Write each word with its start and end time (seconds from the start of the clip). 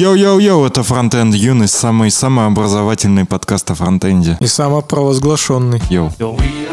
Йоу-йоу-йоу, 0.00 0.64
это 0.64 0.82
Фронтенд 0.82 1.34
Юность, 1.34 1.74
самый-самый 1.74 2.46
образовательный 2.46 3.26
подкаст 3.26 3.70
о 3.70 3.74
фронтенде. 3.74 4.38
И 4.40 4.46
самопровозглашенный. 4.46 5.82
Йоу. 5.90 6.08
We 6.18 6.70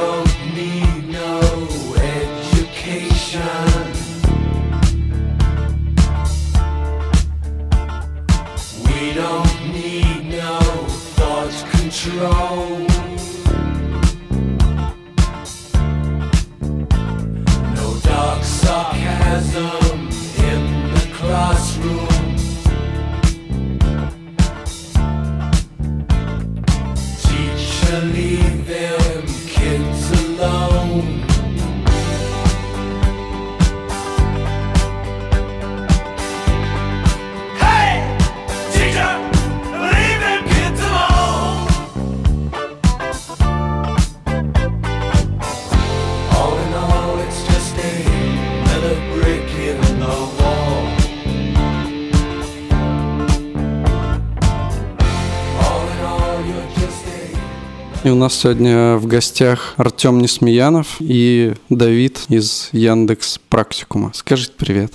нас 58.17 58.35
сегодня 58.35 58.97
в 58.97 59.05
гостях 59.05 59.75
Артем 59.77 60.19
Несмеянов 60.19 60.97
и 60.99 61.53
Давид 61.69 62.21
из 62.29 62.69
Яндекс 62.71 63.39
Практикума. 63.49 64.11
Скажите 64.13 64.53
привет. 64.57 64.93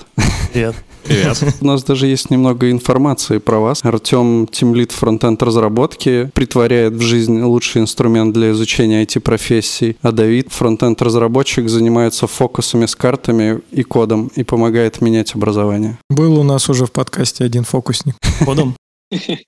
Привет. 0.52 0.74
Привет. 1.04 1.42
У 1.60 1.66
нас 1.66 1.82
даже 1.84 2.06
есть 2.06 2.30
немного 2.30 2.70
информации 2.70 3.38
про 3.38 3.58
вас. 3.58 3.84
Артем 3.84 4.46
тимлит 4.46 4.92
фронтенд 4.92 5.42
разработки, 5.42 6.30
притворяет 6.34 6.94
в 6.94 7.00
жизнь 7.00 7.40
лучший 7.40 7.82
инструмент 7.82 8.34
для 8.34 8.50
изучения 8.52 9.04
IT-профессий, 9.04 9.96
а 10.02 10.12
Давид, 10.12 10.52
фронтенд 10.52 11.00
разработчик, 11.00 11.68
занимается 11.68 12.26
фокусами 12.26 12.86
с 12.86 12.94
картами 12.94 13.60
и 13.70 13.82
кодом 13.82 14.30
и 14.34 14.42
помогает 14.42 15.00
менять 15.00 15.34
образование. 15.34 15.98
Был 16.10 16.38
у 16.38 16.42
нас 16.42 16.68
уже 16.68 16.86
в 16.86 16.92
подкасте 16.92 17.44
один 17.44 17.64
фокусник 17.64 18.16
Кодом? 18.44 18.76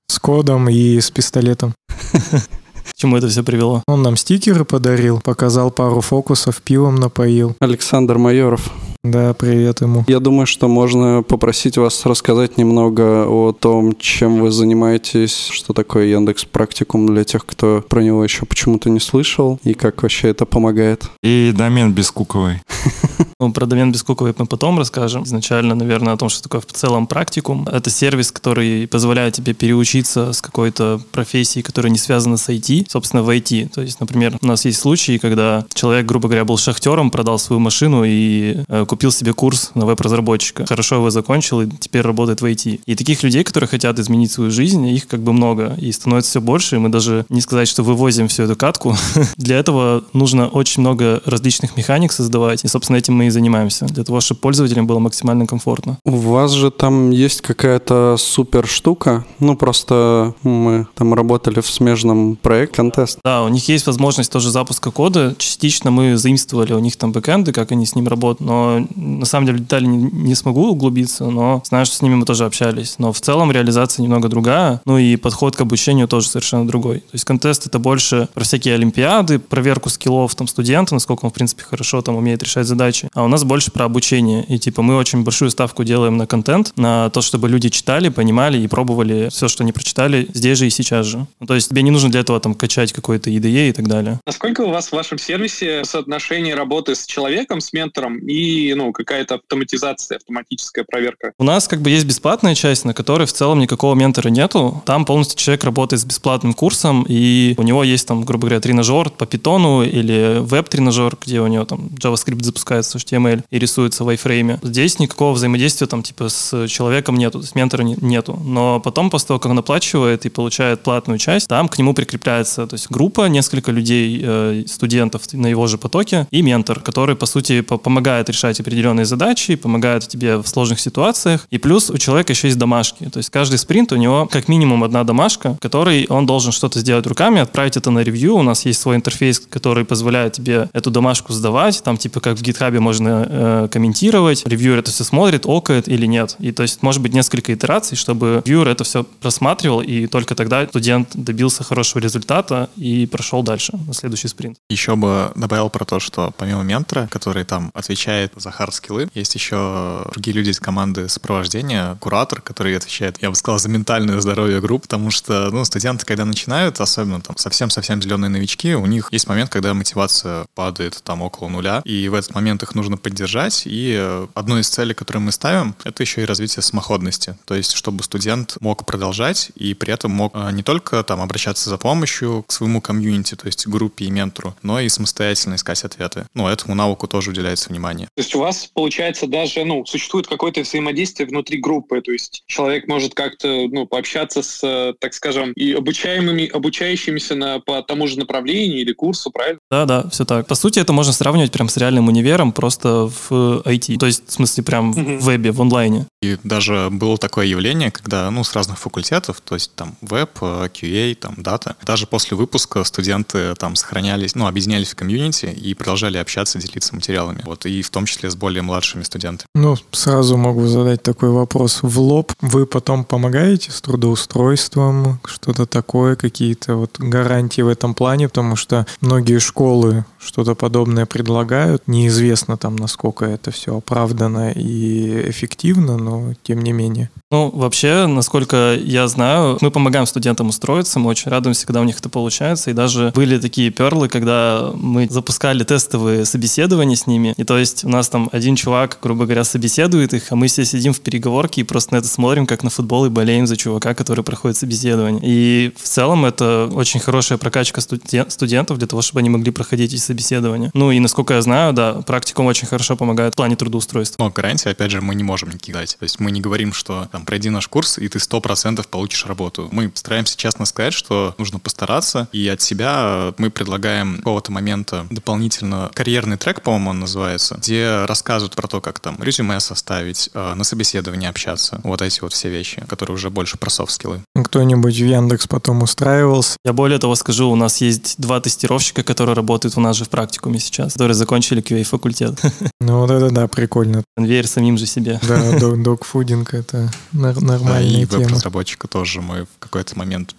с 0.07 0.19
кодом 0.19 0.69
и 0.69 0.99
с 0.99 1.11
пистолетом. 1.11 1.73
К 2.93 2.95
чему 2.95 3.17
это 3.17 3.27
все 3.27 3.43
привело? 3.43 3.83
Он 3.87 4.01
нам 4.01 4.17
стикеры 4.17 4.65
подарил, 4.65 5.19
показал 5.21 5.71
пару 5.71 6.01
фокусов, 6.01 6.61
пивом 6.61 6.95
напоил. 6.95 7.55
Александр 7.59 8.17
Майоров. 8.17 8.71
Да, 9.05 9.35
привет 9.35 9.81
ему. 9.81 10.03
Я 10.07 10.19
думаю, 10.19 10.47
что 10.47 10.67
можно 10.67 11.21
попросить 11.21 11.77
вас 11.77 12.07
рассказать 12.07 12.57
немного 12.57 13.27
о 13.27 13.51
том, 13.51 13.95
чем 13.99 14.39
вы 14.41 14.49
занимаетесь, 14.49 15.47
что 15.51 15.73
такое 15.73 16.07
Яндекс 16.07 16.45
Практикум 16.45 17.05
для 17.05 17.23
тех, 17.23 17.45
кто 17.45 17.83
про 17.87 18.01
него 18.01 18.23
еще 18.23 18.47
почему-то 18.47 18.89
не 18.89 18.99
слышал, 18.99 19.59
и 19.63 19.75
как 19.75 20.01
вообще 20.01 20.29
это 20.29 20.47
помогает. 20.47 21.05
И 21.21 21.53
домен 21.55 21.93
бескуковый. 21.93 22.61
Ну, 23.37 23.51
про 23.51 23.65
домен 23.65 23.91
бескуковый 23.91 24.33
мы 24.37 24.45
потом 24.45 24.79
расскажем. 24.79 25.23
Изначально, 25.23 25.75
наверное, 25.75 26.13
о 26.13 26.17
том, 26.17 26.29
что 26.29 26.41
такое 26.41 26.61
в 26.61 26.67
целом 26.67 27.05
практикум. 27.05 27.67
Это 27.67 27.89
сервис, 27.89 28.31
который 28.31 28.87
позволяет 28.87 29.33
тебе 29.33 29.53
переучиться 29.53 30.31
с 30.31 30.41
какой-то 30.41 31.01
профессии, 31.11 31.59
которая 31.59 31.91
не 31.91 31.97
связана 31.97 32.37
с 32.37 32.47
IT, 32.47 32.85
собственно, 32.87 33.23
в 33.23 33.29
IT. 33.29 33.73
То 33.73 33.81
есть, 33.81 33.99
например, 33.99 34.37
у 34.41 34.47
нас 34.47 34.63
есть 34.63 34.79
случаи, 34.79 35.17
когда 35.17 35.65
человек, 35.73 36.05
грубо 36.05 36.29
говоря, 36.29 36.45
был 36.45 36.57
шахтером, 36.57 37.11
продал 37.11 37.37
свою 37.37 37.59
машину 37.59 38.05
и 38.05 38.63
э, 38.69 38.85
купил 38.95 39.11
себе 39.11 39.33
курс 39.33 39.71
на 39.73 39.85
веб-разработчика. 39.85 40.65
Хорошо 40.65 40.95
его 40.95 41.09
закончил 41.09 41.59
и 41.59 41.67
теперь 41.69 42.01
работает 42.01 42.39
в 42.39 42.45
IT. 42.45 42.79
И 42.85 42.95
таких 42.95 43.23
людей, 43.23 43.43
которые 43.43 43.67
хотят 43.67 43.99
изменить 43.99 44.31
свою 44.31 44.51
жизнь, 44.51 44.87
их 44.87 45.05
как 45.09 45.19
бы 45.19 45.33
много. 45.33 45.75
И 45.81 45.91
становится 45.91 46.29
все 46.29 46.39
больше. 46.39 46.77
И 46.77 46.79
мы 46.79 46.87
даже 46.87 47.25
не 47.27 47.41
сказать, 47.41 47.67
что 47.67 47.83
вывозим 47.83 48.29
всю 48.29 48.43
эту 48.43 48.55
катку. 48.55 48.95
Для 49.35 49.59
этого 49.59 50.05
нужно 50.13 50.47
очень 50.47 50.79
много 50.79 51.21
различных 51.25 51.75
механик 51.75 52.13
создавать. 52.13 52.63
И, 52.63 52.69
собственно, 52.69 52.95
этим 52.95 53.15
мы 53.15 53.27
и 53.27 53.29
занимаемся. 53.29 53.85
Для 53.87 54.05
того, 54.05 54.21
чтобы 54.21 54.39
пользователям 54.39 54.87
было 54.87 54.99
максимально 54.99 55.45
комфортно. 55.45 55.97
У 56.05 56.11
вас 56.11 56.51
же 56.51 56.71
там 56.71 57.09
есть 57.09 57.41
какая-то 57.41 58.15
супер 58.17 58.65
штука. 58.65 59.25
Ну, 59.41 59.57
просто 59.57 60.35
мы 60.43 60.87
там 60.95 61.13
работали 61.13 61.59
в 61.59 61.67
смежном 61.67 62.37
проекте 62.41 62.77
контест. 62.77 63.19
Да, 63.25 63.43
у 63.43 63.49
них 63.49 63.67
есть 63.67 63.87
возможность 63.87 64.31
тоже 64.31 64.51
запуска 64.51 64.89
кода. 64.89 65.35
Частично 65.37 65.91
мы 65.91 66.15
заимствовали 66.15 66.71
у 66.71 66.79
них 66.79 66.95
там 66.95 67.11
бэкэнды, 67.11 67.51
как 67.51 67.73
они 67.73 67.85
с 67.85 67.93
ним 67.93 68.07
работают. 68.07 68.39
Но 68.39 68.74
на 68.95 69.25
самом 69.25 69.47
деле 69.47 69.59
детали 69.59 69.85
не, 69.85 69.97
не 70.11 70.35
смогу 70.35 70.69
углубиться, 70.69 71.25
но 71.25 71.61
знаю, 71.65 71.85
что 71.85 71.95
с 71.95 72.01
ними 72.01 72.15
мы 72.15 72.25
тоже 72.25 72.45
общались. 72.45 72.95
Но 72.97 73.11
в 73.11 73.21
целом 73.21 73.51
реализация 73.51 74.03
немного 74.03 74.29
другая. 74.29 74.81
Ну 74.85 74.97
и 74.97 75.15
подход 75.15 75.55
к 75.55 75.61
обучению 75.61 76.07
тоже 76.07 76.27
совершенно 76.27 76.67
другой. 76.67 76.99
То 76.99 77.13
есть 77.13 77.25
контест 77.25 77.67
это 77.67 77.79
больше 77.79 78.27
про 78.33 78.43
всякие 78.43 78.75
олимпиады, 78.75 79.39
проверку 79.39 79.89
скиллов 79.89 80.35
там 80.35 80.47
студента, 80.47 80.93
насколько 80.93 81.25
он, 81.25 81.31
в 81.31 81.33
принципе, 81.33 81.63
хорошо 81.63 82.01
там 82.01 82.15
умеет 82.15 82.43
решать 82.43 82.67
задачи. 82.67 83.09
А 83.13 83.23
у 83.23 83.27
нас 83.27 83.43
больше 83.43 83.71
про 83.71 83.85
обучение. 83.85 84.43
И 84.45 84.57
типа 84.59 84.81
мы 84.81 84.95
очень 84.95 85.23
большую 85.23 85.51
ставку 85.51 85.83
делаем 85.83 86.17
на 86.17 86.27
контент, 86.27 86.73
на 86.75 87.09
то, 87.09 87.21
чтобы 87.21 87.49
люди 87.49 87.69
читали, 87.69 88.09
понимали 88.09 88.57
и 88.57 88.67
пробовали 88.67 89.29
все, 89.29 89.47
что 89.47 89.63
они 89.63 89.71
прочитали 89.71 90.27
здесь 90.33 90.57
же 90.57 90.67
и 90.67 90.69
сейчас 90.69 91.05
же. 91.05 91.27
Ну, 91.39 91.47
то 91.47 91.55
есть 91.55 91.69
тебе 91.69 91.81
не 91.81 91.91
нужно 91.91 92.09
для 92.09 92.21
этого 92.21 92.39
там 92.39 92.55
качать 92.55 92.93
какой-то 92.93 93.29
IDE 93.29 93.69
и 93.69 93.71
так 93.71 93.87
далее. 93.87 94.19
Насколько 94.25 94.61
у 94.61 94.69
вас 94.69 94.89
в 94.89 94.93
вашем 94.93 95.17
сервисе 95.17 95.83
соотношение 95.83 96.55
работы 96.55 96.95
с 96.95 97.05
человеком, 97.05 97.61
с 97.61 97.73
ментором 97.73 98.17
и 98.19 98.64
ну, 98.73 98.91
какая-то 98.91 99.35
автоматизация, 99.35 100.17
автоматическая 100.17 100.83
проверка? 100.83 101.31
У 101.37 101.43
нас 101.43 101.67
как 101.67 101.81
бы 101.81 101.89
есть 101.89 102.05
бесплатная 102.05 102.55
часть, 102.55 102.85
на 102.85 102.93
которой 102.93 103.25
в 103.27 103.33
целом 103.33 103.59
никакого 103.59 103.95
ментора 103.95 104.29
нету. 104.29 104.81
Там 104.85 105.05
полностью 105.05 105.37
человек 105.37 105.63
работает 105.63 106.01
с 106.01 106.05
бесплатным 106.05 106.53
курсом, 106.53 107.05
и 107.07 107.53
у 107.57 107.63
него 107.63 107.83
есть 107.83 108.07
там, 108.07 108.23
грубо 108.23 108.47
говоря, 108.47 108.59
тренажер 108.61 109.09
по 109.09 109.25
питону 109.25 109.83
или 109.83 110.37
веб-тренажер, 110.39 111.17
где 111.21 111.41
у 111.41 111.47
него 111.47 111.65
там 111.65 111.87
JavaScript 111.97 112.43
запускается, 112.43 112.97
HTML 112.97 113.43
и 113.49 113.59
рисуется 113.59 114.03
в 114.03 114.09
iFrame. 114.09 114.59
Здесь 114.63 114.99
никакого 114.99 115.33
взаимодействия 115.33 115.87
там 115.87 116.03
типа 116.03 116.29
с 116.29 116.67
человеком 116.67 117.15
нету, 117.17 117.39
есть 117.39 117.55
ментора 117.55 117.83
не- 117.83 117.97
нету. 118.01 118.39
Но 118.43 118.79
потом, 118.79 119.09
после 119.09 119.27
того, 119.29 119.39
как 119.39 119.51
он 119.51 119.59
оплачивает 119.59 120.25
и 120.25 120.29
получает 120.29 120.83
платную 120.83 121.17
часть, 121.19 121.47
там 121.47 121.67
к 121.67 121.77
нему 121.77 121.93
прикрепляется 121.93 122.67
то 122.67 122.73
есть 122.75 122.89
группа, 122.89 123.27
несколько 123.27 123.71
людей, 123.71 124.21
э, 124.23 124.63
студентов 124.67 125.21
на 125.33 125.47
его 125.47 125.67
же 125.67 125.77
потоке 125.77 126.27
и 126.31 126.41
ментор, 126.41 126.79
который, 126.79 127.15
по 127.15 127.25
сути, 127.25 127.61
по- 127.61 127.77
помогает 127.77 128.29
решать 128.29 128.54
определенные 128.59 129.05
задачи, 129.05 129.55
помогает 129.55 130.07
тебе 130.07 130.37
в 130.37 130.47
сложных 130.47 130.79
ситуациях. 130.79 131.47
И 131.49 131.57
плюс 131.57 131.89
у 131.89 131.97
человека 131.97 132.33
еще 132.33 132.47
есть 132.47 132.57
домашки. 132.57 133.09
То 133.09 133.17
есть 133.17 133.29
каждый 133.29 133.57
спринт 133.57 133.91
у 133.91 133.95
него 133.95 134.27
как 134.31 134.47
минимум 134.47 134.83
одна 134.83 135.03
домашка, 135.03 135.57
которой 135.61 136.05
он 136.09 136.25
должен 136.25 136.51
что-то 136.51 136.79
сделать 136.79 137.07
руками, 137.07 137.39
отправить 137.39 137.77
это 137.77 137.91
на 137.91 137.99
ревью. 137.99 138.35
У 138.35 138.43
нас 138.43 138.65
есть 138.65 138.81
свой 138.81 138.95
интерфейс, 138.95 139.39
который 139.39 139.85
позволяет 139.85 140.33
тебе 140.33 140.69
эту 140.73 140.91
домашку 140.91 141.33
сдавать. 141.33 141.81
Там 141.83 141.97
типа 141.97 142.19
как 142.19 142.37
в 142.37 142.41
гитхабе 142.41 142.79
можно 142.79 143.27
э, 143.27 143.67
комментировать. 143.71 144.45
Ревьюер 144.45 144.79
это 144.79 144.91
все 144.91 145.03
смотрит, 145.03 145.45
окает 145.45 145.87
или 145.87 146.05
нет. 146.05 146.35
И 146.39 146.51
то 146.51 146.63
есть 146.63 146.81
может 146.81 147.01
быть 147.01 147.13
несколько 147.13 147.53
итераций, 147.53 147.97
чтобы 147.97 148.41
ревьюер 148.45 148.67
это 148.67 148.83
все 148.83 149.03
просматривал, 149.03 149.81
и 149.81 150.07
только 150.07 150.35
тогда 150.35 150.65
студент 150.67 151.09
добился 151.13 151.63
хорошего 151.63 152.01
результата 152.01 152.69
и 152.75 153.05
прошел 153.05 153.43
дальше 153.43 153.73
на 153.87 153.93
следующий 153.93 154.27
спринт. 154.27 154.57
Еще 154.69 154.95
бы 154.95 155.31
добавил 155.35 155.69
про 155.69 155.85
то, 155.85 155.99
что 155.99 156.33
помимо 156.37 156.63
ментора, 156.63 157.07
который 157.11 157.43
там 157.43 157.71
отвечает 157.73 158.31
за 158.45 158.51
хард-скиллы, 158.51 159.09
есть 159.13 159.35
еще 159.35 160.05
другие 160.11 160.35
люди 160.35 160.51
из 160.51 160.59
команды 160.59 161.09
сопровождения, 161.09 161.95
куратор, 161.99 162.41
который 162.41 162.77
отвечает, 162.77 163.21
я 163.21 163.29
бы 163.29 163.35
сказал, 163.35 163.59
за 163.59 163.69
ментальное 163.69 164.19
здоровье 164.21 164.61
групп, 164.61 164.83
потому 164.83 165.11
что, 165.11 165.49
ну, 165.51 165.65
студенты, 165.65 166.05
когда 166.05 166.25
начинают, 166.25 166.79
особенно 166.79 167.21
там 167.21 167.35
совсем-совсем 167.37 168.01
зеленые 168.01 168.29
новички, 168.29 168.75
у 168.75 168.85
них 168.85 169.09
есть 169.11 169.27
момент, 169.27 169.49
когда 169.49 169.73
мотивация 169.73 170.45
падает 170.53 171.01
там 171.03 171.21
около 171.21 171.49
нуля, 171.49 171.81
и 171.85 172.07
в 172.07 172.13
этот 172.13 172.35
момент 172.35 172.61
их 172.63 172.75
нужно 172.75 172.97
поддержать, 172.97 173.63
и 173.65 173.95
э, 173.97 174.27
одной 174.35 174.61
из 174.61 174.69
целей, 174.69 174.93
которую 174.93 175.23
мы 175.23 175.31
ставим, 175.31 175.75
это 175.83 176.03
еще 176.03 176.21
и 176.21 176.25
развитие 176.25 176.61
самоходности, 176.61 177.35
то 177.45 177.55
есть 177.55 177.73
чтобы 177.73 178.03
студент 178.03 178.57
мог 178.59 178.85
продолжать 178.85 179.51
и 179.55 179.73
при 179.73 179.91
этом 179.93 180.11
мог 180.11 180.33
э, 180.35 180.51
не 180.51 180.61
только 180.61 181.03
там 181.03 181.21
обращаться 181.21 181.69
за 181.69 181.77
помощью 181.77 182.43
к 182.47 182.51
своему 182.51 182.79
комьюнити, 182.81 183.35
то 183.35 183.47
есть 183.47 183.67
группе 183.67 184.05
и 184.05 184.11
ментору, 184.11 184.55
но 184.61 184.79
и 184.79 184.89
самостоятельно 184.89 185.55
искать 185.55 185.83
ответы. 185.83 186.27
Ну, 186.35 186.47
этому 186.47 186.75
навыку 186.75 187.07
тоже 187.07 187.31
уделяется 187.31 187.69
внимание. 187.69 188.07
То 188.15 188.21
есть 188.21 188.34
есть 188.35 188.35
у 188.35 188.39
вас, 188.39 188.69
получается, 188.73 189.27
даже, 189.27 189.63
ну, 189.65 189.85
существует 189.85 190.27
какое-то 190.27 190.61
взаимодействие 190.61 191.27
внутри 191.27 191.59
группы, 191.59 192.01
то 192.01 192.11
есть 192.11 192.43
человек 192.47 192.87
может 192.87 193.13
как-то, 193.13 193.67
ну, 193.71 193.85
пообщаться 193.85 194.41
с, 194.41 194.61
э, 194.63 194.93
так 194.99 195.13
скажем, 195.13 195.51
и 195.53 195.73
обучаемыми, 195.73 196.47
обучающимися 196.47 197.35
на, 197.35 197.59
по 197.59 197.81
тому 197.81 198.07
же 198.07 198.19
направлению 198.19 198.81
или 198.81 198.93
курсу, 198.93 199.31
правильно? 199.31 199.59
Да, 199.71 199.85
да, 199.85 200.09
все 200.09 200.25
так. 200.25 200.47
По 200.47 200.55
сути, 200.55 200.79
это 200.79 200.93
можно 200.93 201.13
сравнивать 201.13 201.51
прям 201.51 201.69
с 201.69 201.77
реальным 201.77 202.07
универом, 202.07 202.51
просто 202.51 203.09
в 203.29 203.61
IT. 203.65 203.97
То 203.97 204.05
есть, 204.05 204.27
в 204.27 204.31
смысле, 204.31 204.63
прям 204.63 204.91
в 204.91 205.25
вебе, 205.25 205.51
в 205.51 205.61
онлайне. 205.61 206.05
И 206.21 206.37
даже 206.43 206.89
было 206.91 207.17
такое 207.17 207.45
явление, 207.45 207.91
когда, 207.91 208.29
ну, 208.31 208.43
с 208.43 208.53
разных 208.53 208.79
факультетов, 208.79 209.41
то 209.41 209.55
есть 209.55 209.73
там 209.75 209.95
веб, 210.01 210.31
э, 210.41 210.69
QA, 210.73 211.15
там 211.15 211.35
дата, 211.37 211.75
даже 211.85 212.07
после 212.07 212.37
выпуска 212.37 212.83
студенты 212.83 213.55
там 213.55 213.75
сохранялись, 213.75 214.35
ну, 214.35 214.47
объединялись 214.47 214.91
в 214.91 214.95
комьюнити 214.95 215.45
и 215.45 215.73
продолжали 215.73 216.17
общаться, 216.17 216.59
делиться 216.59 216.95
материалами. 216.95 217.41
Вот, 217.45 217.65
и 217.65 217.81
в 217.81 217.89
том 217.89 218.05
числе 218.05 218.24
с 218.29 218.35
более 218.35 218.61
младшими 218.61 219.03
студентами. 219.03 219.47
Ну, 219.55 219.75
сразу 219.91 220.37
могу 220.37 220.65
задать 220.67 221.03
такой 221.03 221.29
вопрос 221.29 221.79
в 221.81 221.99
лоб. 221.99 222.33
Вы 222.41 222.65
потом 222.65 223.03
помогаете 223.03 223.71
с 223.71 223.81
трудоустройством, 223.81 225.19
что-то 225.25 225.65
такое, 225.65 226.15
какие-то 226.15 226.75
вот 226.75 226.99
гарантии 226.99 227.61
в 227.61 227.67
этом 227.67 227.93
плане, 227.93 228.27
потому 228.27 228.55
что 228.55 228.85
многие 229.01 229.39
школы 229.39 230.05
что-то 230.25 230.55
подобное 230.55 231.05
предлагают. 231.05 231.83
Неизвестно 231.87 232.57
там, 232.57 232.75
насколько 232.75 233.25
это 233.25 233.51
все 233.51 233.77
оправдано 233.77 234.51
и 234.51 235.29
эффективно, 235.29 235.97
но 235.97 236.33
тем 236.43 236.61
не 236.61 236.71
менее. 236.71 237.09
Ну, 237.31 237.49
вообще, 237.49 238.07
насколько 238.07 238.75
я 238.75 239.07
знаю, 239.07 239.57
мы 239.61 239.71
помогаем 239.71 240.05
студентам 240.05 240.49
устроиться, 240.49 240.99
мы 240.99 241.09
очень 241.09 241.31
радуемся, 241.31 241.65
когда 241.65 241.81
у 241.81 241.83
них 241.83 241.97
это 241.99 242.09
получается, 242.09 242.71
и 242.71 242.73
даже 242.73 243.11
были 243.15 243.37
такие 243.39 243.71
перлы, 243.71 244.09
когда 244.09 244.71
мы 244.73 245.07
запускали 245.09 245.63
тестовые 245.63 246.25
собеседования 246.25 246.95
с 246.95 247.07
ними, 247.07 247.33
и 247.37 247.43
то 247.43 247.57
есть 247.57 247.83
у 247.83 247.89
нас 247.89 248.09
там 248.09 248.29
один 248.31 248.55
чувак, 248.55 248.99
грубо 249.01 249.25
говоря, 249.25 249.43
собеседует 249.43 250.13
их, 250.13 250.31
а 250.31 250.35
мы 250.35 250.47
все 250.47 250.65
сидим 250.65 250.93
в 250.93 251.01
переговорке 251.01 251.61
и 251.61 251.63
просто 251.63 251.93
на 251.93 251.97
это 251.97 252.07
смотрим, 252.07 252.45
как 252.45 252.63
на 252.63 252.69
футбол, 252.69 253.05
и 253.05 253.09
болеем 253.09 253.47
за 253.47 253.57
чувака, 253.57 253.93
который 253.93 254.23
проходит 254.23 254.57
собеседование. 254.57 255.21
И 255.23 255.73
в 255.75 255.87
целом 255.87 256.25
это 256.25 256.69
очень 256.73 256.99
хорошая 256.99 257.37
прокачка 257.37 257.81
студен- 257.81 258.29
студентов 258.29 258.77
для 258.77 258.87
того, 258.87 259.01
чтобы 259.01 259.19
они 259.19 259.29
могли 259.29 259.51
проходить 259.51 259.93
эти 259.93 260.01
собеседования. 260.15 260.71
Ну 260.73 260.91
и 260.91 260.99
насколько 260.99 261.33
я 261.33 261.41
знаю, 261.41 261.73
да, 261.73 262.01
практикум 262.01 262.45
очень 262.45 262.67
хорошо 262.67 262.95
помогает 262.95 263.33
в 263.33 263.37
плане 263.37 263.55
трудоустройства. 263.55 264.23
Но 264.23 264.29
гарантии, 264.29 264.69
опять 264.69 264.91
же, 264.91 265.01
мы 265.01 265.15
не 265.15 265.23
можем 265.23 265.49
никаких 265.49 265.75
дать. 265.75 265.97
То 265.99 266.03
есть 266.03 266.19
мы 266.19 266.31
не 266.31 266.41
говорим, 266.41 266.73
что 266.73 267.07
там 267.11 267.25
пройди 267.25 267.49
наш 267.49 267.67
курс, 267.67 267.97
и 267.97 268.07
ты 268.07 268.19
100% 268.19 268.87
получишь 268.89 269.25
работу. 269.25 269.67
Мы 269.71 269.91
стараемся 269.93 270.37
честно 270.37 270.65
сказать, 270.65 270.93
что 270.93 271.35
нужно 271.37 271.59
постараться, 271.59 272.27
и 272.31 272.47
от 272.47 272.61
себя 272.61 273.33
мы 273.37 273.49
предлагаем 273.49 274.17
какого-то 274.17 274.51
момента 274.51 275.05
дополнительно 275.09 275.91
карьерный 275.93 276.37
трек, 276.37 276.61
по-моему, 276.61 276.91
он 276.91 276.99
называется, 277.01 277.55
где 277.55 278.05
рассказывают 278.05 278.55
про 278.55 278.67
то, 278.67 278.81
как 278.81 278.99
там 278.99 279.17
резюме 279.21 279.59
составить, 279.59 280.29
э, 280.33 280.53
на 280.53 280.63
собеседовании 280.63 281.27
общаться. 281.27 281.81
Вот 281.83 282.01
эти 282.01 282.21
вот 282.21 282.33
все 282.33 282.49
вещи, 282.49 282.83
которые 282.87 283.15
уже 283.15 283.29
больше 283.29 283.57
про 283.57 283.69
софт-скиллы. 283.69 284.21
Кто-нибудь 284.35 284.95
в 284.95 285.05
Яндекс 285.05 285.47
потом 285.47 285.83
устраивался? 285.83 286.57
Я 286.63 286.73
более 286.73 286.99
того 286.99 287.15
скажу, 287.15 287.49
у 287.49 287.55
нас 287.55 287.81
есть 287.81 288.15
два 288.17 288.39
тестировщика, 288.39 289.03
которые 289.03 289.35
работают 289.35 289.77
у 289.77 289.81
нас 289.81 289.97
же 289.97 290.04
в 290.05 290.09
практикуме 290.09 290.59
сейчас, 290.59 290.93
которые 290.93 291.15
закончили 291.15 291.61
QA-факультет. 291.61 292.39
Ну 292.81 292.99
вот 292.99 293.09
это 293.11 293.29
да, 293.31 293.47
прикольно. 293.47 294.03
Конвейер 294.15 294.47
самим 294.47 294.77
же 294.77 294.85
себе. 294.85 295.19
Да, 295.27 295.57
док- 295.59 295.81
докфудинг 295.81 296.53
это 296.53 296.91
Да, 297.11 297.31
и 297.31 297.39
нормальная 297.43 298.05
тема. 298.05 298.23
веб-разработчика 298.23 298.87
тоже 298.87 299.21
мы 299.21 299.45
в 299.45 299.59
какой-то 299.59 299.97
момент 299.97 300.35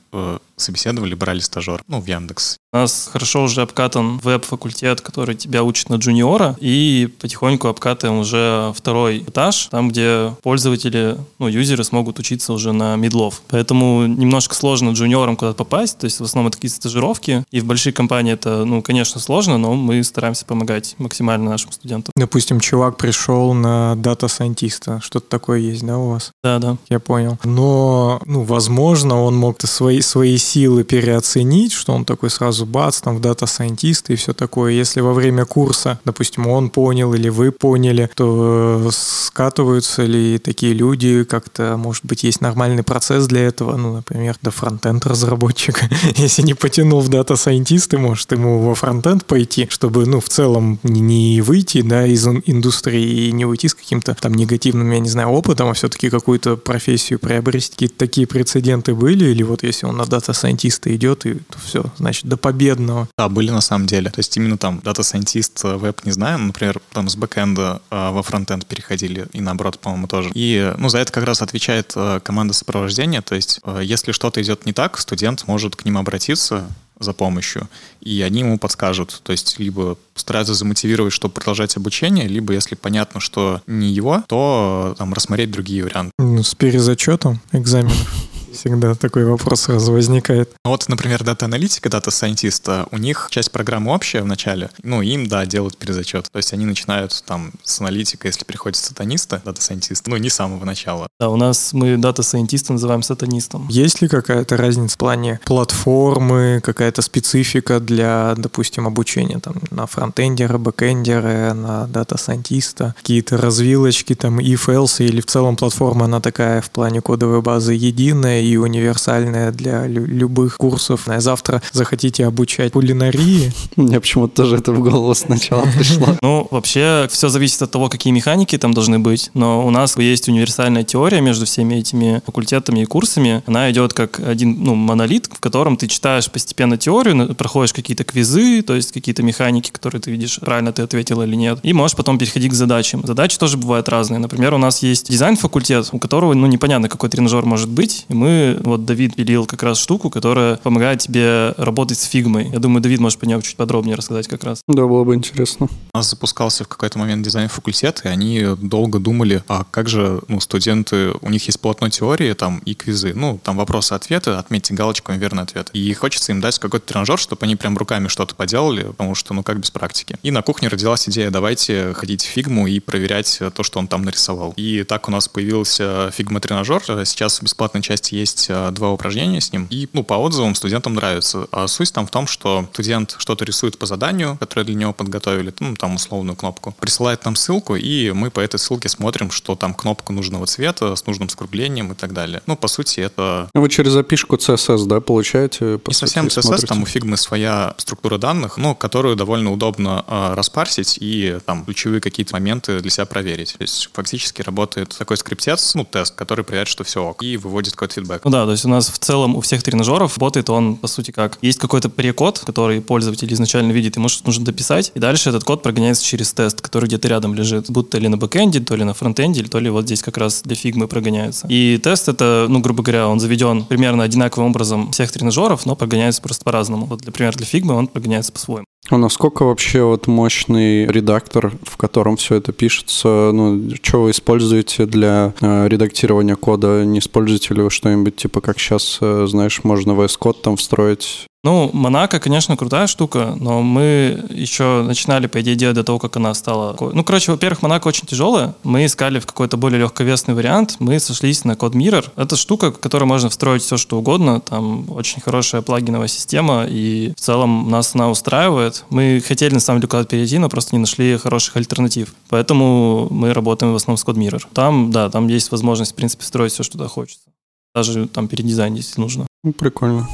собеседовали, 0.57 1.15
брали 1.15 1.41
стажер, 1.41 1.83
ну, 1.87 2.01
в 2.01 2.07
Яндекс. 2.07 2.57
У 2.73 2.79
нас 2.79 3.09
хорошо 3.13 3.45
уже 3.45 3.63
обкатан 3.63 4.19
веб-факультет, 4.19 5.01
который 5.01 5.35
тебя 5.35 5.63
учит 5.63 5.89
на 5.89 5.97
джуниора, 5.97 6.57
и 6.61 7.09
потихоньку 7.21 7.69
обкатываем 7.69 8.21
уже 8.21 8.73
второй 8.77 9.21
этаж, 9.21 9.69
там, 9.71 9.91
где 9.91 10.35
пользователи, 10.43 11.17
ну, 11.39 11.49
юзеры 11.49 11.85
смогут 11.85 12.19
учиться 12.19 12.53
уже 12.53 12.73
на 12.73 12.97
медлов. 12.97 13.43
Поэтому 13.49 14.07
немножко 14.07 14.55
сложно 14.55 14.91
джуниорам 14.91 15.37
куда-то 15.37 15.57
попасть, 15.57 15.99
то 15.99 16.05
есть 16.05 16.21
в 16.21 16.25
основном 16.25 16.49
это 16.49 16.57
какие-то 16.57 16.77
стажировки, 16.77 17.45
и 17.51 17.61
в 17.61 17.67
большие 17.67 17.93
компании 17.93 18.33
это, 18.33 18.65
ну, 18.65 18.83
конечно, 18.83 19.21
сложно, 19.21 19.59
но 19.59 19.75
мы 19.75 20.03
стараемся 20.03 20.45
помогать 20.45 20.95
максимально 20.99 21.51
нашим 21.51 21.73
студентам. 21.73 22.13
Допустим, 22.17 22.61
чувак 22.61 22.97
пришел 22.97 23.53
на 23.55 23.95
дата-сайентиста. 23.97 25.01
Что-то 25.03 25.29
такое 25.29 25.61
есть, 25.61 25.85
да, 25.85 25.99
у 25.99 26.11
вас? 26.11 26.33
Да, 26.43 26.59
да. 26.59 26.77
Я 26.89 27.01
понял. 27.01 27.39
Но, 27.45 28.21
ну, 28.25 28.43
возможно, 28.43 29.23
он 29.23 29.37
мог 29.37 29.57
свои, 29.61 29.96
свои 30.01 30.37
силы 30.39 30.85
переоценить, 30.85 31.73
что 31.73 31.93
он 31.93 32.05
такой 32.05 32.31
сразу 32.31 32.67
бац, 32.67 33.01
там, 33.01 33.17
в 33.17 33.21
дата-сайентиста 33.21 34.13
и 34.13 34.17
все 34.17 34.33
такое. 34.33 34.73
Если 34.73 35.01
во 35.01 35.13
время 35.13 35.45
курса, 35.45 35.99
допустим, 36.05 36.47
он 36.47 36.71
понял 36.71 37.15
или 37.15 37.29
вы 37.29 37.53
поняли, 37.53 38.11
то 38.15 38.83
э, 38.87 38.91
скатываются 38.93 40.03
ли 40.05 40.39
такие 40.39 40.73
люди, 40.73 41.25
как-то, 41.25 41.77
может 41.77 42.05
быть, 42.05 42.25
есть 42.25 42.41
нормальный 42.41 42.83
процесс 42.83 43.27
для 43.27 43.43
этого, 43.47 43.77
ну, 43.77 43.95
например, 43.95 44.37
до 44.43 44.51
фронтенд 44.51 45.07
разработчика. 45.07 45.89
Если 46.17 46.43
не 46.43 46.55
потянул 46.55 47.01
в 47.01 47.09
дата-сайентисты, 47.09 47.99
может, 47.99 48.33
ему 48.33 48.61
во 48.61 48.75
фронтенд 48.75 49.25
пойти, 49.25 49.67
чтобы, 49.71 50.07
ну, 50.07 50.21
в 50.21 50.29
целом 50.29 50.79
не- 50.83 51.41
выйти, 51.41 51.83
да, 51.83 52.07
из 52.07 52.27
ин- 52.27 52.43
индустрии 52.47 53.29
и 53.29 53.33
не 53.33 53.45
уйти 53.45 53.69
с 53.69 53.75
каким-то 53.75 54.15
там 54.15 54.35
негативным, 54.35 54.91
я 54.91 54.99
не 54.99 55.09
знаю, 55.09 55.29
опытом, 55.29 55.69
а 55.69 55.73
все-таки 55.75 56.11
какую-то 56.11 56.57
профессию 56.57 57.19
приобрести. 57.19 57.73
Какие-то 57.73 57.99
такие 57.99 58.27
прецеденты 58.27 58.95
были? 58.95 59.27
Или 59.27 59.43
вот 59.43 59.63
если 59.63 59.86
он 59.87 59.97
на 59.97 60.07
дата-сайентиста 60.07 60.95
идет, 60.95 61.27
и 61.27 61.35
то 61.35 61.59
все, 61.65 61.85
значит, 61.97 62.27
до 62.27 62.37
победного. 62.37 63.09
Да, 63.17 63.29
были 63.29 63.51
на 63.51 63.61
самом 63.61 63.87
деле. 63.87 64.11
То 64.11 64.21
есть 64.21 64.37
именно 64.37 64.59
там 64.59 64.81
дата-сайентист, 64.83 65.65
э, 65.65 65.77
веб 65.77 66.05
не 66.05 66.13
знаю, 66.13 66.39
например, 66.39 66.81
там 66.93 67.09
с 67.09 67.17
бэкэнда 67.17 67.83
э, 67.91 68.11
во 68.11 68.23
фронтенд 68.23 68.67
переходили, 68.67 69.27
и 69.33 69.41
наоборот, 69.41 69.79
по-моему, 69.79 70.07
тоже. 70.07 70.31
И, 70.35 70.73
ну, 70.79 70.89
за 70.89 70.99
это 70.99 71.13
как 71.13 71.25
раз 71.25 71.43
отвечает 71.43 71.93
э, 71.97 72.21
команда 72.23 72.55
сопровождения, 72.55 73.23
то 73.23 73.35
есть 73.35 73.61
э, 73.65 73.81
если 73.83 74.13
что-то 74.13 74.43
идет 74.43 74.67
не 74.67 74.73
так, 74.73 74.99
студент 74.99 75.47
может 75.47 75.77
к 75.77 75.85
ним 75.85 75.99
обратиться 75.99 76.67
за 76.99 77.13
помощью, 77.13 77.69
и 78.01 78.23
они 78.23 78.41
ему 78.41 78.59
подскажут. 78.59 79.21
То 79.23 79.33
есть 79.33 79.59
либо 79.59 79.99
стараются 80.15 80.55
замотивировать, 80.55 81.13
чтобы 81.13 81.35
продолжать 81.35 81.77
обучение, 81.77 82.27
либо 82.27 82.53
если 82.55 82.75
понятно, 82.75 83.21
что 83.21 83.61
не 83.67 83.93
его, 83.93 84.25
то 84.29 84.95
там 84.99 85.13
рассмотреть 85.13 85.51
другие 85.51 85.85
варианты. 85.85 86.13
Ну, 86.19 86.43
с 86.43 86.55
перезачетом 86.55 87.41
экзаменов. 87.53 88.26
Всегда 88.57 88.95
такой 88.95 89.25
вопрос 89.25 89.63
сразу 89.63 89.93
возникает. 89.93 90.51
Ну 90.65 90.71
Вот, 90.71 90.89
например, 90.89 91.23
дата-аналитика, 91.23 91.91
дата-сайентиста, 91.91 92.87
у 92.91 92.99
них 92.99 93.29
часть 93.31 93.53
программы 93.53 93.95
общая 93.95 94.23
в 94.23 94.27
начале, 94.27 94.71
ну, 94.83 95.03
им, 95.03 95.27
да, 95.27 95.45
делают 95.47 95.77
перезачет. 95.77 96.29
То 96.33 96.39
есть 96.39 96.53
они 96.53 96.65
начинают 96.65 97.23
там 97.27 97.53
с 97.63 97.81
аналитика, 97.81 98.29
если 98.29 98.45
приходит 98.45 98.77
сатаниста, 98.77 99.43
дата-сайентист, 99.45 100.07
ну, 100.07 100.17
не 100.17 100.31
с 100.31 100.35
самого 100.35 100.65
начала. 100.65 101.07
Да, 101.21 101.29
у 101.29 101.37
нас 101.37 101.73
мы 101.73 101.97
дата-сайентиста 101.97 102.73
называем 102.73 103.03
сатанистом. 103.03 103.67
Есть 103.69 104.01
ли 104.01 104.09
какая-то 104.09 104.57
разница 104.57 104.95
в 104.95 104.99
плане 104.99 105.41
платформы, 105.45 106.61
какая-то 106.63 107.03
специфика 107.03 107.81
для, 107.81 108.35
допустим, 108.37 108.87
обучения 108.87 109.39
там 109.39 109.55
на 109.71 109.87
фронтендера, 109.87 110.59
бэкендера, 110.59 111.53
на 111.55 111.87
дата-сайентиста, 111.87 112.95
какие-то 112.99 113.37
развилочки, 113.37 114.15
там, 114.15 114.41
if, 114.41 114.67
else, 114.69 115.05
или 115.05 115.21
в 115.21 115.27
целом 115.27 115.57
платформа, 115.57 116.07
она 116.07 116.21
такая 116.21 116.61
в 116.61 116.71
плане 116.71 117.01
кодовой 117.01 117.43
базы 117.43 117.75
единая 117.75 118.46
и 118.47 118.57
универсальная 118.57 119.53
для 119.53 119.87
лю- 119.87 120.07
любых 120.07 120.57
курсов. 120.57 121.03
А 121.07 121.21
Завтра 121.21 121.63
захотите 121.73 122.27
обучать 122.27 122.73
кулинарии, 122.73 123.53
Мне 123.77 124.01
почему-то 124.01 124.43
тоже 124.43 124.57
это 124.57 124.73
в 124.73 124.81
голову 124.81 125.15
сначала 125.15 125.67
пришло. 125.77 126.17
Ну, 126.23 126.47
вообще, 126.51 127.09
все 127.11 127.29
зависит 127.29 127.63
от 127.63 127.71
того, 127.71 127.89
какие 127.89 128.13
механики 128.13 128.57
там 128.59 128.73
должны 128.73 128.99
быть. 128.99 129.31
Но 129.35 129.67
у 129.67 129.71
нас 129.71 129.97
есть 129.97 130.29
универсальная 130.29 130.85
теория 130.85 131.21
между 131.21 131.47
всеми 131.47 131.77
этими 131.77 132.23
факультетами 132.25 132.81
и 132.81 132.85
курсами. 132.85 133.43
Она 133.47 133.71
идет 133.71 133.93
как 133.93 134.21
один 134.21 134.57
ну, 134.63 134.75
монолит, 134.75 135.29
в 135.33 135.41
котором 135.41 135.77
ты 135.77 135.89
читаешь 135.89 136.31
постепенно 136.31 136.77
теорию, 136.77 137.35
проходишь 137.35 137.73
какие-то 137.73 138.05
квизы, 138.05 138.63
то 138.63 138.75
есть 138.75 138.93
какие-то 138.93 139.23
механики, 139.23 139.71
которые 139.71 140.01
ты 140.01 140.11
видишь, 140.11 140.39
правильно 140.41 140.73
ты 140.73 140.83
ответил 140.83 141.23
или 141.23 141.35
нет. 141.35 141.59
И 141.63 141.73
можешь 141.73 141.97
потом 141.97 142.19
переходить 142.19 142.53
к 142.53 142.55
задачам. 142.55 143.03
Задачи 143.05 143.39
тоже 143.39 143.57
бывают 143.57 143.89
разные. 143.89 144.19
Например, 144.19 144.55
у 144.55 144.59
нас 144.59 144.83
есть 144.83 145.11
дизайн-факультет, 145.11 145.89
у 145.93 145.99
которого, 145.99 146.35
ну, 146.35 146.47
непонятно, 146.47 146.89
какой 146.89 147.09
тренажер 147.09 147.45
может 147.45 147.69
быть. 147.69 148.07
И 148.09 148.15
мы, 148.15 148.36
вот 148.63 148.85
Давид 148.85 149.17
пилил 149.17 149.47
как 149.47 149.63
раз 149.63 149.79
штуку, 149.79 150.11
которая 150.11 150.57
помогает 150.57 151.01
тебе 151.01 151.53
работать 151.57 151.99
с 151.99 152.05
фигмой. 152.05 152.49
Я 152.51 152.59
думаю, 152.59 152.81
Давид 152.81 153.01
может 153.01 153.19
по 153.19 153.25
ней 153.25 153.41
чуть 153.43 153.57
подробнее 153.57 153.97
рассказать 153.97 154.29
как 154.29 154.45
раз. 154.45 154.61
Да, 154.69 154.87
было 154.87 155.05
бы 155.05 155.15
интересно. 155.15 155.69
У 155.95 155.99
нас 155.99 156.11
запускался 156.11 156.65
в 156.65 156.69
какой-то 156.69 156.99
момент 156.99 157.25
дизайн-факультет, 157.25 158.03
и 158.05 158.09
они 158.09 158.45
долго 158.61 158.99
думали, 158.99 159.43
а 159.49 159.65
как 159.71 159.89
же, 159.89 160.21
ну, 160.29 160.41
студенты, 160.41 161.13
у 161.21 161.31
них 161.31 161.47
есть 161.47 161.61
полотно 161.61 161.89
теории 161.89 162.33
там 162.33 162.59
и 162.65 162.75
квизы, 162.75 163.13
ну, 163.15 163.39
там 163.43 163.57
вопросы-ответы, 163.57 164.33
отметьте 164.33 164.75
галочком 164.75 165.19
верный 165.19 165.45
ответ. 165.45 165.71
И 165.73 165.93
хочется 165.95 166.33
им 166.33 166.41
дать 166.41 166.59
какой-то 166.59 166.87
тренажер, 166.87 167.19
чтобы 167.19 167.45
они 167.45 167.57
прям 167.57 167.77
руками 167.77 168.09
что-то 168.09 168.35
поделали, 168.35 168.83
потому 168.85 169.15
что, 169.15 169.35
ну, 169.35 169.43
как 169.43 169.61
без 169.61 169.71
практики. 169.71 170.17
И 170.23 170.31
на 170.31 170.43
кухне 170.43 170.69
родилась 170.69 171.09
идея, 171.09 171.31
давайте 171.31 171.93
ходить 171.95 172.23
в 172.23 172.27
фигму 172.27 172.67
и 172.67 172.81
проверять 172.81 173.41
то, 173.55 173.63
что 173.63 173.79
он 173.79 173.89
там 173.89 174.03
нарисовал. 174.03 174.53
И 174.57 174.83
так 174.83 175.09
у 175.09 175.11
нас 175.11 175.29
появился 175.29 176.11
фигма-тренажер. 176.13 176.83
Сейчас 177.05 177.39
в 177.41 177.45
бесплатной 177.45 177.83
части 177.83 178.16
есть 178.17 178.47
э, 178.49 178.71
два 178.73 178.91
упражнения 178.91 179.41
с 179.41 179.53
ним, 179.53 179.67
и, 179.71 179.89
ну, 179.93 180.03
по 180.03 180.15
отзывам 180.15 180.55
студентам 180.55 180.95
нравится. 180.95 181.47
А 181.53 181.67
суть 181.69 181.93
там 181.93 182.07
в 182.07 182.11
том, 182.11 182.27
что 182.27 182.67
студент 182.73 183.17
что-то 183.19 183.45
рисует 183.45 183.79
по 183.79 183.87
заданию, 183.87 184.37
которое 184.39 184.65
для 184.65 184.75
него 184.75 184.93
подготовили, 184.93 185.53
ну, 185.61 185.75
там 185.75 185.95
условную 185.97 186.37
кнопку, 186.37 186.75
присылает 186.79 187.25
нам 187.25 187.37
ссылку, 187.37 187.77
и 187.77 188.13
мы 188.13 188.31
по 188.31 188.41
этой 188.41 188.59
ссылке 188.59 188.89
смотрим, 188.89 189.31
что 189.31 189.55
там 189.55 189.75
кнопка 189.75 190.13
нужного 190.13 190.47
цвета 190.47 190.95
с 190.97 191.07
нужным 191.07 191.29
скруглением 191.29 191.93
и 191.93 191.95
так 191.95 192.13
далее. 192.13 192.43
Ну, 192.47 192.57
по 192.57 192.69
сути, 192.69 193.01
это... 193.01 193.49
Вы 193.55 193.69
через 193.69 193.93
запишку 193.93 194.37
CSS, 194.37 194.87
да, 194.87 195.01
получаете? 195.01 195.79
По 195.79 195.91
Не 195.91 195.95
сути, 195.95 196.11
совсем 196.11 196.27
CSS, 196.27 196.43
смотрите? 196.43 196.67
там 196.67 196.83
у 196.83 196.87
Figma 196.87 197.17
своя 197.17 197.75
структура 197.79 198.19
данных, 198.19 198.57
ну, 198.57 198.75
которую 198.75 199.17
довольно 199.17 199.53
удобно 199.53 200.05
э, 200.07 200.35
распарсить 200.35 200.99
и 201.01 201.39
там 201.45 201.65
ключевые 201.65 202.01
какие-то 202.01 202.35
моменты 202.35 202.81
для 202.81 202.91
себя 202.91 203.07
проверить. 203.07 203.55
То 203.59 203.63
есть 203.63 203.91
фактически 203.93 204.43
работает 204.43 204.97
такой 204.97 205.17
скриптец, 205.17 205.75
ну, 205.75 205.85
тест, 205.85 206.15
который 206.15 206.45
проверяет, 206.45 206.69
что 206.69 206.85
все 206.85 207.03
ок, 207.03 207.23
и 207.23 207.37
выводит 207.37 207.75
какой-то 207.75 208.01
фидбэк. 208.07 208.25
Ну 208.25 208.31
да, 208.31 208.45
то 208.45 208.53
есть 208.53 208.65
у 208.65 208.69
нас 208.69 208.89
в 208.89 208.99
целом 208.99 209.37
у 209.37 209.41
всех 209.41 209.63
тренажеров 209.63 210.17
работает 210.17 210.51
он, 210.51 210.77
по 210.77 210.87
сути, 210.87 211.11
как 211.11 211.39
есть 211.43 211.59
какой-то 211.59 211.89
прекод, 211.89 212.39
который 212.39 212.81
пользователь 212.81 213.33
изначально 213.33 213.73
видит, 213.73 213.97
ему 213.97 214.09
что-то 214.09 214.29
нужно 214.29 214.45
дописать, 214.45 214.93
и 214.95 214.99
дальше 214.99 215.31
этот 215.31 215.45
код 215.45 215.63
прогоняется 215.63 216.05
через 216.05 216.33
тест, 216.33 216.61
который 216.61 216.87
где-то 216.87 217.09
рядом 217.09 217.35
лежит, 217.35 217.71
будто 217.71 217.99
ли 217.99 218.09
на 218.09 218.17
бэкэнде, 218.17 218.61
то 218.61 218.77
ли 218.77 218.85
на 218.85 218.95
фронтенде, 218.95 219.43
то 219.45 219.59
ли 219.59 219.71
вот 219.71 219.85
здесь 219.85 220.03
как 220.03 220.17
раз 220.17 220.43
для 220.43 220.57
фигмы 220.57 220.89
прогоняется. 220.89 221.47
И 221.49 221.79
тест 221.79 222.09
это, 222.09 222.47
ну, 222.49 222.61
грубо 222.61 222.83
говоря, 222.83 223.09
он 223.09 223.21
заведен 223.21 223.65
примерно 223.65 224.05
одинаковым 224.05 224.51
образом 224.51 224.93
всех 224.93 225.11
тренажеров, 225.11 225.67
но 225.67 225.77
прогоняется 225.77 226.23
просто 226.23 226.45
по-разному. 226.45 226.87
Вот, 226.87 227.05
например, 227.05 227.37
для 227.37 227.47
фигмы 227.47 227.75
он 227.75 227.89
прогоняется 227.89 228.33
по-своему. 228.33 228.67
А 228.89 228.99
насколько 228.99 229.45
вообще 229.45 229.83
вот 229.83 230.07
мощный 230.07 230.87
редактор, 230.87 231.53
в 231.65 231.77
котором 231.77 232.17
все 232.17 232.37
это 232.37 232.53
пишется, 232.53 233.31
ну, 233.33 233.71
что 233.83 234.03
вы 234.03 234.13
используете 234.13 234.87
для 234.87 235.35
э, 235.41 235.67
редактирования 235.69 236.37
кода? 236.37 236.85
Не 236.85 237.01
используете 237.01 237.55
ли 237.55 237.63
вы 237.63 237.71
что-нибудь, 237.71 238.15
типа, 238.17 238.41
как 238.41 238.61
сейчас, 238.61 238.99
э, 239.01 239.27
знаешь, 239.29 239.65
можно 239.65 239.93
VS 239.93 240.19
Code 240.21 240.41
там 240.41 240.57
встроить? 240.57 241.27
Ну, 241.47 241.71
Монако, 241.73 242.19
конечно, 242.19 242.57
крутая 242.57 242.89
штука, 242.89 243.37
но 243.39 243.63
мы 243.63 244.21
еще 244.31 244.83
начинали, 244.83 245.29
по 245.29 245.41
идее, 245.41 245.55
делать 245.55 245.77
до 245.77 245.85
того, 245.85 246.01
как 246.01 246.17
она 246.17 246.35
стала... 246.35 246.77
Ну, 246.81 247.05
короче, 247.05 247.31
во-первых, 247.31 247.63
Монако 247.63 247.87
очень 247.87 248.05
тяжелая. 248.05 248.57
Мы 248.65 248.85
искали 248.85 249.21
в 249.21 249.27
какой-то 249.27 249.57
более 249.57 249.81
легковесный 249.81 250.35
вариант. 250.35 250.75
Мы 250.81 250.99
сошлись 250.99 251.45
на 251.45 251.53
Code 251.53 251.75
Mirror. 251.75 252.11
Это 252.17 252.35
штука, 252.35 252.73
в 252.73 252.81
которой 252.81 253.05
можно 253.05 253.29
встроить 253.29 253.63
все, 253.63 253.77
что 253.77 253.97
угодно. 253.97 254.41
Там 254.41 254.91
очень 254.91 255.21
хорошая 255.21 255.63
плагиновая 255.63 256.09
система, 256.09 256.67
и 256.69 257.13
в 257.17 257.21
целом 257.21 257.71
нас 257.71 257.95
она 257.95 258.11
устраивает. 258.11 258.85
Мы 258.91 259.23
хотели, 259.25 259.55
на 259.55 259.61
самом 259.61 259.79
деле, 259.79 259.89
куда-то 259.89 260.09
перейти, 260.09 260.39
но 260.39 260.49
просто 260.49 260.75
не 260.75 260.81
нашли 260.81 261.17
хороших 261.17 261.57
альтернатив. 261.57 262.13
Поэтому 262.29 263.07
мы 263.13 263.33
работаем 263.33 263.73
в 263.73 263.77
основном 263.77 263.99
с 263.99 264.05
Code 264.05 264.17
Mirror. 264.17 264.43
Там, 264.53 264.91
да, 264.91 265.11
там 265.11 265.29
есть 265.29 265.53
возможность, 265.53 265.93
в 265.93 265.95
принципе, 265.95 266.25
строить 266.25 266.53
все, 266.53 266.65
что 266.65 266.73
туда 266.73 266.89
хочется. 266.89 267.29
Даже 267.73 268.09
там 268.09 268.27
передизайн, 268.27 268.75
если 268.75 269.01
нужно. 269.01 269.29
Ну, 269.45 269.53
прикольно. 269.53 270.09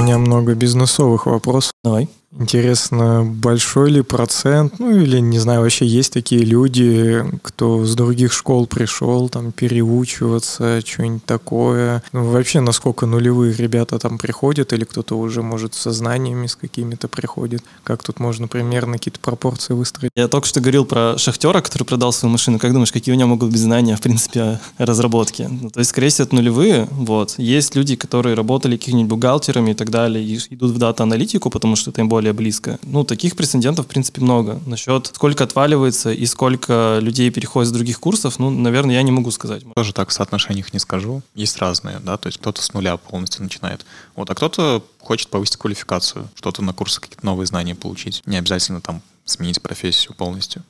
Меня 0.00 0.18
много 0.18 0.54
бизнесовых 0.54 1.26
вопросов. 1.26 1.72
Давай. 1.84 2.08
Интересно, 2.38 3.24
большой 3.24 3.90
ли 3.90 4.02
процент, 4.02 4.78
ну 4.78 4.94
или, 4.96 5.18
не 5.18 5.40
знаю, 5.40 5.62
вообще 5.62 5.84
есть 5.84 6.12
такие 6.12 6.42
люди, 6.42 7.24
кто 7.42 7.84
с 7.84 7.96
других 7.96 8.32
школ 8.32 8.68
пришел, 8.68 9.28
там, 9.28 9.50
переучиваться, 9.50 10.80
что-нибудь 10.80 11.24
такое. 11.24 12.04
Ну, 12.12 12.30
вообще, 12.30 12.60
насколько 12.60 13.06
нулевые 13.06 13.52
ребята 13.52 13.98
там 13.98 14.16
приходят, 14.16 14.72
или 14.72 14.84
кто-то 14.84 15.18
уже, 15.18 15.42
может, 15.42 15.74
со 15.74 15.90
знаниями 15.90 16.46
с 16.46 16.54
какими-то 16.54 17.08
приходит. 17.08 17.64
Как 17.82 18.04
тут 18.04 18.20
можно 18.20 18.46
примерно 18.46 18.92
какие-то 18.92 19.18
пропорции 19.18 19.74
выстроить? 19.74 20.12
Я 20.14 20.28
только 20.28 20.46
что 20.46 20.60
говорил 20.60 20.84
про 20.84 21.18
шахтера, 21.18 21.60
который 21.60 21.82
продал 21.82 22.12
свою 22.12 22.30
машину. 22.30 22.60
Как 22.60 22.72
думаешь, 22.72 22.92
какие 22.92 23.12
у 23.12 23.18
него 23.18 23.30
могут 23.30 23.50
быть 23.50 23.60
знания, 23.60 23.96
в 23.96 24.00
принципе, 24.00 24.40
о 24.40 24.60
разработке? 24.78 25.48
Ну, 25.48 25.68
то 25.68 25.80
есть, 25.80 25.90
скорее 25.90 26.10
всего, 26.10 26.26
это 26.26 26.36
нулевые. 26.36 26.86
Вот. 26.92 27.34
Есть 27.38 27.74
люди, 27.74 27.96
которые 27.96 28.36
работали 28.36 28.76
какими-нибудь 28.76 29.10
бухгалтерами 29.10 29.72
и 29.72 29.74
так 29.74 29.90
далее, 29.90 30.24
и 30.24 30.38
идут 30.50 30.70
в 30.70 30.78
дата-аналитику, 30.78 31.50
потому 31.50 31.74
что 31.74 31.90
это 31.90 32.02
им 32.02 32.08
более 32.08 32.19
близко. 32.28 32.78
Ну, 32.82 33.04
таких 33.04 33.36
прецедентов, 33.36 33.86
в 33.86 33.88
принципе, 33.88 34.20
много. 34.20 34.60
Насчет 34.66 35.08
сколько 35.08 35.44
отваливается 35.44 36.12
и 36.12 36.26
сколько 36.26 36.98
людей 37.00 37.30
переходит 37.30 37.68
с 37.70 37.72
других 37.72 37.98
курсов, 38.00 38.38
ну, 38.38 38.50
наверное, 38.50 38.94
я 38.94 39.02
не 39.02 39.10
могу 39.10 39.30
сказать. 39.30 39.62
Тоже 39.74 39.92
так 39.92 40.10
в 40.10 40.12
соотношениях 40.12 40.72
не 40.72 40.78
скажу. 40.78 41.22
Есть 41.34 41.58
разные, 41.58 41.98
да, 42.00 42.16
то 42.16 42.28
есть 42.28 42.38
кто-то 42.38 42.62
с 42.62 42.72
нуля 42.72 42.96
полностью 42.96 43.42
начинает. 43.42 43.84
Вот, 44.16 44.30
а 44.30 44.34
кто-то 44.34 44.82
хочет 45.00 45.28
повысить 45.28 45.56
квалификацию, 45.56 46.28
что-то 46.34 46.62
на 46.62 46.72
курсы 46.72 47.00
какие-то 47.00 47.24
новые 47.24 47.46
знания 47.46 47.74
получить. 47.74 48.22
Не 48.26 48.36
обязательно 48.36 48.80
там 48.80 49.02
сменить 49.24 49.62
профессию 49.62 50.14
полностью. 50.14 50.62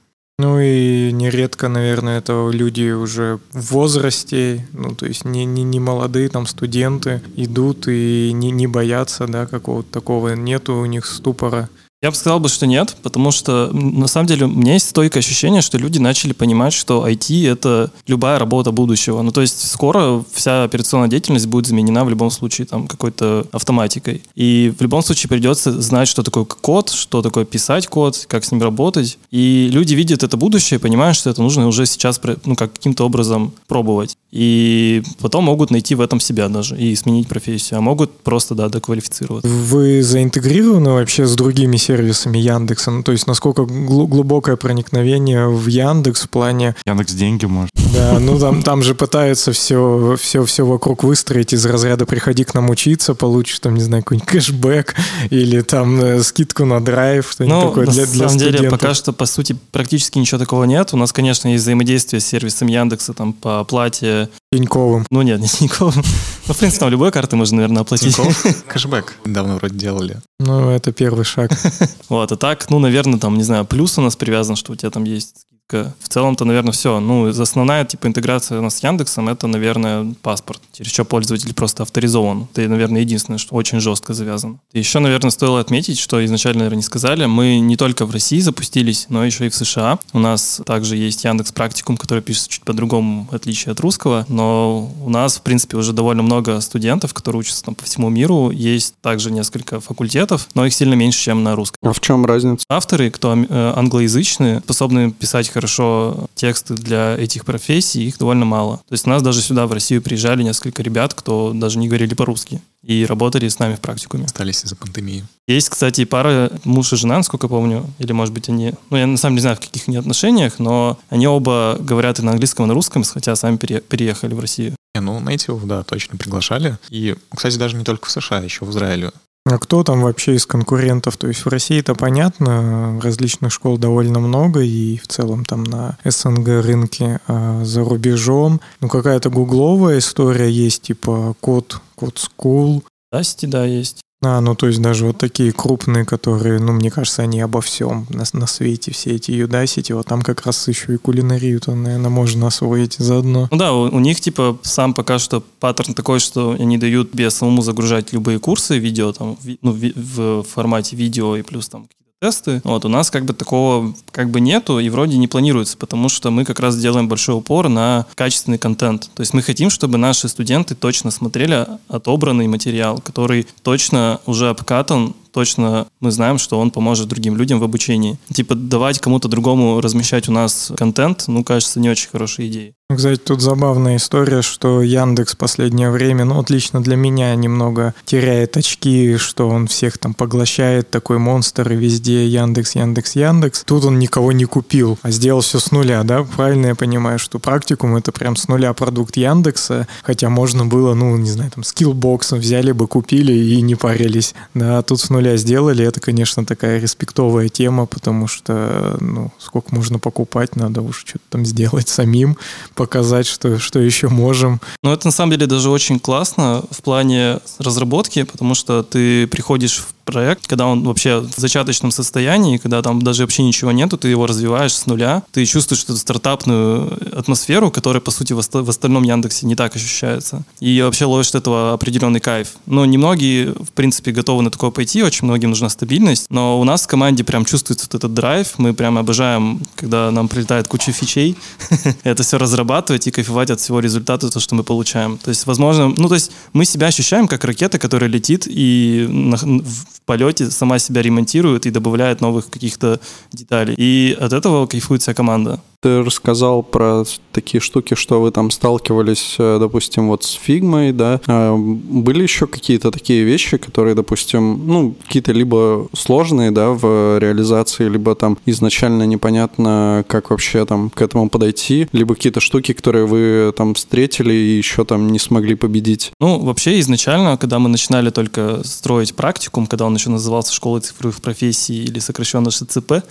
Ну 0.42 0.58
и 0.58 1.12
нередко, 1.12 1.68
наверное, 1.68 2.16
это 2.16 2.48
люди 2.50 2.92
уже 2.92 3.38
в 3.52 3.72
возрасте, 3.72 4.66
ну 4.72 4.94
то 4.94 5.04
есть 5.04 5.26
не, 5.26 5.44
не, 5.44 5.64
не 5.64 5.78
молодые 5.80 6.30
там 6.30 6.46
студенты 6.46 7.20
идут 7.36 7.86
и 7.88 8.30
не, 8.32 8.50
не 8.50 8.66
боятся, 8.66 9.26
да, 9.26 9.44
какого-то 9.44 9.92
такого, 9.92 10.34
нету 10.34 10.76
у 10.76 10.86
них 10.86 11.04
ступора. 11.04 11.68
Я 12.02 12.10
бы 12.10 12.16
сказал 12.16 12.40
бы, 12.40 12.48
что 12.48 12.66
нет, 12.66 12.96
потому 13.02 13.30
что 13.30 13.68
на 13.74 14.06
самом 14.06 14.26
деле 14.26 14.46
у 14.46 14.48
меня 14.48 14.72
есть 14.72 14.88
стойкое 14.88 15.20
ощущение, 15.20 15.60
что 15.60 15.76
люди 15.76 15.98
начали 15.98 16.32
понимать, 16.32 16.72
что 16.72 17.06
IT— 17.06 17.46
это 17.52 17.90
любая 18.06 18.38
работа 18.38 18.72
будущего. 18.72 19.20
Ну, 19.20 19.32
то 19.32 19.42
есть 19.42 19.70
скоро 19.70 20.24
вся 20.32 20.64
операционная 20.64 21.08
деятельность 21.08 21.46
будет 21.46 21.66
заменена 21.66 22.02
в 22.06 22.08
любом 22.08 22.30
случае 22.30 22.66
там 22.66 22.88
какой-то 22.88 23.46
автоматикой. 23.52 24.22
И 24.34 24.72
в 24.78 24.80
любом 24.80 25.02
случае 25.02 25.28
придется 25.28 25.78
знать, 25.82 26.08
что 26.08 26.22
такое 26.22 26.46
код, 26.46 26.88
что 26.88 27.20
такое 27.20 27.44
писать 27.44 27.86
код, 27.86 28.24
как 28.28 28.46
с 28.46 28.50
ним 28.50 28.62
работать. 28.62 29.18
И 29.30 29.68
люди 29.70 29.92
видят 29.92 30.22
это 30.22 30.38
будущее, 30.38 30.80
понимают, 30.80 31.18
что 31.18 31.28
это 31.28 31.42
нужно 31.42 31.66
уже 31.66 31.84
сейчас 31.84 32.18
ну, 32.46 32.56
как 32.56 32.72
каким-то 32.72 33.04
образом 33.04 33.52
пробовать. 33.68 34.16
И 34.32 35.02
потом 35.20 35.44
могут 35.44 35.70
найти 35.72 35.94
в 35.96 36.00
этом 36.00 36.20
себя 36.20 36.48
даже 36.48 36.76
и 36.78 36.94
сменить 36.94 37.26
профессию, 37.26 37.78
а 37.78 37.80
могут 37.80 38.20
просто, 38.20 38.54
да, 38.54 38.68
доквалифицироваться. 38.68 39.50
Вы 39.50 40.02
заинтегрированы 40.04 40.90
вообще 40.92 41.26
с 41.26 41.34
другими 41.34 41.76
сервисами 41.76 42.38
Яндекса? 42.38 42.92
Ну, 42.92 43.02
то 43.02 43.10
есть 43.10 43.26
насколько 43.26 43.64
глу- 43.64 44.06
глубокое 44.06 44.54
проникновение 44.56 45.48
в 45.48 45.66
Яндекс 45.66 46.22
в 46.22 46.28
плане, 46.28 46.76
Яндекс 46.86 47.12
деньги 47.14 47.46
может. 47.46 47.70
да, 47.92 48.18
ну 48.20 48.38
там, 48.38 48.62
там 48.62 48.84
же 48.84 48.94
пытаются 48.94 49.50
все, 49.50 50.16
все, 50.20 50.44
все 50.44 50.64
вокруг 50.64 51.02
выстроить 51.02 51.52
из 51.52 51.66
разряда 51.66 52.06
«приходи 52.06 52.44
к 52.44 52.54
нам 52.54 52.70
учиться, 52.70 53.14
получишь 53.16 53.58
там, 53.58 53.74
не 53.74 53.82
знаю, 53.82 54.04
какой-нибудь 54.04 54.28
кэшбэк 54.28 54.94
или 55.30 55.60
там 55.62 56.00
э, 56.00 56.22
скидку 56.22 56.64
на 56.64 56.80
драйв, 56.80 57.28
что-нибудь 57.32 57.56
Ну, 57.56 57.68
такое 57.68 57.86
на 57.86 57.92
для, 57.92 58.06
для 58.06 58.28
самом 58.28 58.38
деле, 58.38 58.52
студентов». 58.52 58.78
пока 58.80 58.94
что, 58.94 59.12
по 59.12 59.26
сути, 59.26 59.56
практически 59.72 60.18
ничего 60.18 60.38
такого 60.38 60.62
нет. 60.64 60.90
У 60.92 60.96
нас, 60.96 61.12
конечно, 61.12 61.48
есть 61.48 61.64
взаимодействие 61.64 62.20
с 62.20 62.26
сервисом 62.26 62.68
Яндекса 62.68 63.12
там 63.12 63.32
по 63.32 63.58
оплате. 63.58 64.19
Тиньковым. 64.52 65.06
Ну, 65.10 65.22
нет, 65.22 65.40
не 65.40 65.48
Тинькофф. 65.48 65.96
Ну, 66.48 66.54
в 66.54 66.58
принципе, 66.58 66.80
там 66.80 66.88
любой 66.90 67.12
карты 67.12 67.36
можно, 67.36 67.56
наверное, 67.56 67.82
оплатить. 67.82 68.16
Тинькофф 68.16 68.64
кэшбэк 68.66 69.16
недавно 69.24 69.56
вроде 69.56 69.76
делали. 69.76 70.20
Ну, 70.42 70.70
это 70.70 70.90
первый 70.92 71.24
шаг. 71.24 71.50
Вот, 72.08 72.32
а 72.32 72.36
так, 72.36 72.70
ну, 72.70 72.78
наверное, 72.78 73.20
там, 73.20 73.36
не 73.36 73.44
знаю, 73.44 73.64
плюс 73.64 73.98
у 73.98 74.00
нас 74.00 74.16
привязан, 74.16 74.56
что 74.56 74.72
у 74.72 74.76
тебя 74.76 74.90
там 74.90 75.04
есть. 75.04 75.46
В 75.70 76.08
целом-то, 76.08 76.44
наверное, 76.44 76.72
все. 76.72 77.00
Ну, 77.00 77.28
основная, 77.28 77.84
типа, 77.84 78.08
интеграция 78.08 78.58
у 78.58 78.62
нас 78.62 78.76
с 78.78 78.82
Яндексом, 78.82 79.28
это, 79.28 79.46
наверное, 79.46 80.14
паспорт. 80.22 80.60
Через 80.72 80.92
что 80.92 81.04
пользователь 81.04 81.54
просто 81.54 81.84
авторизован. 81.84 82.48
Это, 82.52 82.68
наверное, 82.68 83.02
единственное, 83.02 83.38
что 83.38 83.54
очень 83.54 83.80
жестко 83.80 84.14
завязано. 84.14 84.58
Еще, 84.72 84.98
наверное, 84.98 85.30
стоило 85.30 85.60
отметить, 85.60 85.98
что 85.98 86.24
изначально, 86.24 86.60
наверное, 86.60 86.78
не 86.78 86.82
сказали, 86.82 87.26
мы 87.26 87.60
не 87.60 87.76
только 87.76 88.06
в 88.06 88.10
России 88.10 88.40
запустились, 88.40 89.06
но 89.08 89.24
еще 89.24 89.46
и 89.46 89.48
в 89.48 89.54
США. 89.54 89.98
У 90.12 90.18
нас 90.18 90.60
также 90.66 90.96
есть 90.96 91.24
Яндекс 91.24 91.52
Практикум, 91.52 91.96
который 91.96 92.22
пишется 92.22 92.50
чуть 92.50 92.64
по-другому, 92.64 93.28
в 93.30 93.34
отличие 93.34 93.72
от 93.72 93.80
русского, 93.80 94.24
но 94.28 94.90
у 95.04 95.10
нас, 95.10 95.36
в 95.36 95.42
принципе, 95.42 95.76
уже 95.76 95.92
довольно 95.92 96.22
много 96.22 96.60
студентов, 96.60 97.14
которые 97.14 97.40
учатся 97.40 97.64
там 97.64 97.74
по 97.74 97.84
всему 97.84 98.08
миру. 98.08 98.50
Есть 98.50 98.94
также 99.00 99.30
несколько 99.30 99.80
факультетов, 99.80 100.29
но 100.54 100.66
их 100.66 100.74
сильно 100.74 100.94
меньше, 100.94 101.20
чем 101.22 101.42
на 101.42 101.56
русском. 101.56 101.76
А 101.82 101.92
в 101.92 102.00
чем 102.00 102.26
разница? 102.26 102.64
Авторы, 102.68 103.10
кто 103.10 103.34
э, 103.34 103.72
англоязычные, 103.76 104.60
способны 104.60 105.10
писать 105.10 105.48
хорошо 105.48 106.28
тексты 106.34 106.74
для 106.74 107.16
этих 107.16 107.44
профессий, 107.44 108.04
их 108.06 108.18
довольно 108.18 108.44
мало. 108.44 108.78
То 108.88 108.92
есть 108.92 109.06
у 109.06 109.10
нас 109.10 109.22
даже 109.22 109.40
сюда, 109.42 109.66
в 109.66 109.72
Россию, 109.72 110.02
приезжали 110.02 110.42
несколько 110.42 110.82
ребят, 110.82 111.14
кто 111.14 111.52
даже 111.54 111.78
не 111.78 111.88
говорили 111.88 112.14
по-русски 112.14 112.60
и 112.82 113.04
работали 113.04 113.48
с 113.48 113.58
нами 113.58 113.74
в 113.74 113.80
практикуме. 113.80 114.24
Остались 114.24 114.64
из-за 114.64 114.76
пандемии. 114.76 115.24
Есть, 115.46 115.68
кстати, 115.68 116.04
пара 116.04 116.50
муж 116.64 116.92
и 116.92 116.96
жена, 116.96 117.18
насколько 117.18 117.46
я 117.46 117.48
помню, 117.48 117.86
или, 117.98 118.12
может 118.12 118.32
быть, 118.32 118.48
они... 118.48 118.72
Ну, 118.88 118.96
я 118.96 119.06
на 119.06 119.16
самом 119.16 119.36
деле 119.36 119.40
не 119.40 119.42
знаю, 119.42 119.56
в 119.56 119.60
каких 119.60 119.88
они 119.88 119.96
отношениях, 119.96 120.58
но 120.58 120.98
они 121.08 121.26
оба 121.26 121.76
говорят 121.78 122.18
и 122.18 122.22
на 122.22 122.32
английском, 122.32 122.64
и 122.64 122.68
на 122.68 122.74
русском, 122.74 123.04
хотя 123.04 123.36
сами 123.36 123.56
пере- 123.56 123.80
переехали 123.80 124.34
в 124.34 124.40
Россию. 124.40 124.76
Не, 124.94 125.00
ну, 125.00 125.20
Native, 125.20 125.66
да, 125.66 125.82
точно 125.82 126.16
приглашали. 126.16 126.78
И, 126.88 127.16
кстати, 127.34 127.56
даже 127.56 127.76
не 127.76 127.84
только 127.84 128.06
в 128.06 128.10
США, 128.10 128.38
еще 128.38 128.64
в 128.64 128.70
Израиле. 128.70 129.12
А 129.50 129.58
кто 129.58 129.82
там 129.82 130.02
вообще 130.02 130.36
из 130.36 130.46
конкурентов? 130.46 131.16
То 131.16 131.26
есть 131.26 131.44
в 131.44 131.48
России 131.48 131.80
это 131.80 131.94
понятно, 131.96 133.00
различных 133.02 133.52
школ 133.52 133.78
довольно 133.78 134.20
много, 134.20 134.60
и 134.60 134.96
в 134.98 135.08
целом 135.08 135.44
там 135.44 135.64
на 135.64 135.98
СНГ 136.04 136.64
рынке, 136.64 137.20
а 137.26 137.64
за 137.64 137.82
рубежом, 137.82 138.60
ну 138.80 138.88
какая-то 138.88 139.28
гугловая 139.28 139.98
история 139.98 140.50
есть, 140.50 140.82
типа 140.82 141.34
код, 141.40 141.80
код 141.96 142.18
school. 142.18 142.84
Дасти, 143.10 143.46
да, 143.46 143.64
есть. 143.64 144.02
А, 144.22 144.40
ну 144.42 144.54
то 144.54 144.66
есть 144.66 144.82
даже 144.82 145.06
вот 145.06 145.16
такие 145.16 145.50
крупные, 145.50 146.04
которые, 146.04 146.60
ну 146.60 146.72
мне 146.72 146.90
кажется, 146.90 147.22
они 147.22 147.40
обо 147.40 147.62
всем 147.62 148.06
на, 148.10 148.24
на 148.34 148.46
свете, 148.46 148.90
все 148.92 149.14
эти 149.14 149.30
Udacity, 149.30 149.94
вот 149.94 150.06
там 150.06 150.20
как 150.20 150.44
раз 150.44 150.68
еще 150.68 150.92
и 150.94 150.98
кулинарию-то, 150.98 151.74
наверное, 151.74 152.10
можно 152.10 152.46
освоить 152.48 152.96
заодно. 152.98 153.48
Ну 153.50 153.56
да, 153.56 153.72
у, 153.72 153.84
у 153.84 153.98
них 153.98 154.20
типа 154.20 154.58
сам 154.62 154.92
пока 154.92 155.18
что 155.18 155.42
паттерн 155.58 155.94
такой, 155.94 156.20
что 156.20 156.50
они 156.58 156.76
дают 156.76 157.14
без 157.14 157.34
самому 157.34 157.62
загружать 157.62 158.12
любые 158.12 158.38
курсы 158.38 158.78
видео, 158.78 159.12
там, 159.12 159.38
ви- 159.42 159.58
ну, 159.62 159.72
ви- 159.72 159.94
в 159.96 160.42
формате 160.42 160.96
видео 160.96 161.36
и 161.36 161.42
плюс 161.42 161.68
там 161.70 161.88
тесты. 162.20 162.60
Вот, 162.64 162.84
у 162.84 162.88
нас 162.88 163.10
как 163.10 163.24
бы 163.24 163.32
такого 163.32 163.94
как 164.12 164.30
бы 164.30 164.40
нету 164.40 164.78
и 164.78 164.90
вроде 164.90 165.16
не 165.16 165.26
планируется, 165.26 165.78
потому 165.78 166.10
что 166.10 166.30
мы 166.30 166.44
как 166.44 166.60
раз 166.60 166.76
делаем 166.76 167.08
большой 167.08 167.34
упор 167.34 167.70
на 167.70 168.06
качественный 168.14 168.58
контент. 168.58 169.10
То 169.14 169.22
есть 169.22 169.32
мы 169.32 169.40
хотим, 169.40 169.70
чтобы 169.70 169.96
наши 169.96 170.28
студенты 170.28 170.74
точно 170.74 171.10
смотрели 171.10 171.66
отобранный 171.88 172.46
материал, 172.46 173.00
который 173.00 173.46
точно 173.62 174.20
уже 174.26 174.50
обкатан, 174.50 175.14
точно 175.32 175.86
мы 176.00 176.10
знаем, 176.10 176.36
что 176.36 176.60
он 176.60 176.70
поможет 176.70 177.08
другим 177.08 177.36
людям 177.36 177.58
в 177.58 177.64
обучении. 177.64 178.18
Типа 178.32 178.54
давать 178.54 178.98
кому-то 178.98 179.28
другому 179.28 179.80
размещать 179.80 180.28
у 180.28 180.32
нас 180.32 180.72
контент, 180.76 181.24
ну, 181.26 181.42
кажется, 181.42 181.80
не 181.80 181.88
очень 181.88 182.10
хорошей 182.10 182.48
идеей. 182.48 182.74
Ну, 182.90 182.96
Кстати, 182.96 183.20
тут 183.20 183.40
забавная 183.40 183.98
история, 183.98 184.42
что 184.42 184.82
Яндекс 184.82 185.36
последнее 185.36 185.90
время, 185.92 186.24
ну, 186.24 186.34
вот 186.34 186.50
лично 186.50 186.82
для 186.82 186.96
меня 186.96 187.32
немного 187.36 187.94
теряет 188.04 188.56
очки, 188.56 189.16
что 189.16 189.48
он 189.48 189.68
всех 189.68 189.96
там 189.96 190.12
поглощает, 190.12 190.90
такой 190.90 191.18
монстр, 191.18 191.70
и 191.70 191.76
везде 191.76 192.26
Яндекс, 192.26 192.74
Яндекс, 192.74 193.14
Яндекс. 193.14 193.62
Тут 193.64 193.84
он 193.84 194.00
никого 194.00 194.32
не 194.32 194.44
купил, 194.44 194.98
а 195.02 195.12
сделал 195.12 195.40
все 195.40 195.60
с 195.60 195.70
нуля, 195.70 196.02
да? 196.02 196.24
Правильно 196.24 196.66
я 196.66 196.74
понимаю, 196.74 197.20
что 197.20 197.38
практикум 197.38 197.94
это 197.94 198.10
прям 198.10 198.34
с 198.34 198.48
нуля 198.48 198.72
продукт 198.72 199.16
Яндекса, 199.16 199.86
хотя 200.02 200.28
можно 200.28 200.66
было, 200.66 200.92
ну, 200.94 201.16
не 201.16 201.30
знаю, 201.30 201.52
там, 201.52 201.62
Skillbox 201.62 202.32
взяли 202.32 202.72
бы, 202.72 202.88
купили 202.88 203.32
и 203.32 203.62
не 203.62 203.76
парились. 203.76 204.34
Да, 204.52 204.78
а 204.78 204.82
тут 204.82 204.98
с 204.98 205.10
нуля 205.10 205.36
сделали, 205.36 205.86
это, 205.86 206.00
конечно, 206.00 206.44
такая 206.44 206.80
респектовая 206.80 207.50
тема, 207.50 207.86
потому 207.86 208.26
что, 208.26 208.96
ну, 208.98 209.30
сколько 209.38 209.72
можно 209.72 210.00
покупать, 210.00 210.56
надо 210.56 210.82
уж 210.82 211.04
что-то 211.06 211.24
там 211.30 211.46
сделать 211.46 211.88
самим, 211.88 212.36
показать, 212.80 213.26
что, 213.26 213.58
что 213.58 213.78
еще 213.78 214.08
можем. 214.08 214.58
Но 214.82 214.94
это 214.94 215.06
на 215.06 215.10
самом 215.12 215.32
деле 215.32 215.46
даже 215.46 215.68
очень 215.68 216.00
классно 216.00 216.62
в 216.70 216.80
плане 216.80 217.40
разработки, 217.58 218.22
потому 218.22 218.54
что 218.54 218.82
ты 218.82 219.26
приходишь 219.26 219.80
в 219.80 219.92
проект, 220.10 220.46
когда 220.46 220.66
он 220.66 220.82
вообще 220.84 221.20
в 221.20 221.38
зачаточном 221.38 221.90
состоянии, 221.90 222.56
когда 222.56 222.82
там 222.82 223.02
даже 223.02 223.22
вообще 223.22 223.42
ничего 223.42 223.70
нету, 223.70 223.96
ты 223.96 224.08
его 224.08 224.26
развиваешь 224.26 224.74
с 224.74 224.86
нуля, 224.86 225.22
ты 225.32 225.44
чувствуешь 225.46 225.84
эту 225.84 225.96
стартапную 225.96 226.98
атмосферу, 227.16 227.70
которая, 227.70 228.00
по 228.00 228.10
сути, 228.10 228.32
в, 228.32 228.42
в 228.42 228.70
остальном 228.70 229.04
Яндексе 229.04 229.46
не 229.46 229.54
так 229.54 229.76
ощущается. 229.76 230.42
И 230.58 230.80
вообще 230.82 231.04
ловишь 231.04 231.28
от 231.28 231.36
этого 231.36 231.72
определенный 231.74 232.20
кайф. 232.20 232.48
Но 232.66 232.84
немногие, 232.84 233.52
в 233.52 233.72
принципе, 233.74 234.10
готовы 234.10 234.42
на 234.42 234.50
такое 234.50 234.70
пойти, 234.70 235.02
очень 235.02 235.26
многим 235.26 235.50
нужна 235.50 235.68
стабильность, 235.68 236.26
но 236.30 236.60
у 236.60 236.64
нас 236.64 236.82
в 236.82 236.86
команде 236.86 237.22
прям 237.22 237.44
чувствуется 237.44 237.86
вот 237.86 237.94
этот 237.94 238.12
драйв, 238.14 238.54
мы 238.58 238.74
прям 238.74 238.98
обожаем, 238.98 239.60
когда 239.76 240.10
нам 240.10 240.28
прилетает 240.28 240.66
куча 240.66 240.92
фичей, 240.92 241.36
это 242.02 242.22
все 242.22 242.38
разрабатывать 242.70 243.06
и 243.06 243.10
кайфовать 243.10 243.50
от 243.50 243.60
всего 243.60 243.80
результата, 243.80 244.30
то, 244.30 244.40
что 244.40 244.54
мы 244.54 244.62
получаем. 244.62 245.18
То 245.18 245.30
есть, 245.30 245.46
возможно, 245.46 245.92
ну, 245.96 246.08
то 246.08 246.14
есть 246.14 246.32
мы 246.52 246.64
себя 246.64 246.86
ощущаем 246.86 247.26
как 247.28 247.44
ракета, 247.44 247.78
которая 247.78 248.10
летит 248.10 248.46
и 248.46 249.06
на- 249.08 249.36
в 249.36 250.00
полете 250.06 250.50
сама 250.50 250.78
себя 250.78 251.02
ремонтирует 251.02 251.66
и 251.66 251.70
добавляет 251.70 252.20
новых 252.20 252.48
каких-то 252.50 252.98
деталей. 253.32 253.74
И 253.78 254.16
от 254.20 254.32
этого 254.32 254.66
кайфует 254.66 255.02
вся 255.02 255.14
команда. 255.14 255.58
Ты 255.82 256.02
рассказал 256.02 256.62
про 256.62 257.04
такие 257.32 257.60
штуки, 257.60 257.94
что 257.94 258.20
вы 258.20 258.30
там 258.30 258.50
сталкивались, 258.50 259.36
э, 259.38 259.58
допустим, 259.58 260.08
вот 260.08 260.24
с 260.24 260.32
фигмой, 260.32 260.92
да. 260.92 261.20
А 261.26 261.56
Были 261.56 262.22
еще 262.22 262.46
какие-то 262.46 262.90
такие 262.90 263.24
вещи, 263.24 263.56
которые, 263.56 263.94
допустим, 263.94 264.60
ну, 264.66 264.94
какие-то 265.06 265.32
либо 265.32 265.88
сложные, 265.94 266.50
да, 266.50 266.68
в 266.70 267.18
реализации, 267.18 267.88
либо 267.88 268.14
там 268.14 268.36
изначально 268.46 269.06
непонятно, 269.06 270.04
как 270.06 270.30
вообще 270.30 270.66
там 270.66 270.90
к 270.90 271.00
этому 271.00 271.30
подойти, 271.30 271.88
либо 271.92 272.14
какие-то 272.14 272.40
штуки, 272.40 272.59
которые 272.60 273.06
вы 273.06 273.52
там 273.56 273.74
встретили 273.74 274.32
и 274.32 274.58
еще 274.58 274.84
там 274.84 275.10
не 275.10 275.18
смогли 275.18 275.54
победить. 275.54 276.12
Ну, 276.20 276.38
вообще, 276.40 276.80
изначально, 276.80 277.36
когда 277.36 277.58
мы 277.58 277.68
начинали 277.68 278.10
только 278.10 278.62
строить 278.64 279.14
практикум, 279.14 279.66
когда 279.66 279.86
он 279.86 279.94
еще 279.94 280.10
назывался 280.10 280.52
«Школа 280.52 280.80
цифровых 280.80 281.20
профессий» 281.20 281.84
или 281.84 281.98
сокращенно 281.98 282.50
ШЦП, 282.50 283.02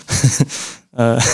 э, 0.94 1.20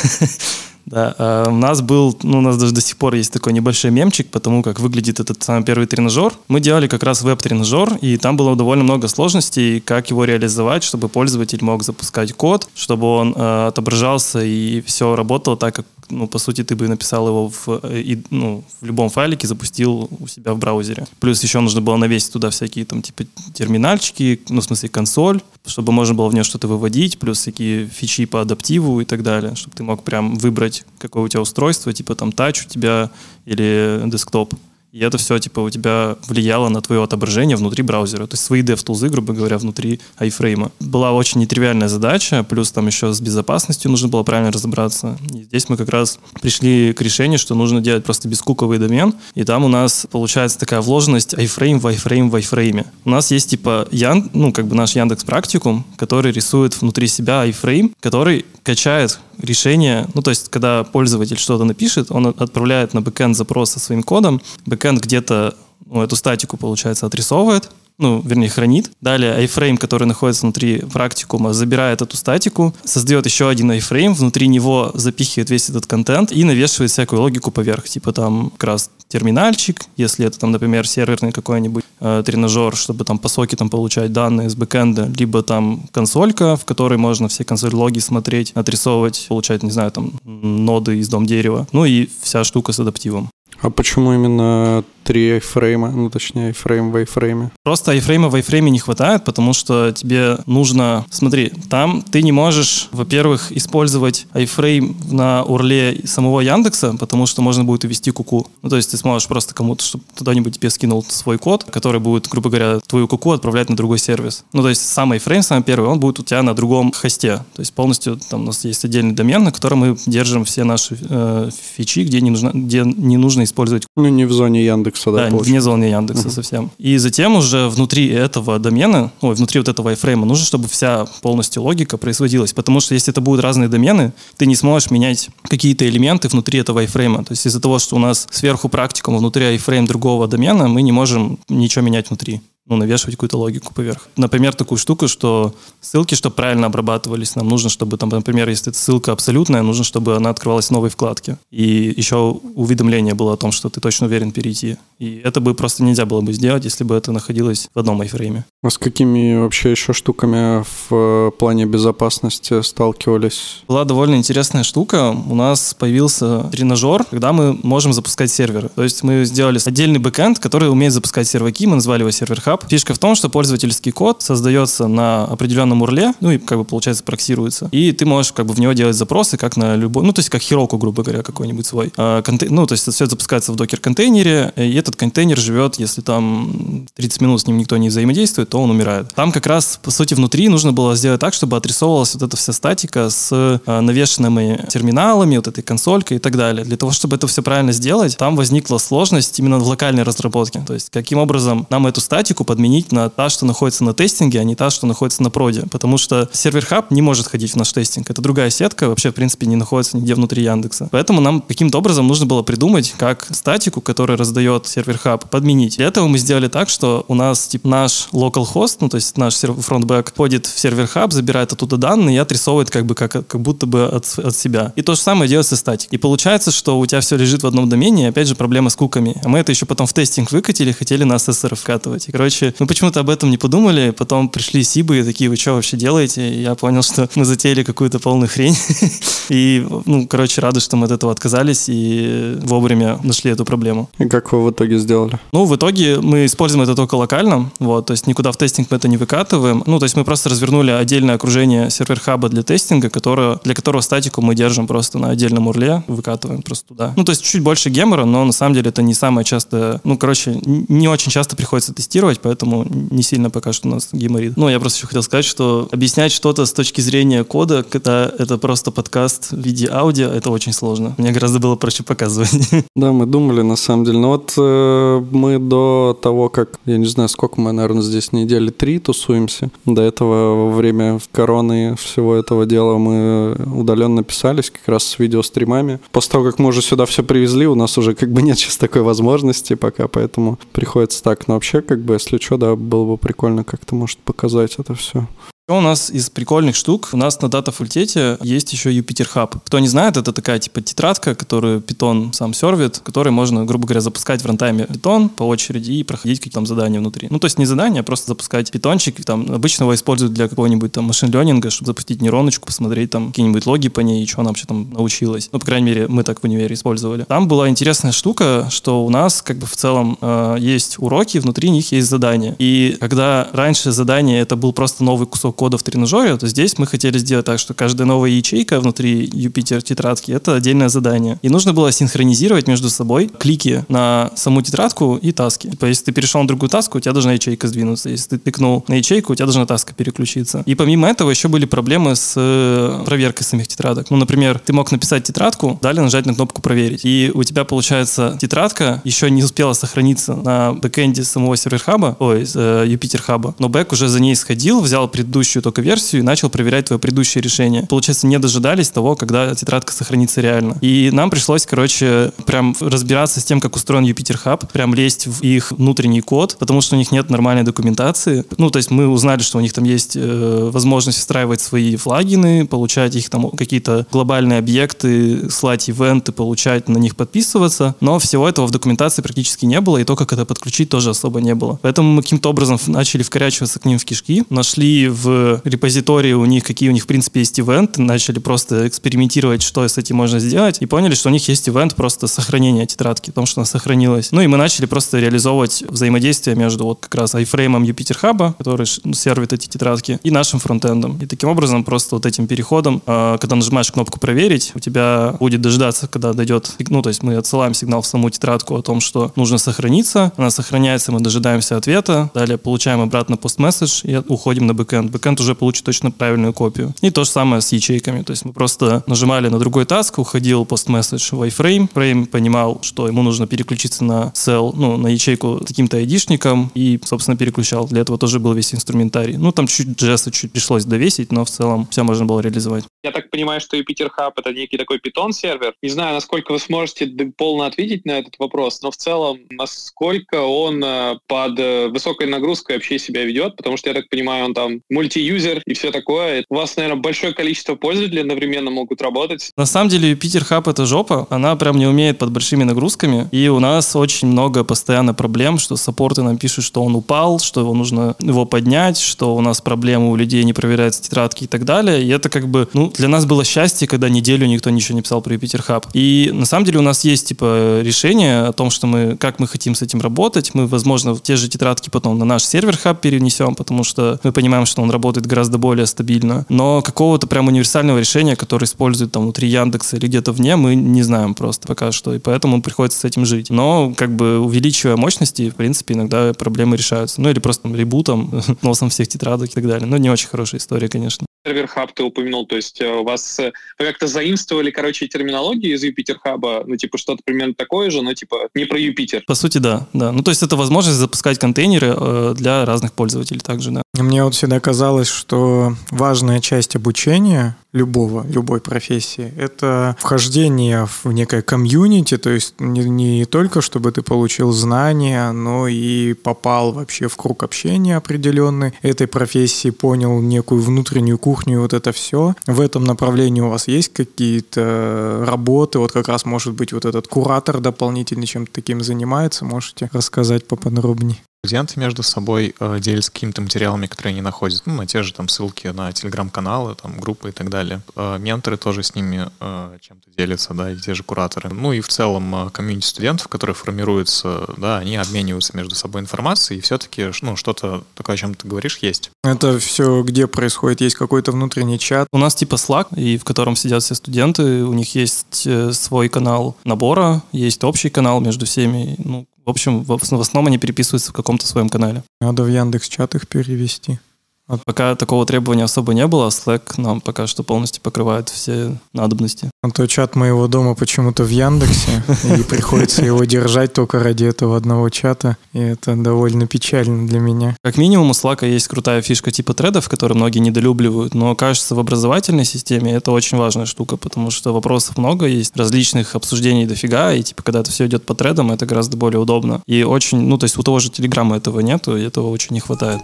Да, 0.86 1.16
э, 1.18 1.46
у 1.50 1.56
нас 1.56 1.82
был, 1.82 2.18
ну, 2.22 2.38
у 2.38 2.42
нас 2.42 2.58
даже 2.58 2.74
до 2.74 2.82
сих 2.82 2.98
пор 2.98 3.16
есть 3.16 3.34
такой 3.34 3.54
небольшой 3.54 3.90
мемчик 3.90 4.30
по 4.30 4.40
тому, 4.40 4.62
как 4.62 4.80
выглядит 4.80 5.20
этот 5.20 5.42
самый 5.42 5.64
первый 5.64 5.88
тренажер. 5.88 6.34
Мы 6.48 6.60
делали 6.60 6.88
как 6.88 7.02
раз 7.02 7.24
веб-тренажер, 7.24 7.96
и 8.02 8.18
там 8.18 8.38
было 8.38 8.56
довольно 8.56 8.84
много 8.84 9.08
сложностей, 9.08 9.80
как 9.80 10.12
его 10.12 10.26
реализовать, 10.26 10.84
чтобы 10.84 11.10
пользователь 11.10 11.64
мог 11.64 11.84
запускать 11.84 12.34
код, 12.34 12.70
чтобы 12.76 13.08
он 13.08 13.34
э, 13.36 13.68
отображался 13.68 14.44
и 14.44 14.82
все 14.82 15.16
работало 15.16 15.58
так, 15.58 15.76
как, 15.76 15.86
ну, 16.10 16.28
по 16.28 16.40
сути, 16.40 16.64
ты 16.64 16.76
бы 16.76 16.88
написал 16.88 17.28
его 17.28 17.50
в, 17.50 17.68
э, 17.84 18.02
и, 18.02 18.24
ну, 18.30 18.64
в 18.82 18.86
любом 18.86 19.10
файлике, 19.10 19.48
запустил 19.48 20.10
у 20.20 20.28
себя 20.28 20.54
в 20.54 20.60
браузере. 20.60 21.08
Плюс 21.20 21.44
еще 21.44 21.60
нужно 21.60 21.82
было 21.82 21.98
навесить 21.98 22.34
туда 22.34 22.50
всякие 22.50 22.86
там 22.86 23.02
типа 23.02 23.26
терминальчики, 23.54 24.42
ну, 24.50 24.62
в 24.62 24.64
смысле 24.64 24.90
консоль, 24.90 25.42
чтобы 25.66 25.92
можно 25.92 26.14
было 26.14 26.30
в 26.30 26.34
нее 26.34 26.44
что-то 26.44 26.68
выводить, 26.68 27.18
плюс 27.20 27.40
всякие 27.40 27.88
фичи 27.88 28.26
по 28.26 28.42
адаптиву 28.42 29.02
и 29.02 29.06
так 29.06 29.24
далее, 29.24 29.56
чтобы 29.56 29.76
ты 29.76 29.84
мог 29.84 30.04
прям 30.04 30.36
выбрать, 30.36 30.86
какое 31.00 31.24
у 31.24 31.28
тебя 31.28 31.42
устройство, 31.42 31.94
типа 31.94 32.16
там 32.16 32.32
тач 32.32 32.66
у 32.66 32.70
тебя 32.70 33.12
или 33.46 34.02
десктоп. 34.06 34.54
И 34.96 35.00
это 35.00 35.18
все, 35.18 35.38
типа, 35.40 35.60
у 35.60 35.70
тебя 35.70 36.16
влияло 36.26 36.70
на 36.70 36.80
твое 36.80 37.04
отображение 37.04 37.58
внутри 37.58 37.84
браузера. 37.84 38.28
То 38.28 38.36
есть 38.36 38.46
свои 38.46 38.62
DevTools, 38.62 39.10
грубо 39.10 39.34
говоря, 39.34 39.58
внутри 39.58 40.00
iFrame. 40.22 40.72
Была 40.80 41.12
очень 41.12 41.42
нетривиальная 41.42 41.90
задача, 41.90 42.46
плюс 42.46 42.72
там 42.72 42.88
еще 42.88 43.14
с 43.14 43.20
безопасностью 43.20 43.92
нужно 43.92 44.08
было 44.08 44.24
правильно 44.24 44.54
разобраться. 44.54 45.18
И 45.34 45.44
здесь 45.44 45.68
мы 45.68 45.76
как 45.76 45.90
раз 45.90 46.18
пришли 46.42 46.94
к 46.94 47.02
решению, 47.02 47.40
что 47.40 47.56
нужно 47.56 47.82
делать 47.82 48.06
просто 48.06 48.30
бескуковый 48.30 48.78
домен. 48.78 49.14
И 49.34 49.44
там 49.44 49.66
у 49.66 49.68
нас 49.68 50.08
получается 50.10 50.60
такая 50.60 50.80
вложенность 50.80 51.34
iFrame 51.34 51.80
в 51.80 51.88
iFrame 51.88 52.30
в 52.30 52.36
iFrame. 52.36 52.86
У 53.04 53.10
нас 53.10 53.32
есть, 53.32 53.50
типа, 53.50 53.90
Ян, 53.92 54.30
ну, 54.32 54.54
как 54.54 54.66
бы 54.66 54.78
наш 54.78 54.96
Яндекс 54.96 55.26
Практикум, 55.26 55.86
который 55.98 56.32
рисует 56.32 56.80
внутри 56.80 57.08
себя 57.10 57.46
iFrame, 57.46 57.92
который 58.00 58.46
качает 58.64 59.20
решение, 59.40 60.08
ну, 60.14 60.22
то 60.22 60.30
есть, 60.30 60.50
когда 60.50 60.84
пользователь 60.84 61.38
что-то 61.38 61.64
напишет, 61.64 62.12
он 62.12 62.28
отправляет 62.28 62.94
на 62.94 63.02
бэкэнд 63.02 63.36
запрос 63.36 63.72
со 63.72 63.80
своим 63.80 64.04
кодом, 64.04 64.42
бэкэнд 64.66 65.02
где-то 65.02 65.56
ну, 65.86 66.02
эту 66.02 66.16
статику, 66.16 66.58
получается, 66.58 67.06
отрисовывает, 67.06 67.70
ну, 67.98 68.22
вернее, 68.26 68.50
хранит. 68.50 68.92
Далее 69.02 69.46
iFrame, 69.46 69.78
который 69.78 70.06
находится 70.06 70.44
внутри 70.44 70.80
практикума, 70.80 71.54
забирает 71.54 72.02
эту 72.02 72.18
статику, 72.18 72.74
создает 72.84 73.26
еще 73.26 73.50
один 73.50 73.72
iFrame, 73.72 74.14
внутри 74.14 74.48
него 74.48 74.92
запихивает 74.94 75.50
весь 75.50 75.70
этот 75.70 75.86
контент 75.86 76.32
и 76.32 76.44
навешивает 76.44 76.92
всякую 76.92 77.22
логику 77.22 77.52
поверх. 77.52 77.88
Типа 77.88 78.12
там 78.12 78.52
как 78.58 78.64
раз 78.64 78.92
терминальчик, 79.08 79.86
если 79.98 80.26
это 80.26 80.40
там, 80.40 80.52
например, 80.52 80.88
серверный 80.88 81.32
какой-нибудь 81.32 81.84
э, 82.00 82.24
тренажер, 82.26 82.76
чтобы 82.76 83.06
там 83.06 83.18
по 83.18 83.30
сокетам 83.30 83.70
получать 83.70 84.12
данные 84.12 84.50
с 84.50 84.56
бэкэнда, 84.56 85.14
либо 85.18 85.44
там 85.44 85.88
консолька, 85.92 86.58
в 86.58 86.66
которой 86.66 86.98
можно 86.98 87.28
все 87.28 87.44
консоль-логи 87.44 88.00
смотреть, 88.00 88.52
отрисовывать, 88.56 89.26
получать, 89.30 89.64
не 89.64 89.72
знаю, 89.72 89.92
там 89.92 90.14
ноды 90.24 90.98
из 90.98 91.08
дом 91.08 91.26
дерева. 91.26 91.68
Ну 91.72 91.86
и 91.86 92.10
вся 92.22 92.44
штука 92.44 92.74
с 92.74 92.80
адаптивом. 92.80 93.30
А 93.62 93.70
почему 93.70 94.14
именно 94.14 94.84
три 95.06 95.34
айфрейма, 95.34 95.92
ну 95.92 96.10
точнее 96.10 96.48
айфрейм 96.48 96.92
в 96.92 96.96
айфрейме? 96.96 97.52
Просто 97.64 97.92
айфрейма 97.92 98.30
в 98.30 98.36
айфрейме 98.36 98.72
не 98.72 98.80
хватает, 98.80 99.24
потому 99.24 99.54
что 99.54 99.92
тебе 99.92 100.40
нужно... 100.46 101.06
Смотри, 101.10 101.52
там 101.70 102.02
ты 102.02 102.24
не 102.24 102.32
можешь, 102.32 102.90
во-первых, 102.92 103.52
использовать 103.52 104.26
айфрейм 104.34 104.98
на 105.12 105.44
урле 105.44 106.02
самого 106.06 106.42
Яндекса, 106.42 106.96
потому 107.00 107.28
что 107.28 107.42
можно 107.42 107.64
будет 107.64 107.84
увести 107.84 108.12
куку. 108.12 108.48
Ну, 108.64 108.70
то 108.70 108.78
есть 108.78 108.92
ты 108.92 108.98
сможешь 108.98 109.28
просто 109.28 109.54
кому-то, 109.54 109.84
чтобы 109.84 110.04
туда-нибудь 110.16 110.56
тебе 110.56 110.70
скинул 110.70 111.04
свой 111.08 111.38
код, 111.38 111.64
который 111.66 112.00
будет, 112.00 112.28
грубо 112.28 112.50
говоря, 112.50 112.80
твою 112.88 113.08
куку 113.08 113.32
отправлять 113.32 113.70
на 113.70 113.78
другой 113.78 114.00
сервис. 114.00 114.44
Ну, 114.54 114.62
то 114.62 114.70
есть 114.70 114.82
сам 114.82 115.12
айфрейм, 115.12 115.44
самый 115.44 115.64
первый, 115.64 115.90
он 115.90 116.00
будет 116.00 116.20
у 116.20 116.24
тебя 116.24 116.42
на 116.42 116.56
другом 116.56 116.92
хосте. 116.92 117.38
То 117.54 117.62
есть 117.62 117.74
полностью 117.74 118.20
там 118.30 118.42
у 118.42 118.46
нас 118.46 118.66
есть 118.66 118.84
отдельный 118.86 119.14
домен, 119.14 119.44
на 119.44 119.52
котором 119.52 119.80
мы 119.80 119.98
держим 120.06 120.46
все 120.46 120.64
наши 120.64 120.98
э, 121.10 121.50
фичи, 121.76 122.00
где 122.00 122.22
не, 122.22 122.32
нужно, 122.32 122.52
где 122.54 122.84
не 122.84 123.18
нужно 123.18 123.44
использовать 123.44 123.88
Ну, 123.96 124.08
не 124.08 124.26
в 124.26 124.32
зоне 124.32 124.66
Яндекса, 124.66 124.95
да, 125.04 125.12
да, 125.12 125.24
получается? 125.30 125.52
вне 125.52 125.62
зоны 125.62 125.84
Яндекса 125.86 126.30
совсем. 126.30 126.72
И 126.78 126.98
затем 126.98 127.36
уже 127.36 127.70
внутри 127.70 128.08
этого 128.10 128.60
домена, 128.60 129.12
ой, 129.22 129.36
внутри 129.36 129.60
вот 129.60 129.68
этого 129.68 129.94
iframe 129.94 130.26
нужно, 130.26 130.46
чтобы 130.46 130.68
вся 130.68 131.06
полностью 131.22 131.64
логика 131.64 131.98
производилась. 131.98 132.54
Потому 132.54 132.80
что 132.80 132.94
если 132.94 133.12
это 133.12 133.22
будут 133.22 133.42
разные 133.44 133.70
домены, 133.70 134.14
ты 134.38 134.46
не 134.46 134.56
сможешь 134.56 134.92
менять 134.92 135.30
какие-то 135.44 135.88
элементы 135.88 136.28
внутри 136.28 136.60
этого 136.60 136.84
iframe. 136.84 137.18
То 137.24 137.32
есть 137.32 137.46
из-за 137.46 137.60
того, 137.60 137.80
что 137.80 137.96
у 137.96 138.00
нас 138.00 138.28
сверху 138.32 138.70
практикум, 138.70 139.18
внутри 139.18 139.56
iframe 139.56 139.88
другого 139.88 140.28
домена, 140.28 140.68
мы 140.68 140.82
не 140.82 140.92
можем 140.92 141.40
ничего 141.50 141.84
менять 141.84 142.10
внутри. 142.10 142.42
Ну, 142.68 142.78
навешивать 142.78 143.16
какую-то 143.16 143.38
логику 143.38 143.74
поверх. 143.74 144.08
Например, 144.18 144.54
такую 144.54 144.78
штуку, 144.78 145.08
что 145.08 145.54
ссылки, 145.82 146.16
чтобы 146.16 146.36
правильно 146.36 146.68
обрабатывались, 146.68 147.36
нам 147.36 147.48
нужно, 147.48 147.70
чтобы 147.70 147.98
там, 147.98 148.10
например, 148.10 148.50
если 148.50 148.72
это 148.72 148.80
ссылка 148.80 149.12
абсолютная, 149.12 149.62
нужно, 149.62 149.84
чтобы 149.84 150.16
она 150.16 150.32
открывалась 150.32 150.68
в 150.68 150.72
новой 150.72 150.90
вкладке. 150.90 151.38
И 151.52 151.94
еще 151.96 152.40
уведомление 152.56 153.14
было 153.14 153.34
о 153.34 153.38
том, 153.38 153.52
что 153.52 153.70
ты 153.70 153.80
точно 153.82 154.08
уверен 154.08 154.32
перейти. 154.32 154.78
И 154.98 155.22
это 155.24 155.42
бы 155.42 155.54
просто 155.54 155.84
нельзя 155.84 156.06
было 156.06 156.22
бы 156.22 156.34
сделать, 156.34 156.66
если 156.66 156.84
бы 156.84 156.96
это 156.96 157.12
находилось 157.12 157.70
в 157.74 157.80
одном 157.80 158.02
айфрейме. 158.02 158.46
А 158.64 158.70
с 158.70 158.78
какими 158.78 159.38
вообще 159.38 159.72
еще 159.72 159.94
штуками 159.94 160.64
в 160.64 161.28
э, 161.28 161.32
плане 161.38 161.66
безопасности 161.66 162.62
сталкивались? 162.62 163.64
Была 163.68 163.86
довольно 163.86 164.16
интересная 164.16 164.64
штука. 164.64 165.12
У 165.12 165.36
нас 165.36 165.76
появился 165.78 166.50
тренажер, 166.52 167.04
когда 167.04 167.32
мы 167.32 167.60
можем 167.62 167.94
запускать 167.94 168.32
серверы. 168.32 168.70
То 168.70 168.84
есть 168.84 169.04
мы 169.04 169.26
сделали 169.26 169.60
отдельный 169.64 170.00
бэкэнд, 170.00 170.40
который 170.40 170.70
умеет 170.72 170.94
запускать 170.94 171.28
серваки, 171.28 171.68
мы 171.68 171.76
назвали 171.76 172.02
его 172.02 172.12
server 172.12 172.42
hub. 172.56 172.70
Фишка 172.70 172.94
в 172.94 173.00
том, 173.00 173.16
что 173.16 173.30
пользовательский 173.30 173.92
код 173.92 174.22
создается 174.22 174.88
на 174.88 175.26
определенном 175.26 175.82
урле, 175.82 176.14
ну 176.22 176.32
и 176.32 176.38
как 176.38 176.58
бы 176.58 176.64
получается 176.64 177.04
проксируется. 177.04 177.70
И 177.72 177.92
ты 177.92 178.06
можешь 178.06 178.32
как 178.32 178.46
бы 178.46 178.54
в 178.54 178.60
него 178.60 178.74
делать 178.74 178.96
запросы, 178.96 179.38
как 179.38 179.58
на 179.58 179.76
любой, 179.76 180.04
ну 180.04 180.14
то 180.14 180.20
есть 180.20 180.30
как 180.30 180.42
Heroku, 180.42 180.78
грубо 180.78 181.04
говоря, 181.04 181.24
какой-нибудь 181.24 181.66
свой. 181.66 181.92
А, 181.98 182.22
конте... 182.22 182.48
Ну 182.50 182.66
то 182.66 182.74
есть 182.74 182.92
все 182.92 183.06
запускается 183.06 183.52
в 183.52 183.56
докер-контейнере, 183.56 184.54
и 184.56 184.76
этот 184.76 184.96
контейнер 184.96 185.38
живет, 185.38 185.76
если 185.76 186.02
там 186.02 186.88
30 186.96 187.22
минут 187.22 187.42
с 187.42 187.48
ним 187.48 187.58
никто 187.58 187.78
не 187.78 187.90
взаимодействует, 187.90 188.50
то 188.50 188.62
он 188.62 188.72
умирает. 188.72 189.14
Там 189.14 189.32
как 189.32 189.46
раз, 189.48 189.80
по 189.82 189.92
сути, 189.92 190.14
внутри 190.14 190.48
нужно 190.50 190.72
было 190.72 190.96
сделать 190.96 191.22
так, 191.22 191.34
чтобы 191.34 191.58
отрисовывалась 191.58 192.14
вот 192.14 192.24
эта 192.24 192.38
вся 192.38 192.54
статика 192.54 193.10
с 193.10 193.30
э, 193.32 193.82
навешенными 193.82 194.66
терминалами, 194.70 195.38
вот 195.38 195.48
этой 195.48 195.62
консолькой 195.62 196.18
и 196.18 196.20
так 196.20 196.38
далее. 196.38 196.66
Для 196.66 196.78
того, 196.78 196.92
чтобы 196.92 197.16
это 197.16 197.28
все 197.28 197.42
правильно 197.42 197.72
сделать, 197.72 198.18
там 198.18 198.36
возникла 198.36 198.78
сложность 198.78 199.40
именно 199.40 199.60
в 199.60 199.68
локальной 199.68 200.04
разработке. 200.04 200.64
То 200.66 200.74
есть 200.74 200.90
каким 200.92 201.20
образом 201.20 201.66
нам 201.70 201.88
эту 201.88 202.02
статику 202.02 202.45
подменить 202.46 202.92
на 202.92 203.10
та, 203.10 203.30
что 203.30 203.46
находится 203.46 203.84
на 203.84 203.94
тестинге, 203.94 204.40
а 204.40 204.44
не 204.44 204.56
та, 204.56 204.70
что 204.70 204.88
находится 204.88 205.24
на 205.24 205.30
проде. 205.30 205.64
Потому 205.72 205.98
что 205.98 206.30
сервер-хаб 206.32 206.92
не 206.92 207.02
может 207.02 207.28
ходить 207.28 207.52
в 207.52 207.56
наш 207.58 207.72
тестинг. 207.74 208.10
Это 208.10 208.22
другая 208.22 208.50
сетка, 208.50 208.88
вообще, 208.88 209.12
в 209.12 209.16
принципе, 209.16 209.48
не 209.48 209.56
находится 209.56 209.98
нигде 209.98 210.16
внутри 210.16 210.44
Яндекса. 210.44 210.88
Поэтому 210.92 211.22
нам 211.22 211.42
каким-то 211.42 211.78
образом 211.78 212.08
нужно 212.08 212.26
было 212.26 212.42
придумать, 212.44 212.94
как 212.98 213.28
статику, 213.32 213.82
которую 213.82 214.18
раздает 214.18 214.68
сервер-хаб, 214.68 215.30
подменить. 215.30 215.78
Для 215.78 215.88
этого 215.88 216.08
мы 216.08 216.18
сделали 216.18 216.48
так, 216.48 216.70
что 216.70 217.06
у 217.08 217.16
нас 217.16 217.48
типа 217.48 217.68
наш 217.68 218.08
localhost, 218.14 218.78
ну 218.82 218.90
то 218.90 218.96
есть 218.96 219.18
наш 219.18 219.36
фронтбэк, 219.36 220.12
ходит 220.14 220.46
в 220.46 220.58
сервер-хаб, 220.58 221.12
забирает 221.12 221.52
оттуда 221.54 221.78
данные 221.78 222.16
и 222.16 222.20
отрисовывает 222.20 222.70
как 222.70 222.86
бы 222.86 222.96
как, 222.96 223.12
как 223.12 223.42
будто 223.42 223.66
бы 223.66 223.86
от, 223.86 224.06
от 224.18 224.36
себя. 224.36 224.74
И 224.76 224.82
то 224.82 224.96
же 224.96 225.02
самое 225.02 225.30
делается 225.30 225.56
с 225.56 225.60
статикой. 225.60 225.98
И 225.98 226.00
получается, 226.00 226.52
что 226.52 226.80
у 226.80 226.86
тебя 226.86 227.02
все 227.02 227.18
лежит 227.18 227.44
в 227.44 227.48
одном 227.48 227.68
домене, 227.70 228.06
и 228.06 228.08
опять 228.08 228.28
же 228.28 228.36
проблема 228.36 228.70
с 228.70 228.76
куками. 228.76 229.20
А 229.24 229.30
мы 229.30 229.40
это 229.40 229.52
еще 229.52 229.66
потом 229.66 229.88
в 229.88 229.94
тестинг 229.94 230.32
выкатили, 230.32 230.72
хотели 230.72 231.04
на 231.04 231.18
SSR 231.18 231.56
вкатывать. 231.56 232.08
И, 232.08 232.12
короче, 232.12 232.35
мы 232.60 232.68
почему-то 232.68 233.00
об 233.00 233.10
этом 233.10 233.30
не 233.30 233.38
подумали, 233.38 233.92
потом 233.92 234.30
пришли 234.30 234.64
СИБы 234.64 235.00
и 235.00 235.04
такие, 235.04 235.30
вы 235.30 235.36
что 235.36 235.54
вообще 235.54 235.78
делаете? 235.78 236.30
И 236.30 236.42
я 236.42 236.56
понял, 236.56 236.84
что 236.84 237.10
мы 237.16 237.26
затеяли 237.26 237.64
какую-то 237.64 238.00
полную 238.00 238.30
хрень. 238.30 238.56
И, 239.30 239.66
ну, 239.86 240.08
короче, 240.08 240.42
рады, 240.42 240.60
что 240.60 240.78
мы 240.78 240.86
от 240.86 240.92
этого 240.92 241.12
отказались 241.12 241.66
и 241.68 242.38
вовремя 242.44 243.00
нашли 243.04 243.32
эту 243.32 243.44
проблему. 243.44 243.90
И 243.98 244.06
как 244.06 244.32
вы 244.32 244.44
в 244.46 244.52
итоге 244.52 244.78
сделали? 244.78 245.20
Ну, 245.32 245.46
в 245.46 245.56
итоге 245.56 246.00
мы 246.00 246.26
используем 246.26 246.64
это 246.64 246.76
только 246.76 246.96
локально, 246.96 247.50
вот, 247.60 247.88
то 247.88 247.92
есть 247.92 248.08
никуда 248.08 248.32
в 248.32 248.38
тестинг 248.38 248.70
мы 248.70 248.78
это 248.78 248.88
не 248.88 248.98
выкатываем. 248.98 249.64
Ну, 249.66 249.80
то 249.80 249.86
есть 249.86 249.96
мы 249.96 250.04
просто 250.04 250.30
развернули 250.30 250.72
отдельное 250.72 251.16
окружение 251.16 251.70
сервер-хаба 251.70 252.30
для 252.30 252.44
тестинга, 252.44 252.90
которое, 252.90 253.40
для 253.44 253.54
которого 253.54 253.82
статику 253.82 254.22
мы 254.22 254.36
держим 254.36 254.68
просто 254.68 255.00
на 255.00 255.10
отдельном 255.10 255.48
урле, 255.48 255.84
выкатываем 255.88 256.42
просто 256.42 256.68
туда. 256.68 256.94
Ну, 256.96 257.04
то 257.04 257.12
есть 257.12 257.24
чуть 257.24 257.42
больше 257.42 257.70
гемора, 257.70 258.06
но 258.06 258.24
на 258.24 258.32
самом 258.32 258.54
деле 258.54 258.70
это 258.70 258.82
не 258.82 258.94
самое 258.94 259.26
часто, 259.26 259.82
ну, 259.84 259.98
короче, 259.98 260.40
не 260.46 260.88
очень 260.88 261.12
часто 261.12 261.36
приходится 261.36 261.74
тестировать, 261.74 262.20
поэтому 262.26 262.66
не 262.90 263.04
сильно 263.04 263.30
пока 263.30 263.54
что 263.54 263.68
у 263.68 263.72
нас 263.72 263.90
геморит. 263.92 264.36
Ну, 264.36 264.50
я 264.50 264.60
просто 264.60 264.80
еще 264.80 264.88
хотел 264.88 265.04
сказать, 265.04 265.26
что 265.26 265.70
объяснять 265.72 266.12
что-то 266.12 266.48
с 266.48 266.54
точки 266.54 266.82
зрения 266.82 267.24
кода, 267.24 267.64
когда 267.64 268.12
это 268.18 268.40
просто 268.40 268.72
подкаст 268.72 269.32
в 269.32 269.38
виде 269.38 269.70
аудио, 269.72 270.08
это 270.08 270.32
очень 270.32 270.52
сложно. 270.52 270.96
Мне 270.98 271.12
гораздо 271.12 271.38
было 271.40 271.56
проще 271.56 271.84
показывать. 271.84 272.32
Да, 272.76 272.92
мы 272.92 273.06
думали 273.06 273.42
на 273.42 273.56
самом 273.56 273.86
деле. 273.86 274.00
Но 274.00 274.10
вот 274.10 274.34
э, 274.38 275.06
мы 275.12 275.40
до 275.40 275.98
того, 276.02 276.30
как, 276.30 276.60
я 276.66 276.78
не 276.78 276.86
знаю, 276.86 277.08
сколько 277.10 277.40
мы, 277.40 277.52
наверное, 277.54 277.82
здесь 277.82 278.12
недели 278.12 278.50
три 278.50 278.80
тусуемся. 278.80 279.50
До 279.66 279.82
этого 279.82 280.48
во 280.48 280.52
время 280.52 281.00
короны 281.12 281.76
всего 281.78 282.16
этого 282.16 282.46
дела 282.46 282.78
мы 282.78 283.36
удаленно 283.56 284.04
писались 284.04 284.50
как 284.50 284.68
раз 284.68 284.84
с 284.84 285.00
видеостримами. 285.00 285.80
После 285.92 286.12
того, 286.12 286.26
как 286.26 286.40
мы 286.40 286.50
уже 286.50 286.62
сюда 286.62 286.86
все 286.86 287.02
привезли, 287.04 287.48
у 287.48 287.56
нас 287.56 287.78
уже 287.78 287.96
как 287.96 288.12
бы 288.12 288.22
нет 288.22 288.38
сейчас 288.40 288.58
такой 288.58 288.82
возможности 288.82 289.54
пока, 289.54 289.88
поэтому 289.88 290.38
приходится 290.52 291.02
так. 291.02 291.28
Но 291.28 291.36
вообще, 291.36 291.62
как 291.62 291.82
бы, 291.82 291.94
если 291.94 292.15
что, 292.22 292.38
да, 292.38 292.56
было 292.56 292.86
бы 292.86 292.98
прикольно 292.98 293.44
как-то, 293.44 293.76
может, 293.76 294.00
показать 294.00 294.56
это 294.58 294.74
все. 294.74 295.08
У 295.48 295.62
нас 295.62 295.92
из 295.92 296.10
прикольных 296.10 296.56
штук? 296.56 296.90
У 296.94 296.98
нас 296.98 297.22
на 297.22 297.30
дата 297.30 297.52
факультете 297.52 298.18
есть 298.24 298.52
еще 298.52 298.74
Юпитер 298.74 299.08
Hub. 299.14 299.38
Кто 299.46 299.60
не 299.60 299.68
знает, 299.68 299.96
это 299.96 300.12
такая 300.12 300.40
типа 300.40 300.62
тетрадка, 300.62 301.14
которую 301.14 301.60
Python 301.62 302.14
сам 302.14 302.34
сервит, 302.34 302.80
которой 302.84 303.10
можно, 303.10 303.46
грубо 303.46 303.68
говоря, 303.68 303.82
запускать 303.82 304.24
в 304.24 304.26
рантайме 304.26 304.64
Python 304.64 305.08
по 305.08 305.22
очереди 305.22 305.74
и 305.74 305.84
проходить 305.84 306.18
какие-то 306.18 306.38
там 306.38 306.48
задания 306.48 306.80
внутри. 306.80 307.10
Ну, 307.12 307.20
то 307.20 307.26
есть 307.26 307.38
не 307.38 307.46
задания, 307.46 307.82
а 307.82 307.84
просто 307.84 308.08
запускать 308.08 308.50
питончик. 308.50 309.06
Там 309.06 309.32
обычно 309.32 309.66
его 309.66 309.76
используют 309.76 310.14
для 310.14 310.28
какого-нибудь 310.28 310.72
там 310.72 310.86
машин-ленинга, 310.86 311.52
чтобы 311.52 311.68
запустить 311.68 312.02
нейроночку, 312.02 312.48
посмотреть 312.48 312.90
там 312.90 313.10
какие-нибудь 313.10 313.46
логи 313.46 313.68
по 313.68 313.82
ней 313.82 314.04
и 314.04 314.08
что 314.08 314.22
она 314.22 314.32
вообще 314.32 314.48
там 314.48 314.72
научилась. 314.72 315.30
Ну, 315.32 315.38
по 315.38 315.46
крайней 315.46 315.68
мере, 315.68 315.88
мы 315.88 316.02
так 316.02 316.22
в 316.22 316.24
универе 316.24 316.56
использовали. 316.56 317.04
Там 317.04 317.28
была 317.28 317.50
интересная 317.50 317.92
штука, 317.92 318.48
что 318.50 318.84
у 318.84 318.90
нас 318.90 319.22
как 319.22 319.38
бы 319.38 319.46
в 319.46 319.56
целом 319.56 320.00
э, 320.02 320.38
есть 320.40 320.80
уроки, 320.80 321.20
внутри 321.20 321.52
них 321.52 321.72
есть 321.72 321.88
задания. 321.88 322.36
И 322.40 322.78
когда 322.80 323.30
раньше 323.32 323.72
задание 323.72 324.22
это 324.22 324.36
был 324.36 324.52
просто 324.52 324.84
новый 324.84 325.06
кусок 325.06 325.35
кода 325.36 325.58
в 325.58 325.64
тренажере, 325.64 326.18
то 326.18 326.28
здесь 326.28 326.58
мы 326.58 326.68
хотели 326.68 326.98
сделать 326.98 327.26
так, 327.26 327.40
что 327.40 327.54
каждая 327.54 327.88
новая 327.88 328.10
ячейка 328.10 328.60
внутри 328.60 329.10
Jupyter 329.14 329.62
тетрадки— 329.62 330.12
это 330.14 330.36
отдельное 330.36 330.70
задание. 330.70 331.20
И 331.22 331.30
нужно 331.30 331.54
было 331.54 331.72
синхронизировать 331.72 332.48
между 332.48 332.70
собой 332.70 333.10
клики 333.20 333.66
на 333.68 334.12
саму 334.16 334.42
тетрадку 334.42 334.98
и 335.02 335.12
таски. 335.12 335.50
Типа, 335.50 335.66
если 335.66 335.86
ты 335.86 335.92
перешел 335.92 336.22
на 336.22 336.28
другую 336.28 336.50
таску, 336.50 336.78
у 336.78 336.82
тебя 336.82 336.94
должна 336.94 337.14
ячейка 337.14 337.48
сдвинуться. 337.48 337.90
Если 337.90 338.10
ты 338.10 338.18
тыкнул 338.18 338.64
на 338.68 338.76
ячейку, 338.76 339.14
у 339.14 339.16
тебя 339.16 339.26
должна 339.26 339.46
таска 339.46 339.74
переключиться. 339.74 340.44
И 340.46 340.56
помимо 340.56 340.88
этого 340.88 341.10
еще 341.10 341.28
были 341.28 341.46
проблемы 341.46 341.96
с 341.96 342.14
э, 342.16 342.84
проверкой 342.86 343.26
самих 343.26 343.48
тетрадок. 343.48 343.90
Ну, 343.90 343.98
например, 343.98 344.40
ты 344.40 344.54
мог 344.54 344.72
написать 344.72 345.04
тетрадку, 345.04 345.60
далее 345.62 345.84
нажать 345.84 346.06
на 346.06 346.14
кнопку 346.14 346.42
«Проверить». 346.42 346.82
И 346.84 347.12
у 347.14 347.24
тебя, 347.24 347.44
получается, 347.44 348.18
тетрадка 348.20 348.82
еще 348.84 349.10
не 349.10 349.24
успела 349.24 349.54
сохраниться 349.54 350.16
на 350.16 350.54
бэкэнде 350.54 351.04
самого 351.04 351.38
сервер-хаба, 351.38 351.98
ой, 352.00 352.26
э, 352.34 352.66
Jupyter-хаба, 352.68 353.36
но 353.40 353.50
бэк 353.50 353.74
уже 353.74 353.88
за 353.88 354.00
ней 354.00 354.16
сходил, 354.16 354.62
взял 354.62 354.88
предыдущую 354.88 355.25
только 355.34 355.62
версию 355.62 356.02
и 356.02 356.04
начал 356.04 356.30
проверять 356.30 356.66
твое 356.66 356.80
предыдущее 356.80 357.22
решение. 357.22 357.64
Получается, 357.64 358.08
не 358.08 358.20
дожидались 358.20 358.70
того, 358.70 358.96
когда 358.96 359.34
тетрадка 359.36 359.74
сохранится 359.74 360.22
реально. 360.22 360.58
И 360.62 360.90
нам 360.92 361.10
пришлось, 361.10 361.46
короче, 361.46 362.12
прям 362.26 362.56
разбираться 362.60 363.20
с 363.20 363.24
тем, 363.24 363.40
как 363.40 363.56
устроен 363.56 363.84
Юпитер 363.84 364.18
Хаб, 364.18 364.52
прям 364.52 364.74
лезть 364.74 365.08
в 365.08 365.22
их 365.22 365.52
внутренний 365.52 366.02
код, 366.02 366.38
потому 366.40 366.62
что 366.62 366.76
у 366.76 366.78
них 366.78 366.92
нет 366.92 367.10
нормальной 367.10 367.44
документации. 367.44 368.26
Ну, 368.38 368.50
то 368.50 368.58
есть 368.58 368.72
мы 368.72 368.88
узнали, 368.88 369.22
что 369.22 369.38
у 369.38 369.42
них 369.42 369.54
там 369.54 369.64
есть 369.64 369.96
э, 369.96 370.50
возможность 370.52 371.00
встраивать 371.00 371.42
свои 371.42 371.76
флагины, 371.76 372.46
получать 372.46 372.96
их 372.96 373.10
там 373.10 373.30
какие-то 373.32 373.86
глобальные 373.92 374.40
объекты, 374.40 375.30
слать 375.30 375.68
ивенты, 375.70 376.12
получать 376.12 376.68
на 376.70 376.78
них 376.78 376.96
подписываться, 376.96 377.76
но 377.82 378.00
всего 378.00 378.28
этого 378.28 378.48
в 378.48 378.52
документации 378.52 379.02
практически 379.02 379.46
не 379.46 379.62
было, 379.62 379.78
и 379.78 379.84
то, 379.84 379.96
как 379.96 380.14
это 380.14 380.26
подключить, 380.26 380.70
тоже 380.70 380.92
особо 380.92 381.22
не 381.22 381.36
было. 381.36 381.60
Поэтому 381.62 381.92
мы 381.92 382.02
каким-то 382.02 382.30
образом 382.30 382.60
начали 382.68 383.04
вкорячиваться 383.04 383.60
к 383.60 383.66
ним 383.66 383.80
в 383.80 383.86
кишки, 383.86 384.24
нашли 384.30 384.88
в 384.88 385.15
репозитории 385.44 386.14
у 386.14 386.26
них, 386.26 386.44
какие 386.44 386.70
у 386.70 386.72
них, 386.72 386.84
в 386.84 386.88
принципе, 386.88 387.20
есть 387.20 387.40
ивенты, 387.40 387.82
начали 387.82 388.20
просто 388.20 388.68
экспериментировать, 388.68 389.42
что 389.42 389.68
с 389.68 389.78
этим 389.78 389.98
можно 389.98 390.20
сделать, 390.20 390.58
и 390.62 390.66
поняли, 390.66 390.96
что 390.96 391.10
у 391.10 391.12
них 391.12 391.28
есть 391.28 391.48
ивент 391.50 391.76
просто 391.76 392.08
сохранения 392.08 392.66
тетрадки, 392.66 393.10
потому 393.10 393.28
что 393.28 393.42
она 393.42 393.46
сохранилась. 393.46 394.12
Ну 394.12 394.22
и 394.22 394.28
мы 394.28 394.38
начали 394.38 394.66
просто 394.66 395.00
реализовывать 395.00 395.64
взаимодействие 395.68 396.36
между 396.36 396.66
вот 396.66 396.80
как 396.82 396.96
раз 396.96 397.16
iFrame 397.16 397.62
Jupyter 397.64 397.98
Hub, 398.02 398.34
который 398.38 398.68
ну, 398.84 398.94
сервит 398.94 399.34
эти 399.34 399.48
тетрадки, 399.48 400.00
и 400.04 400.12
нашим 400.12 400.40
фронтендом. 400.40 400.98
И 401.02 401.06
таким 401.06 401.30
образом 401.30 401.64
просто 401.64 401.96
вот 401.96 402.06
этим 402.06 402.28
переходом, 402.28 402.82
а, 402.86 403.18
когда 403.18 403.36
нажимаешь 403.36 403.72
кнопку 403.72 404.00
«Проверить», 404.00 404.52
у 404.56 404.60
тебя 404.60 405.16
будет 405.20 405.42
дождаться, 405.42 405.88
когда 405.88 406.14
дойдет, 406.14 406.52
ну 406.70 406.82
то 406.82 406.90
есть 406.90 407.04
мы 407.04 407.16
отсылаем 407.16 407.54
сигнал 407.54 407.82
в 407.82 407.88
саму 407.88 408.10
тетрадку 408.10 408.56
о 408.56 408.62
том, 408.62 408.82
что 408.82 409.12
нужно 409.16 409.38
сохраниться, 409.38 410.12
она 410.18 410.30
сохраняется, 410.30 410.92
мы 410.92 411.00
дожидаемся 411.00 411.58
ответа, 411.58 412.10
далее 412.14 412.38
получаем 412.38 412.82
обратно 412.82 413.18
post 413.18 413.41
message 413.41 413.82
и 413.84 413.98
уходим 414.08 414.48
на 414.48 414.54
бэкэнд. 414.54 414.92
Бэкэнд 415.06 415.20
уже 415.20 415.36
получит 415.36 415.64
точно 415.64 415.92
правильную 415.92 416.34
копию. 416.34 416.74
И 416.82 416.90
то 416.90 417.04
же 417.04 417.10
самое 417.10 417.42
с 417.42 417.52
ячейками. 417.52 418.02
То 418.02 418.12
есть 418.12 418.26
мы 418.26 418.34
просто 418.34 418.84
нажимали 418.88 419.28
на 419.30 419.38
другой 419.38 419.66
таск, 419.66 420.00
уходил 420.00 420.46
post 420.46 420.69
message 420.69 421.10
в 421.12 421.22
iframe, 421.22 421.70
фрейм 421.72 422.08
понимал, 422.08 422.60
что 422.64 422.88
ему 422.88 423.04
нужно 423.04 423.28
переключиться 423.28 423.84
на 423.84 424.12
cell, 424.16 424.52
ну, 424.56 424.78
на 424.78 424.88
ячейку 424.88 425.42
таким-то 425.46 425.78
айдишником, 425.78 426.52
и, 426.56 426.80
собственно, 426.84 427.18
переключал. 427.18 427.68
Для 427.68 427.82
этого 427.82 428.00
тоже 428.00 428.20
был 428.20 428.34
весь 428.34 428.54
инструментарий. 428.56 429.18
Ну, 429.18 429.32
там 429.32 429.46
чуть 429.48 429.68
JS 429.68 430.12
чуть 430.12 430.32
пришлось 430.32 430.66
довесить, 430.66 431.12
но 431.12 431.24
в 431.24 431.30
целом 431.30 431.68
все 431.70 431.84
можно 431.84 432.06
было 432.06 432.20
реализовать. 432.22 432.64
Я 432.84 432.92
так 432.92 433.12
понимаю, 433.12 433.42
что 433.42 433.58
Юпитер 433.58 433.90
Хаб— 433.90 434.18
это 434.18 434.34
некий 434.34 434.58
такой 434.58 434.80
Python-сервер. 434.80 435.54
Не 435.62 435.70
знаю, 435.70 435.94
насколько 435.94 436.32
вы 436.32 436.40
сможете 436.40 436.88
полно 437.18 437.44
ответить 437.44 437.86
на 437.86 438.00
этот 438.00 438.16
вопрос, 438.18 438.62
но 438.64 438.72
в 438.72 438.78
целом, 438.78 439.20
насколько 439.30 440.22
он 440.22 440.64
э, 440.64 440.98
под 441.08 441.40
э, 441.40 441.68
высокой 441.68 442.08
нагрузкой 442.08 442.56
вообще 442.56 442.80
себя 442.80 443.04
ведет, 443.06 443.36
потому 443.36 443.58
что, 443.58 443.70
я 443.70 443.76
так 443.76 443.90
понимаю, 443.90 444.26
он 444.26 444.34
там 444.34 444.62
мультиюзер 444.96 445.42
и 445.46 445.54
все 445.54 445.72
такое. 445.72 446.26
У 446.30 446.36
вас, 446.36 446.56
наверное, 446.56 446.82
большое 446.82 447.14
количество 447.14 447.56
пользователей 447.56 448.02
одновременно 448.02 448.52
могут 448.52 448.82
работать. 448.82 449.32
На 449.38 449.46
самом 449.46 449.70
деле 449.70 449.92
Jupyter 449.92 450.24
Hub 450.24 450.48
это 450.48 450.66
жопа, 450.66 451.08
она 451.10 451.36
прям 451.36 451.58
не 451.58 451.68
умеет 451.68 451.98
под 451.98 452.12
большими 452.12 452.44
нагрузками, 452.44 453.08
и 453.12 453.28
у 453.28 453.40
нас 453.40 453.76
очень 453.76 454.08
много 454.08 454.44
постоянно 454.44 454.94
проблем, 454.94 455.38
что 455.38 455.58
саппорты 455.58 456.02
нам 456.02 456.18
пишут, 456.18 456.46
что 456.46 456.64
он 456.64 456.76
упал, 456.76 457.20
что 457.20 457.42
его 457.42 457.54
нужно 457.54 457.96
его 458.00 458.26
поднять, 458.26 458.80
что 458.80 459.16
у 459.16 459.22
нас 459.22 459.42
проблемы 459.42 459.92
у 459.92 459.96
людей 459.96 460.24
не 460.24 460.34
проверяются 460.34 460.82
тетрадки 460.82 461.26
и 461.26 461.28
так 461.28 461.46
далее, 461.46 461.84
и 461.84 461.90
это 461.90 462.10
как 462.10 462.28
бы, 462.28 462.48
ну, 462.54 462.72
для 462.76 462.88
нас 462.88 463.06
было 463.06 463.24
счастье, 463.24 463.68
когда 463.68 463.90
неделю 463.90 464.26
никто 464.28 464.50
ничего 464.50 464.76
не 464.76 464.82
писал 464.82 465.02
про 465.02 465.14
Jupyter 465.14 465.42
Hub. 465.42 465.68
И 465.74 466.12
на 466.14 466.26
самом 466.26 466.46
деле 466.46 466.60
у 466.60 466.64
нас 466.64 466.84
есть, 466.84 467.08
типа, 467.08 467.62
решение 467.62 468.22
о 468.22 468.34
том, 468.34 468.50
что 468.50 468.68
мы, 468.68 468.96
как 468.98 469.20
мы 469.20 469.28
хотим 469.28 469.56
с 469.56 469.62
этим 469.62 469.82
работать, 469.82 470.34
мы, 470.34 470.48
возможно, 470.48 470.98
те 470.98 471.16
же 471.16 471.28
тетрадки 471.28 471.70
потом 471.70 471.98
на 471.98 472.06
наш 472.06 472.24
сервер 472.24 472.58
хаб 472.58 472.82
перенесем, 472.82 473.36
потому 473.36 473.64
что 473.64 474.00
мы 474.04 474.12
понимаем, 474.12 474.46
что 474.46 474.62
он 474.62 474.72
работает 474.72 474.85
гораздо 474.94 475.38
более 475.38 475.66
стабильно, 475.66 476.26
но 476.30 476.62
какого-то 476.62 477.08
прям 477.08 477.28
универсального 477.28 477.80
решения, 477.80 478.16
которое 478.16 478.46
использует 478.46 478.92
там 478.92 479.04
внутри 479.04 479.28
Яндекса 479.28 479.78
или 479.78 479.88
где-то 479.88 480.12
вне, 480.12 480.36
мы 480.36 480.56
не 480.56 480.84
знаем 480.84 481.14
просто 481.14 481.48
пока 481.48 481.72
что, 481.72 481.94
и 481.94 482.00
поэтому 482.00 482.42
приходится 482.42 482.80
с 482.80 482.86
этим 482.86 483.06
жить. 483.06 483.30
Но, 483.30 483.74
как 483.76 483.96
бы, 483.96 484.20
увеличивая 484.20 484.78
мощности, 484.78 485.30
в 485.30 485.36
принципе, 485.36 485.74
иногда 485.74 486.14
проблемы 486.14 486.58
решаются. 486.58 487.02
Ну, 487.02 487.10
или 487.10 487.20
просто 487.20 487.44
там, 487.44 487.56
ребутом, 487.56 488.22
носом 488.42 488.70
всех 488.70 488.88
тетрадок 488.88 489.30
и 489.30 489.34
так 489.34 489.48
далее. 489.48 489.68
Но 489.68 489.78
не 489.78 489.90
очень 489.90 490.08
хорошая 490.08 490.40
история, 490.40 490.68
конечно. 490.70 491.06
Сервер 491.26 491.48
хаб 491.48 491.72
ты 491.74 491.82
упомянул, 491.82 492.28
то 492.28 492.36
есть 492.36 492.62
э, 492.62 492.70
у 492.70 492.84
вас 492.84 493.20
э, 493.20 493.32
вы 493.58 493.66
как-то 493.66 493.88
заимствовали, 493.88 494.52
короче, 494.52 494.88
терминологию 494.88 495.56
из 495.56 495.64
Юпитер 495.64 495.98
хаба, 495.98 496.44
ну, 496.46 496.56
типа, 496.56 496.78
что-то 496.78 497.02
примерно 497.04 497.34
такое 497.34 497.72
же, 497.72 497.82
но, 497.82 497.96
типа, 497.96 498.30
не 498.36 498.46
про 498.46 498.60
Юпитер. 498.60 499.04
По 499.08 499.16
сути, 499.16 499.40
да, 499.40 499.68
да. 499.74 499.92
Ну, 499.92 500.04
то 500.04 500.12
есть 500.12 500.22
это 500.22 500.36
возможность 500.36 500.78
запускать 500.78 501.18
контейнеры 501.18 501.76
э, 501.76 502.14
для 502.16 502.46
разных 502.46 502.74
пользователей 502.74 503.22
также, 503.22 503.50
да. 503.50 503.64
Мне 503.78 504.04
вот 504.04 504.14
всегда 504.14 504.40
казалось, 504.40 504.88
что 504.88 505.54
важная 505.72 506.22
часть 506.22 506.56
обучения 506.56 507.36
любого, 507.56 508.06
любой 508.08 508.42
профессии, 508.42 509.14
это 509.18 509.78
вхождение 509.80 510.68
в 510.84 510.92
некое 510.92 511.22
комьюнити, 511.22 511.98
то 511.98 512.10
есть 512.10 512.36
не, 512.40 512.70
не 512.70 513.06
только 513.06 513.42
чтобы 513.42 513.72
ты 513.72 513.82
получил 513.82 514.34
знания, 514.34 515.12
но 515.12 515.48
и 515.48 515.94
попал 515.94 516.52
вообще 516.52 516.90
в 516.90 516.98
круг 516.98 517.24
общения 517.24 517.78
определенный 517.78 518.54
этой 518.62 518.88
профессии, 518.88 519.52
понял 519.52 520.02
некую 520.02 520.42
внутреннюю 520.42 520.98
кухню, 520.98 521.40
вот 521.40 521.54
это 521.54 521.72
все. 521.72 522.16
В 522.28 522.42
этом 522.42 522.66
направлении 522.66 523.22
у 523.22 523.30
вас 523.30 523.48
есть 523.48 523.72
какие-то 523.74 525.06
работы, 525.08 525.60
вот 525.60 525.72
как 525.72 525.88
раз 525.88 526.06
может 526.06 526.34
быть 526.34 526.52
вот 526.52 526.66
этот 526.66 526.88
куратор 526.90 527.40
дополнительный 527.40 528.06
чем-то 528.06 528.34
таким 528.34 528.62
занимается, 528.62 529.24
можете 529.24 529.70
рассказать 529.72 530.28
поподробнее. 530.28 530.98
Студенты 531.26 531.60
между 531.60 531.82
собой 531.82 532.36
э, 532.40 532.60
делятся 532.60 532.92
какими-то 532.92 533.20
материалами, 533.20 533.66
которые 533.66 533.94
они 533.94 534.02
находят, 534.02 534.44
ну, 534.46 534.54
на 534.54 534.68
те 534.68 534.84
же 534.84 534.94
там 534.94 535.08
ссылки 535.08 535.48
на 535.48 535.72
телеграм-каналы, 535.74 536.54
там, 536.54 536.80
группы 536.80 537.10
и 537.10 537.12
так 537.12 537.32
далее. 537.32 537.62
Э, 537.76 537.98
менторы 537.98 538.38
тоже 538.38 538.62
с 538.62 538.76
ними 538.76 539.10
э, 539.20 539.58
чем-то 539.60 539.90
делятся, 539.98 540.36
да, 540.36 540.52
и 540.52 540.56
те 540.56 540.76
же 540.76 540.84
кураторы. 540.84 541.32
Ну 541.32 541.52
и 541.52 541.62
в 541.62 541.68
целом 541.68 542.28
э, 542.28 542.30
комьюнити 542.30 542.68
студентов, 542.68 543.08
которые 543.08 543.34
формируются, 543.34 544.28
да, 544.38 544.60
они 544.60 544.76
обмениваются 544.76 545.36
между 545.36 545.56
собой 545.56 545.82
информацией, 545.82 546.38
и 546.38 546.42
все-таки, 546.44 546.92
ну, 547.02 547.16
что-то 547.16 547.64
такое, 547.74 547.96
о 547.96 547.98
чем 547.98 548.14
ты 548.14 548.28
говоришь, 548.28 548.60
есть. 548.60 548.92
Это 549.04 549.40
все 549.40 549.82
где 549.82 550.06
происходит? 550.06 550.62
Есть 550.62 550.76
какой-то 550.76 551.12
внутренний 551.12 551.58
чат? 551.58 551.88
У 551.92 551.98
нас 551.98 552.14
типа 552.14 552.36
Slack, 552.36 552.80
и 552.80 553.00
в 553.00 553.04
котором 553.04 553.36
сидят 553.36 553.64
все 553.64 553.74
студенты, 553.74 554.44
у 554.44 554.54
них 554.54 554.76
есть 554.76 555.26
э, 555.26 555.54
свой 555.54 555.90
канал 555.90 556.38
набора, 556.46 557.02
есть 557.12 557.44
общий 557.44 557.72
канал 557.72 558.00
между 558.00 558.28
всеми, 558.28 558.76
ну, 558.78 559.08
в 559.26 559.30
общем, 559.30 559.64
в 559.64 559.72
основном 559.74 560.28
они 560.28 560.38
переписываются 560.38 560.92
в 560.92 560.94
каком-то 560.94 561.26
своем 561.26 561.50
канале. 561.50 561.84
Надо 562.00 562.24
в 562.24 562.28
Яндекс 562.28 562.70
чат 562.70 562.96
их 562.96 563.08
перевести. 563.08 563.80
А 564.28 564.38
Пока 564.44 564.76
такого 564.76 565.06
требования 565.06 565.44
особо 565.44 565.74
не 565.74 565.86
было, 565.86 566.08
Slack 566.08 566.60
нам 566.60 566.82
пока 566.82 567.06
что 567.06 567.24
полностью 567.24 567.62
покрывает 567.62 568.10
все 568.10 568.58
надобности. 568.74 569.30
А 569.44 569.50
то 569.52 569.68
чат 569.68 569.96
моего 569.96 570.28
дома 570.28 570.56
почему-то 570.56 571.04
в 571.04 571.10
Яндексе, 571.10 571.84
и 572.18 572.24
приходится 572.24 572.84
его 572.84 573.04
держать 573.04 573.54
только 573.54 573.80
ради 573.80 574.06
этого 574.06 574.36
одного 574.36 574.70
чата, 574.70 575.18
и 575.34 575.40
это 575.40 575.76
довольно 575.76 576.26
печально 576.26 576.88
для 576.88 577.00
меня. 577.00 577.36
Как 577.44 577.58
минимум 577.58 577.90
у 577.90 577.94
Slack 577.94 578.28
есть 578.28 578.48
крутая 578.48 578.82
фишка 578.82 579.12
типа 579.12 579.36
тредов, 579.36 579.70
которые 579.70 579.96
многие 579.96 580.20
недолюбливают, 580.20 580.96
но 580.96 581.16
кажется 581.16 581.54
в 581.54 581.60
образовательной 581.60 582.26
системе 582.26 582.74
это 582.74 582.92
очень 582.92 583.20
важная 583.20 583.46
штука, 583.46 583.78
потому 583.78 584.10
что 584.10 584.34
вопросов 584.34 584.78
много, 584.78 585.06
есть 585.06 585.38
различных 585.38 585.96
обсуждений 585.96 586.48
дофига, 586.48 586.94
и 586.94 587.04
типа 587.04 587.22
когда 587.22 587.42
это 587.42 587.52
все 587.52 587.68
идет 587.68 587.86
по 587.86 587.94
тредам, 587.94 588.32
это 588.32 588.48
гораздо 588.48 588.76
более 588.76 589.00
удобно. 589.00 589.42
И 589.46 589.62
очень, 589.64 590.00
ну 590.00 590.18
то 590.18 590.24
есть 590.24 590.38
у 590.40 590.44
того 590.44 590.60
же 590.60 590.72
Телеграма 590.72 591.18
этого 591.18 591.42
нету, 591.42 591.78
и 591.78 591.84
этого 591.84 592.10
очень 592.10 592.34
не 592.34 592.40
хватает. 592.40 592.82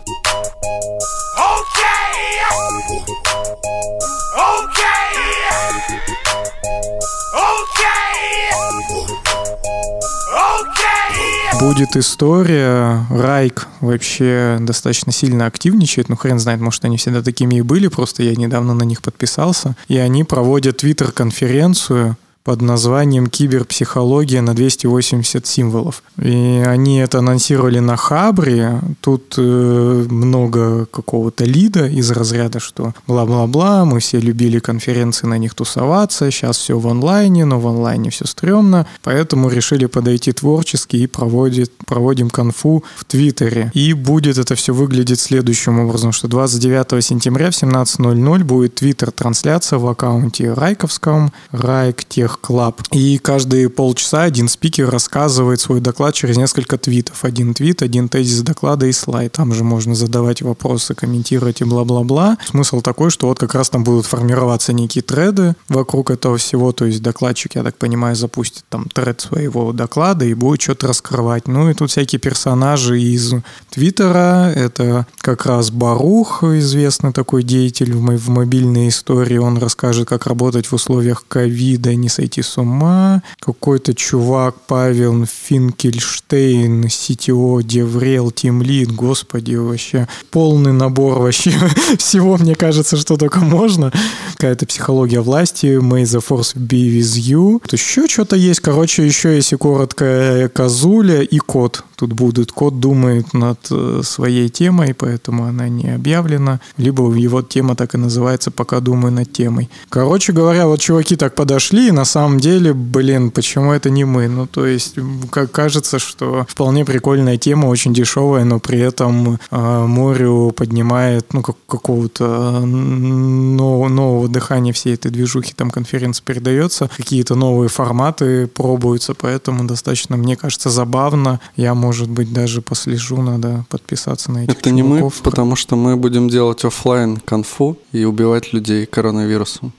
Будет 11.61 11.95
история, 11.95 13.05
Райк 13.11 13.67
вообще 13.81 14.57
достаточно 14.59 15.11
сильно 15.11 15.45
активничает, 15.45 16.09
ну 16.09 16.15
хрен 16.15 16.39
знает, 16.39 16.59
может 16.59 16.83
они 16.85 16.97
всегда 16.97 17.21
такими 17.21 17.57
и 17.57 17.61
были, 17.61 17.87
просто 17.87 18.23
я 18.23 18.35
недавно 18.35 18.73
на 18.73 18.81
них 18.81 19.03
подписался, 19.03 19.75
и 19.87 19.95
они 19.97 20.23
проводят 20.23 20.77
твиттер-конференцию, 20.77 22.17
под 22.43 22.61
названием 22.61 23.27
«Киберпсихология 23.27 24.41
на 24.41 24.53
280 24.53 25.45
символов». 25.45 26.03
И 26.21 26.63
они 26.65 26.99
это 26.99 27.19
анонсировали 27.19 27.79
на 27.79 27.97
Хабре. 27.97 28.81
Тут 29.01 29.35
э, 29.37 30.05
много 30.09 30.85
какого-то 30.85 31.45
лида 31.45 31.87
из 31.87 32.09
разряда, 32.11 32.59
что 32.59 32.93
бла-бла-бла, 33.07 33.85
мы 33.85 33.99
все 33.99 34.19
любили 34.19 34.59
конференции, 34.59 35.27
на 35.27 35.37
них 35.37 35.53
тусоваться, 35.53 36.31
сейчас 36.31 36.57
все 36.57 36.77
в 36.77 36.87
онлайне, 36.87 37.45
но 37.45 37.59
в 37.59 37.67
онлайне 37.67 38.09
все 38.09 38.25
стрёмно, 38.25 38.87
поэтому 39.03 39.49
решили 39.49 39.85
подойти 39.85 40.31
творчески 40.31 40.95
и 40.95 41.07
проводит, 41.07 41.71
проводим 41.85 42.29
конфу 42.29 42.83
в 42.95 43.05
Твиттере. 43.05 43.71
И 43.73 43.93
будет 43.93 44.37
это 44.37 44.55
все 44.55 44.73
выглядеть 44.73 45.19
следующим 45.19 45.79
образом, 45.79 46.11
что 46.11 46.27
29 46.27 47.03
сентября 47.03 47.51
в 47.51 47.53
17.00 47.53 48.43
будет 48.43 48.75
Твиттер-трансляция 48.75 49.79
в 49.79 49.87
аккаунте 49.87 50.53
Райковском, 50.53 51.31
Райк 51.51 52.03
Tech 52.05 52.30
Club. 52.39 52.81
И 52.91 53.17
каждые 53.17 53.69
полчаса 53.69 54.23
один 54.23 54.47
спикер 54.47 54.89
рассказывает 54.89 55.59
свой 55.59 55.81
доклад 55.81 56.13
через 56.13 56.37
несколько 56.37 56.77
твитов. 56.77 57.23
Один 57.23 57.53
твит, 57.53 57.81
один 57.81 58.09
тезис 58.09 58.41
доклада 58.41 58.85
и 58.85 58.91
слайд. 58.91 59.33
Там 59.33 59.53
же 59.53 59.63
можно 59.63 59.95
задавать 59.95 60.41
вопросы, 60.41 60.93
комментировать 60.93 61.61
и 61.61 61.63
бла-бла-бла. 61.63 62.37
Смысл 62.45 62.81
такой, 62.81 63.09
что 63.11 63.27
вот 63.27 63.39
как 63.39 63.55
раз 63.55 63.69
там 63.69 63.83
будут 63.83 64.05
формироваться 64.05 64.73
некие 64.73 65.01
треды 65.01 65.55
вокруг 65.69 66.11
этого 66.11 66.37
всего. 66.37 66.71
То 66.71 66.85
есть 66.85 67.01
докладчик, 67.01 67.55
я 67.55 67.63
так 67.63 67.77
понимаю, 67.77 68.15
запустит 68.15 68.63
там 68.69 68.87
тред 68.93 69.21
своего 69.21 69.73
доклада 69.73 70.25
и 70.25 70.33
будет 70.33 70.61
что-то 70.61 70.87
раскрывать. 70.87 71.47
Ну 71.47 71.69
и 71.69 71.73
тут 71.73 71.91
всякие 71.91 72.19
персонажи 72.19 73.01
из 73.01 73.33
Твиттера. 73.69 74.51
Это 74.55 75.07
как 75.17 75.45
раз 75.45 75.71
Барух, 75.71 76.43
известный 76.43 77.13
такой 77.13 77.43
деятель 77.43 77.93
в, 77.93 78.01
мо- 78.01 78.17
в 78.17 78.29
мобильной 78.29 78.89
истории. 78.89 79.37
Он 79.37 79.57
расскажет, 79.57 80.07
как 80.07 80.27
работать 80.27 80.67
в 80.67 80.73
условиях 80.73 81.25
ковида, 81.27 81.95
не 81.95 82.09
сойти 82.21 82.43
с 82.43 82.57
ума. 82.59 83.23
Какой-то 83.39 83.95
чувак 83.95 84.55
Павел 84.67 85.25
Финкельштейн, 85.25 86.83
CTO, 86.85 87.63
DevRel, 87.63 88.29
тимлид, 88.29 88.91
господи, 88.91 89.55
вообще 89.55 90.07
полный 90.29 90.71
набор 90.71 91.17
вообще 91.19 91.51
всего, 91.97 92.37
мне 92.37 92.53
кажется, 92.53 92.95
что 92.97 93.17
только 93.17 93.39
можно. 93.39 93.91
Какая-то 94.33 94.67
психология 94.67 95.21
власти, 95.21 95.79
May 95.79 96.03
the 96.03 96.23
force 96.23 96.55
be 96.55 96.99
with 96.99 97.17
you. 97.17 97.59
То 97.67 97.75
еще 97.75 98.07
что-то 98.07 98.35
есть, 98.35 98.59
короче, 98.59 99.03
еще 99.03 99.35
если 99.35 99.55
коротко, 99.55 100.51
Казуля 100.53 101.21
и 101.21 101.39
кот. 101.39 101.83
Тут 102.01 102.13
будут. 102.13 102.51
Код 102.51 102.79
думает 102.79 103.33
над 103.33 103.59
э, 103.69 104.01
своей 104.03 104.49
темой, 104.49 104.93
поэтому 104.93 105.45
она 105.45 105.69
не 105.69 105.95
объявлена. 105.95 106.59
Либо 106.77 107.13
его 107.13 107.43
тема 107.43 107.75
так 107.75 107.93
и 107.93 107.97
называется 107.97 108.49
«Пока 108.49 108.79
думаю 108.79 109.11
над 109.11 109.31
темой». 109.31 109.69
Короче 109.89 110.33
говоря, 110.33 110.65
вот 110.65 110.79
чуваки 110.79 111.15
так 111.15 111.35
подошли, 111.35 111.89
и 111.89 111.91
на 111.91 112.05
самом 112.05 112.39
деле, 112.39 112.73
блин, 112.73 113.29
почему 113.29 113.71
это 113.71 113.91
не 113.91 114.03
мы? 114.03 114.27
Ну, 114.27 114.47
то 114.47 114.65
есть, 114.65 114.95
как 115.29 115.51
кажется, 115.51 115.99
что 115.99 116.45
вполне 116.49 116.85
прикольная 116.85 117.37
тема, 117.37 117.67
очень 117.67 117.93
дешевая, 117.93 118.45
но 118.45 118.59
при 118.59 118.79
этом 118.79 119.37
э, 119.51 119.85
Морю 119.85 120.53
поднимает, 120.55 121.33
ну, 121.33 121.43
как, 121.43 121.55
какого-то 121.67 122.61
нового, 122.65 123.89
нового 123.89 124.27
дыхания 124.27 124.73
всей 124.73 124.95
этой 124.95 125.11
движухи, 125.11 125.53
там 125.53 125.69
конференция 125.69 126.23
передается, 126.25 126.89
какие-то 126.97 127.35
новые 127.35 127.69
форматы 127.69 128.47
пробуются, 128.47 129.13
поэтому 129.13 129.65
достаточно, 129.65 130.17
мне 130.17 130.35
кажется, 130.35 130.71
забавно. 130.71 131.39
Я, 131.55 131.75
может 131.75 131.90
быть, 132.09 132.31
даже 132.33 132.61
послежу, 132.61 133.21
надо 133.21 133.65
подписаться 133.69 134.31
на 134.31 134.43
этих 134.43 134.57
Это 134.57 134.71
не 134.71 134.83
мы, 134.83 135.09
потому 135.23 135.55
что 135.55 135.75
мы 135.75 135.97
будем 135.97 136.29
делать 136.29 136.63
оффлайн 136.63 137.17
конфу 137.17 137.77
и 137.91 138.03
убивать 138.03 138.53
людей 138.53 138.85
коронавирусом. 138.85 139.73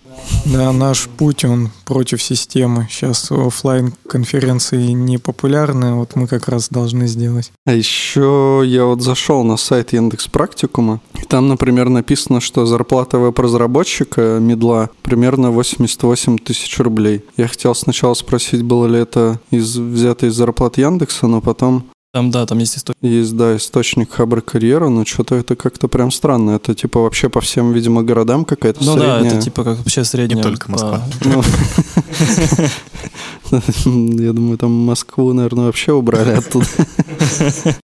Да, 0.45 0.73
наш 0.73 1.09
путь, 1.09 1.45
он 1.45 1.71
против 1.85 2.23
системы. 2.23 2.87
Сейчас 2.91 3.31
оффлайн 3.31 3.95
конференции 4.09 4.89
не 4.89 5.19
популярны, 5.19 5.95
вот 5.95 6.17
мы 6.17 6.27
как 6.27 6.49
раз 6.49 6.69
должны 6.69 7.07
сделать. 7.07 7.53
А 7.65 7.73
еще 7.73 8.63
я 8.65 8.85
вот 8.85 9.03
зашел 9.03 9.45
на 9.45 9.57
сайт 9.57 9.93
Яндекс 9.93 10.29
Практикума, 10.29 11.01
и 11.21 11.25
там, 11.25 11.49
например, 11.49 11.89
написано, 11.89 12.41
что 12.41 12.67
зарплата 12.67 13.19
веб-разработчика 13.19 14.39
мидла 14.41 14.91
примерно 15.03 15.51
88 15.51 16.39
тысяч 16.39 16.79
рублей. 16.79 17.25
Я 17.37 17.49
хотел 17.49 17.75
сначала 17.75 18.15
спросить, 18.15 18.63
было 18.63 18.87
ли 18.87 18.99
это 18.99 19.41
из, 19.51 19.77
взято 19.77 20.27
из 20.27 20.35
зарплат 20.35 20.79
Яндекса, 20.79 21.27
но 21.27 21.41
потом 21.41 21.87
Там, 22.15 22.31
да, 22.31 22.45
там 22.45 22.59
есть 22.59 22.77
история. 22.77 22.99
есть, 23.01 23.35
да, 23.35 23.57
источник 23.57 24.13
Хабр 24.13 24.43
Карьера, 24.43 24.91
но 24.91 25.07
что-то 25.07 25.35
это 25.37 25.57
как-то 25.57 25.89
прям 25.89 26.11
странно. 26.11 26.51
Это 26.51 26.75
типа 26.75 27.01
вообще 27.01 27.31
по 27.31 27.41
всем, 27.41 27.73
видимо, 27.73 28.03
городам 28.03 28.45
какая-то 28.45 28.85
Ну 28.85 28.97
да, 28.97 29.15
средняя. 29.19 29.33
это 29.33 29.41
типа 29.43 29.65
как 29.65 29.79
вообще 29.79 30.05
средняя. 30.05 30.43
только 30.43 30.67
по- 30.67 30.73
Москва. 30.73 31.03
Ну, 31.25 31.43
Я 34.23 34.33
думаю, 34.35 34.59
там 34.59 34.73
Москву, 34.73 35.33
наверное, 35.33 35.65
вообще 35.67 35.93
убрали 35.93 36.33
оттуда. 36.33 36.67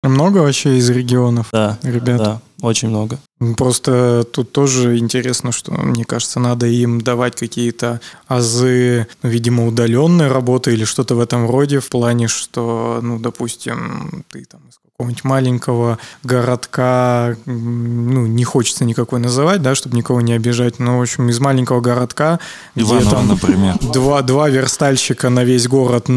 Много 0.03 0.39
вообще 0.39 0.79
из 0.79 0.89
регионов, 0.89 1.49
Да, 1.53 1.79
ребят? 1.83 2.17
да, 2.17 2.41
очень 2.63 2.89
много. 2.89 3.19
Просто 3.57 4.25
тут 4.33 4.51
тоже 4.53 4.99
интересно, 4.99 5.53
что, 5.53 5.73
мне 5.73 6.05
кажется, 6.05 6.41
надо 6.41 6.67
им 6.67 7.01
давать 7.03 7.37
какие-то 7.37 8.01
азы, 8.27 9.07
видимо, 9.23 9.67
удаленной 9.67 10.29
работы 10.29 10.73
или 10.73 10.85
что-то 10.85 11.15
в 11.17 11.21
этом 11.21 11.49
роде, 11.51 11.81
в 11.81 11.89
плане, 11.91 12.29
что, 12.29 13.01
ну, 13.03 13.19
допустим, 13.19 14.25
ты 14.31 14.45
там 14.45 14.61
из 14.69 14.77
какого-нибудь 14.77 15.25
маленького 15.25 15.99
городка, 16.23 17.35
ну, 17.47 18.27
не 18.27 18.45
хочется 18.45 18.85
никакой 18.85 19.21
называть, 19.21 19.63
да, 19.63 19.75
чтобы 19.75 19.97
никого 19.97 20.21
не 20.21 20.35
обижать, 20.35 20.79
но, 20.79 20.99
в 20.99 21.03
общем, 21.03 21.31
из 21.31 21.41
маленького 21.41 21.81
городка, 21.81 22.39
где 22.75 22.85
Иванова, 22.85 23.11
там 23.11 23.29
например. 23.29 23.79
два, 23.95 24.21
два 24.21 24.51
верстальщика 24.51 25.31
на 25.31 25.45
весь 25.45 25.67
город, 25.69 26.09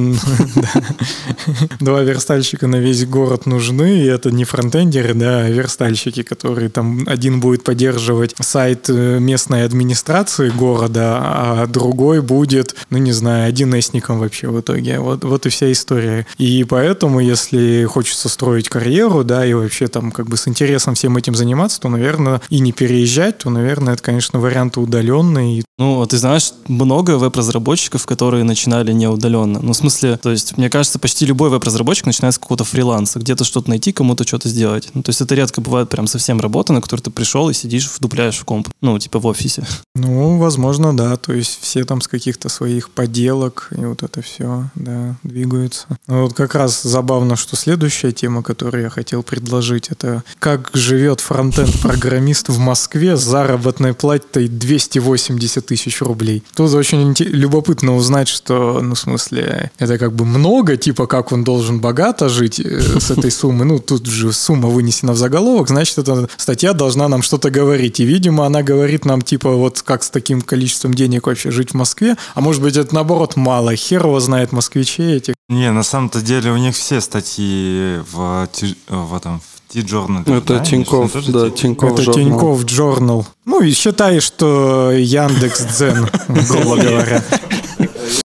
два 1.79 2.01
верстальщика 2.01 2.67
на 2.67 2.75
весь 2.77 3.05
город 3.05 3.45
нужны, 3.45 3.72
и 3.81 4.03
это 4.05 4.29
не 4.29 4.43
фронтендеры, 4.43 5.13
да, 5.13 5.39
а 5.39 5.49
верстальщики, 5.49 6.23
которые 6.23 6.69
там 6.69 7.03
один 7.07 7.39
будет 7.39 7.63
поддерживать 7.63 8.35
сайт 8.39 8.89
э, 8.89 9.19
местной 9.19 9.65
администрации 9.65 10.49
города, 10.49 11.19
а 11.21 11.67
другой 11.67 12.21
будет, 12.21 12.75
ну 12.89 12.97
не 12.97 13.11
знаю, 13.11 13.47
один 13.47 13.73
эсником 13.73 14.19
вообще 14.19 14.49
в 14.49 14.59
итоге. 14.59 14.99
Вот, 14.99 15.23
вот 15.23 15.45
и 15.45 15.49
вся 15.49 15.71
история. 15.71 16.27
И 16.37 16.63
поэтому, 16.63 17.19
если 17.19 17.85
хочется 17.85 18.29
строить 18.29 18.69
карьеру, 18.69 19.23
да, 19.23 19.45
и 19.45 19.53
вообще 19.53 19.87
там 19.87 20.11
как 20.11 20.27
бы 20.27 20.37
с 20.37 20.47
интересом 20.47 20.95
всем 20.95 21.17
этим 21.17 21.35
заниматься, 21.35 21.79
то, 21.79 21.89
наверное, 21.89 22.41
и 22.49 22.59
не 22.59 22.71
переезжать, 22.71 23.39
то, 23.39 23.49
наверное, 23.49 23.93
это, 23.93 24.03
конечно, 24.03 24.39
варианты 24.39 24.79
удаленные, 24.79 25.63
Ну, 25.79 26.05
ты 26.05 26.17
знаешь, 26.17 26.53
много 26.67 27.17
веб-разработчиков, 27.17 28.05
которые 28.05 28.43
начинали 28.43 28.91
не 28.91 29.07
удаленно. 29.07 29.59
Ну, 29.59 29.73
в 29.73 29.75
смысле, 29.75 30.17
то 30.17 30.29
есть, 30.29 30.55
мне 30.57 30.69
кажется, 30.69 30.99
почти 30.99 31.25
любой 31.25 31.49
веб-разработчик 31.49 32.05
начинает 32.05 32.35
с 32.35 32.37
какого-то 32.37 32.63
фриланса, 32.63 33.19
где-то 33.19 33.43
что-то 33.43 33.62
найти, 33.67 33.91
кому-то 33.91 34.25
что-то 34.25 34.49
сделать. 34.49 34.89
Ну, 34.93 35.03
то 35.03 35.09
есть, 35.09 35.21
это 35.21 35.35
редко 35.35 35.61
бывает 35.61 35.89
прям 35.89 36.07
совсем 36.07 36.39
работа, 36.39 36.73
на 36.73 36.81
которую 36.81 37.03
ты 37.03 37.11
пришел 37.11 37.49
и 37.49 37.53
сидишь, 37.53 37.89
вдупляешь 37.89 38.37
в 38.37 38.45
комп. 38.45 38.69
Ну, 38.81 38.97
типа 38.99 39.19
в 39.19 39.25
офисе. 39.25 39.63
Ну, 39.95 40.37
возможно, 40.37 40.95
да. 40.95 41.15
То 41.17 41.33
есть 41.33 41.59
все 41.61 41.85
там 41.85 42.01
с 42.01 42.07
каких-то 42.07 42.49
своих 42.49 42.89
поделок 42.89 43.69
и 43.77 43.85
вот 43.85 44.01
это 44.01 44.21
все, 44.21 44.69
да, 44.73 45.15
двигаются. 45.23 45.85
Ну, 46.07 46.23
вот 46.23 46.33
как 46.33 46.55
раз 46.55 46.81
забавно, 46.81 47.35
что 47.35 47.55
следующая 47.55 48.11
тема, 48.11 48.41
которую 48.41 48.83
я 48.83 48.89
хотел 48.89 49.21
предложить, 49.21 49.89
это 49.89 50.23
как 50.39 50.71
живет 50.73 51.21
фронтенд-программист 51.21 52.49
в 52.49 52.57
Москве 52.57 53.15
заработной 53.15 53.93
платой 53.93 54.47
280 54.47 55.65
тысяч 55.65 56.01
рублей. 56.01 56.43
Тут 56.55 56.73
очень 56.73 57.13
любопытно 57.19 57.95
узнать, 57.95 58.27
что, 58.27 58.79
ну, 58.81 58.95
в 58.95 58.99
смысле, 58.99 59.71
это 59.77 59.97
как 59.97 60.13
бы 60.13 60.25
много, 60.25 60.75
типа, 60.75 61.07
как 61.07 61.31
он 61.31 61.43
должен 61.43 61.79
богато 61.79 62.29
жить 62.29 62.59
э, 62.59 62.99
с 62.99 63.11
этой 63.11 63.31
суммы. 63.53 63.65
Ну, 63.65 63.79
тут 63.79 64.05
же 64.05 64.33
сумма 64.33 64.69
вынесена 64.69 65.13
в 65.13 65.17
заголовок, 65.17 65.67
значит, 65.67 65.97
эта 65.97 66.27
статья 66.37 66.73
должна 66.73 67.07
нам 67.07 67.21
что-то 67.21 67.49
говорить. 67.49 67.99
И, 67.99 68.05
видимо, 68.05 68.45
она 68.45 68.63
говорит 68.63 69.05
нам, 69.05 69.21
типа, 69.21 69.51
вот 69.51 69.81
как 69.81 70.03
с 70.03 70.09
таким 70.09 70.41
количеством 70.41 70.93
денег 70.93 71.27
вообще 71.27 71.51
жить 71.51 71.71
в 71.71 71.75
Москве. 71.75 72.15
А 72.35 72.41
может 72.41 72.61
быть, 72.61 72.77
это 72.77 72.93
наоборот 72.93 73.35
мало. 73.35 73.75
Хер 73.75 74.05
его 74.05 74.19
знает 74.19 74.51
москвичей 74.51 75.17
этих. 75.17 75.35
Не, 75.49 75.71
на 75.71 75.83
самом-то 75.83 76.21
деле 76.21 76.51
у 76.51 76.57
них 76.57 76.75
все 76.75 77.01
статьи 77.01 77.99
в, 78.11 78.47
в 78.89 79.15
этом 79.15 79.39
в 79.39 79.73
T-Journal. 79.73 80.21
Это 80.21 80.55
да? 80.55 80.59
Тиньков, 80.59 81.11
да, 81.27 81.49
Тиньков 81.49 81.93
это 81.93 82.01
журнал. 82.01 82.25
Тиньков 82.25 82.63
Journal. 82.63 83.25
Ну, 83.45 83.61
и 83.61 83.71
считай, 83.73 84.19
что 84.19 84.91
Яндекс 84.91 85.65
Дзен, 85.65 86.09
грубо 86.27 86.77
говоря. 86.77 87.23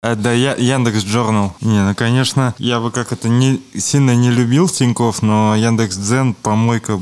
А, 0.02 0.16
да, 0.16 0.32
я, 0.32 0.56
Яндекс 0.56 1.04
Journal. 1.04 1.52
Не, 1.62 1.84
ну, 1.84 1.96
конечно, 1.96 2.54
я 2.58 2.80
бы 2.80 2.92
как 2.92 3.12
это 3.12 3.30
не 3.30 3.62
сильно 3.78 4.16
не 4.16 4.32
любил 4.32 4.70
Тиньков, 4.70 5.22
но 5.22 5.56
Яндекс 5.56 5.98
Дзен 5.98 6.34
помойка 6.34 7.00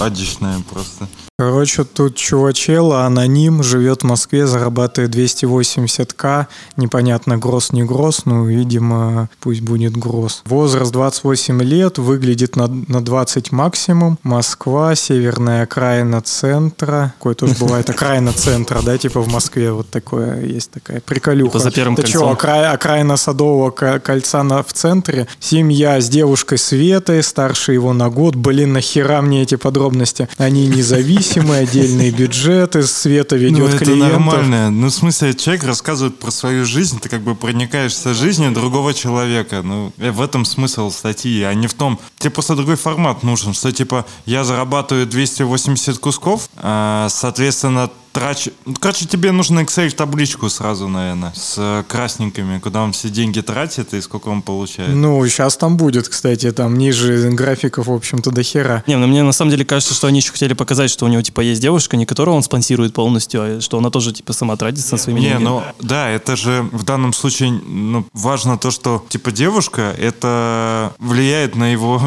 адичная 0.00 0.60
просто. 0.70 1.08
Короче, 1.40 1.84
тут 1.84 2.16
чувачела, 2.16 3.04
аноним, 3.04 3.62
живет 3.62 4.02
в 4.02 4.06
Москве, 4.06 4.48
зарабатывает 4.48 5.14
280к. 5.14 6.46
Непонятно, 6.76 7.38
гроз, 7.38 7.70
не 7.70 7.84
гроз, 7.84 8.22
ну, 8.24 8.44
видимо, 8.44 9.28
пусть 9.38 9.60
будет 9.60 9.96
гроз. 9.96 10.42
Возраст 10.46 10.90
28 10.90 11.62
лет, 11.62 11.98
выглядит 11.98 12.56
на, 12.56 12.66
на 12.66 13.04
20 13.04 13.52
максимум. 13.52 14.18
Москва, 14.24 14.96
северная 14.96 15.62
окраина 15.62 16.22
центра. 16.22 17.14
Какое 17.18 17.36
тоже 17.36 17.54
бывает 17.54 17.88
окраина 17.88 18.32
центра, 18.32 18.82
да, 18.82 18.98
типа 18.98 19.20
в 19.20 19.28
Москве 19.28 19.70
вот 19.70 19.88
такое, 19.90 20.44
есть 20.44 20.72
такая 20.72 21.00
приколюха. 21.00 21.52
Типа 21.52 21.62
за 21.62 21.70
первым 21.70 21.94
кольцом. 21.94 22.17
Что, 22.18 22.32
окра- 22.32 22.72
окраина 22.72 23.16
Садового 23.16 23.70
ко- 23.70 23.98
кольца 24.00 24.42
на, 24.42 24.62
в 24.62 24.72
центре? 24.72 25.26
Семья 25.40 26.00
с 26.00 26.08
девушкой 26.08 26.58
Светой, 26.58 27.22
старше 27.22 27.72
его 27.72 27.92
на 27.92 28.08
год. 28.10 28.34
Блин, 28.34 28.72
нахера 28.72 29.20
мне 29.22 29.42
эти 29.42 29.56
подробности? 29.56 30.28
Они 30.36 30.66
независимые, 30.66 31.62
отдельные 31.62 32.10
бюджеты, 32.10 32.82
Света 32.82 33.36
ведет 33.36 33.58
ну, 33.58 33.66
это 33.68 33.78
клиентов. 33.78 34.12
нормально. 34.12 34.70
Ну, 34.70 34.88
в 34.88 34.92
смысле, 34.92 35.34
человек 35.34 35.64
рассказывает 35.64 36.18
про 36.18 36.30
свою 36.30 36.64
жизнь, 36.64 36.98
ты 37.00 37.08
как 37.08 37.22
бы 37.22 37.34
проникаешься 37.34 38.14
жизнью 38.14 38.52
другого 38.52 38.94
человека. 38.94 39.62
Ну, 39.62 39.92
э, 39.98 40.10
в 40.10 40.20
этом 40.20 40.44
смысл 40.44 40.90
статьи, 40.90 41.42
а 41.42 41.54
не 41.54 41.66
в 41.66 41.74
том... 41.74 41.98
Тебе 42.18 42.30
просто 42.30 42.54
другой 42.54 42.76
формат 42.76 43.22
нужен, 43.22 43.54
что, 43.54 43.72
типа, 43.72 44.04
я 44.26 44.44
зарабатываю 44.44 45.06
280 45.06 45.98
кусков, 45.98 46.48
а, 46.56 47.08
соответственно, 47.10 47.90
трачу... 48.12 48.50
Ну, 48.64 48.74
короче, 48.78 49.06
тебе 49.06 49.32
нужно 49.32 49.60
Excel-табличку 49.60 50.48
сразу, 50.48 50.88
наверное, 50.88 51.32
с 51.34 51.54
э, 51.56 51.84
красненькими, 51.88 52.58
куда 52.58 52.82
он 52.82 52.92
все 52.92 53.08
деньги 53.08 53.40
тратит 53.40 53.94
и 53.94 54.00
сколько 54.00 54.28
он 54.28 54.42
получает. 54.42 54.94
Ну, 54.94 55.26
сейчас 55.26 55.56
там 55.56 55.76
будет, 55.76 56.08
кстати, 56.08 56.50
там 56.52 56.76
ниже 56.76 57.30
графиков, 57.30 57.86
в 57.86 57.92
общем-то, 57.92 58.30
до 58.30 58.42
хера. 58.42 58.82
Не, 58.86 58.96
ну 58.96 59.06
мне 59.06 59.22
на 59.22 59.32
самом 59.32 59.50
деле 59.50 59.64
кажется, 59.64 59.94
что 59.94 60.06
они 60.06 60.20
еще 60.20 60.32
хотели 60.32 60.54
показать, 60.54 60.90
что 60.90 61.04
у 61.04 61.08
него 61.08 61.22
типа 61.22 61.40
есть 61.40 61.60
девушка, 61.60 61.96
не 61.96 62.06
которую 62.06 62.36
он 62.36 62.42
спонсирует 62.42 62.94
полностью, 62.94 63.40
а 63.42 63.60
что 63.60 63.78
она 63.78 63.90
тоже 63.90 64.12
типа 64.12 64.32
сама 64.32 64.56
тратится 64.56 64.92
на 64.92 64.98
своими 64.98 65.20
Не, 65.20 65.26
деньгами. 65.26 65.44
ну 65.44 65.62
да, 65.80 66.10
это 66.10 66.36
же 66.36 66.68
в 66.72 66.84
данном 66.84 67.12
случае 67.12 67.52
ну, 67.52 68.06
важно 68.12 68.58
то, 68.58 68.70
что 68.70 69.04
типа 69.08 69.30
девушка, 69.30 69.94
это 69.98 70.92
влияет 70.98 71.56
на 71.56 71.72
его, 71.72 72.02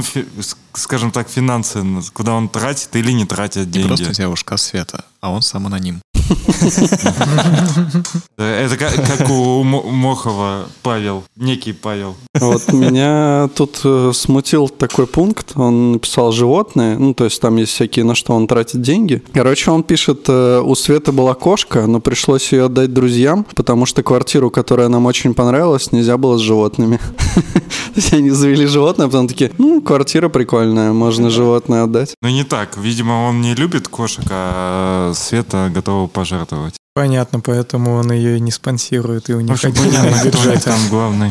скажем 0.73 1.12
так, 1.12 1.29
финансы, 1.29 1.84
куда 2.13 2.34
он 2.34 2.49
тратит 2.49 2.95
или 2.95 3.12
не 3.12 3.25
тратит 3.25 3.67
Не 3.67 3.71
деньги. 3.73 3.88
просто 3.88 4.13
девушка 4.15 4.57
Света, 4.57 5.05
а 5.21 5.31
он 5.31 5.41
сам 5.41 5.67
аноним. 5.67 6.01
Это 8.38 8.77
как, 8.77 9.29
у 9.29 9.63
Мо- 9.63 9.84
Мохова 9.84 10.67
Павел, 10.81 11.23
некий 11.36 11.73
Павел. 11.73 12.15
Вот 12.39 12.71
меня 12.73 13.49
тут 13.55 13.81
э, 13.84 14.12
смутил 14.13 14.69
такой 14.69 15.07
пункт. 15.07 15.51
Он 15.55 15.93
написал 15.93 16.31
животные, 16.31 16.97
ну, 16.97 17.13
то 17.13 17.25
есть 17.25 17.41
там 17.41 17.57
есть 17.57 17.73
всякие, 17.73 18.05
на 18.05 18.15
что 18.15 18.34
он 18.34 18.47
тратит 18.47 18.81
деньги. 18.81 19.21
Короче, 19.34 19.71
он 19.71 19.84
пишет, 19.84 20.25
э, 20.27 20.62
у 20.62 20.73
Светы 20.75 21.12
была 21.12 21.34
кошка, 21.34 21.86
но 21.86 21.99
пришлось 21.99 22.51
ее 22.53 22.65
отдать 22.65 22.93
друзьям, 22.93 23.45
потому 23.55 23.86
что 23.86 24.01
квартиру, 24.03 24.49
которая 24.49 24.88
нам 24.88 25.05
очень 25.05 25.34
понравилась, 25.34 25.91
нельзя 25.91 26.17
было 26.17 26.38
с 26.38 26.41
животными. 26.41 26.97
То 27.93 27.97
есть 27.97 28.13
они 28.13 28.29
завели 28.29 28.65
животное, 28.67 29.07
а 29.07 29.10
потом 29.10 29.27
такие, 29.27 29.51
ну, 29.57 29.81
квартира 29.81 30.29
прикольная, 30.29 30.61
можно 30.65 31.30
животное 31.30 31.84
отдать. 31.84 32.15
Но 32.21 32.30
не 32.30 32.43
так. 32.43 32.78
Видимо, 32.78 33.28
он 33.28 33.41
не 33.41 33.56
любит 33.56 33.88
кошек, 33.88 34.26
а 34.30 35.13
Света 35.15 35.71
готова 35.74 36.08
пожертвовать. 36.08 36.76
Понятно, 36.93 37.39
поэтому 37.39 37.93
он 37.93 38.12
ее 38.12 38.36
и 38.36 38.41
не 38.41 38.52
спонсирует, 38.52 39.30
и 39.30 39.34
у 39.34 39.39
них 39.39 39.63
отдельный 39.63 40.26
бюджет. 40.26 40.62
там 40.65 40.78
главный. 40.89 41.30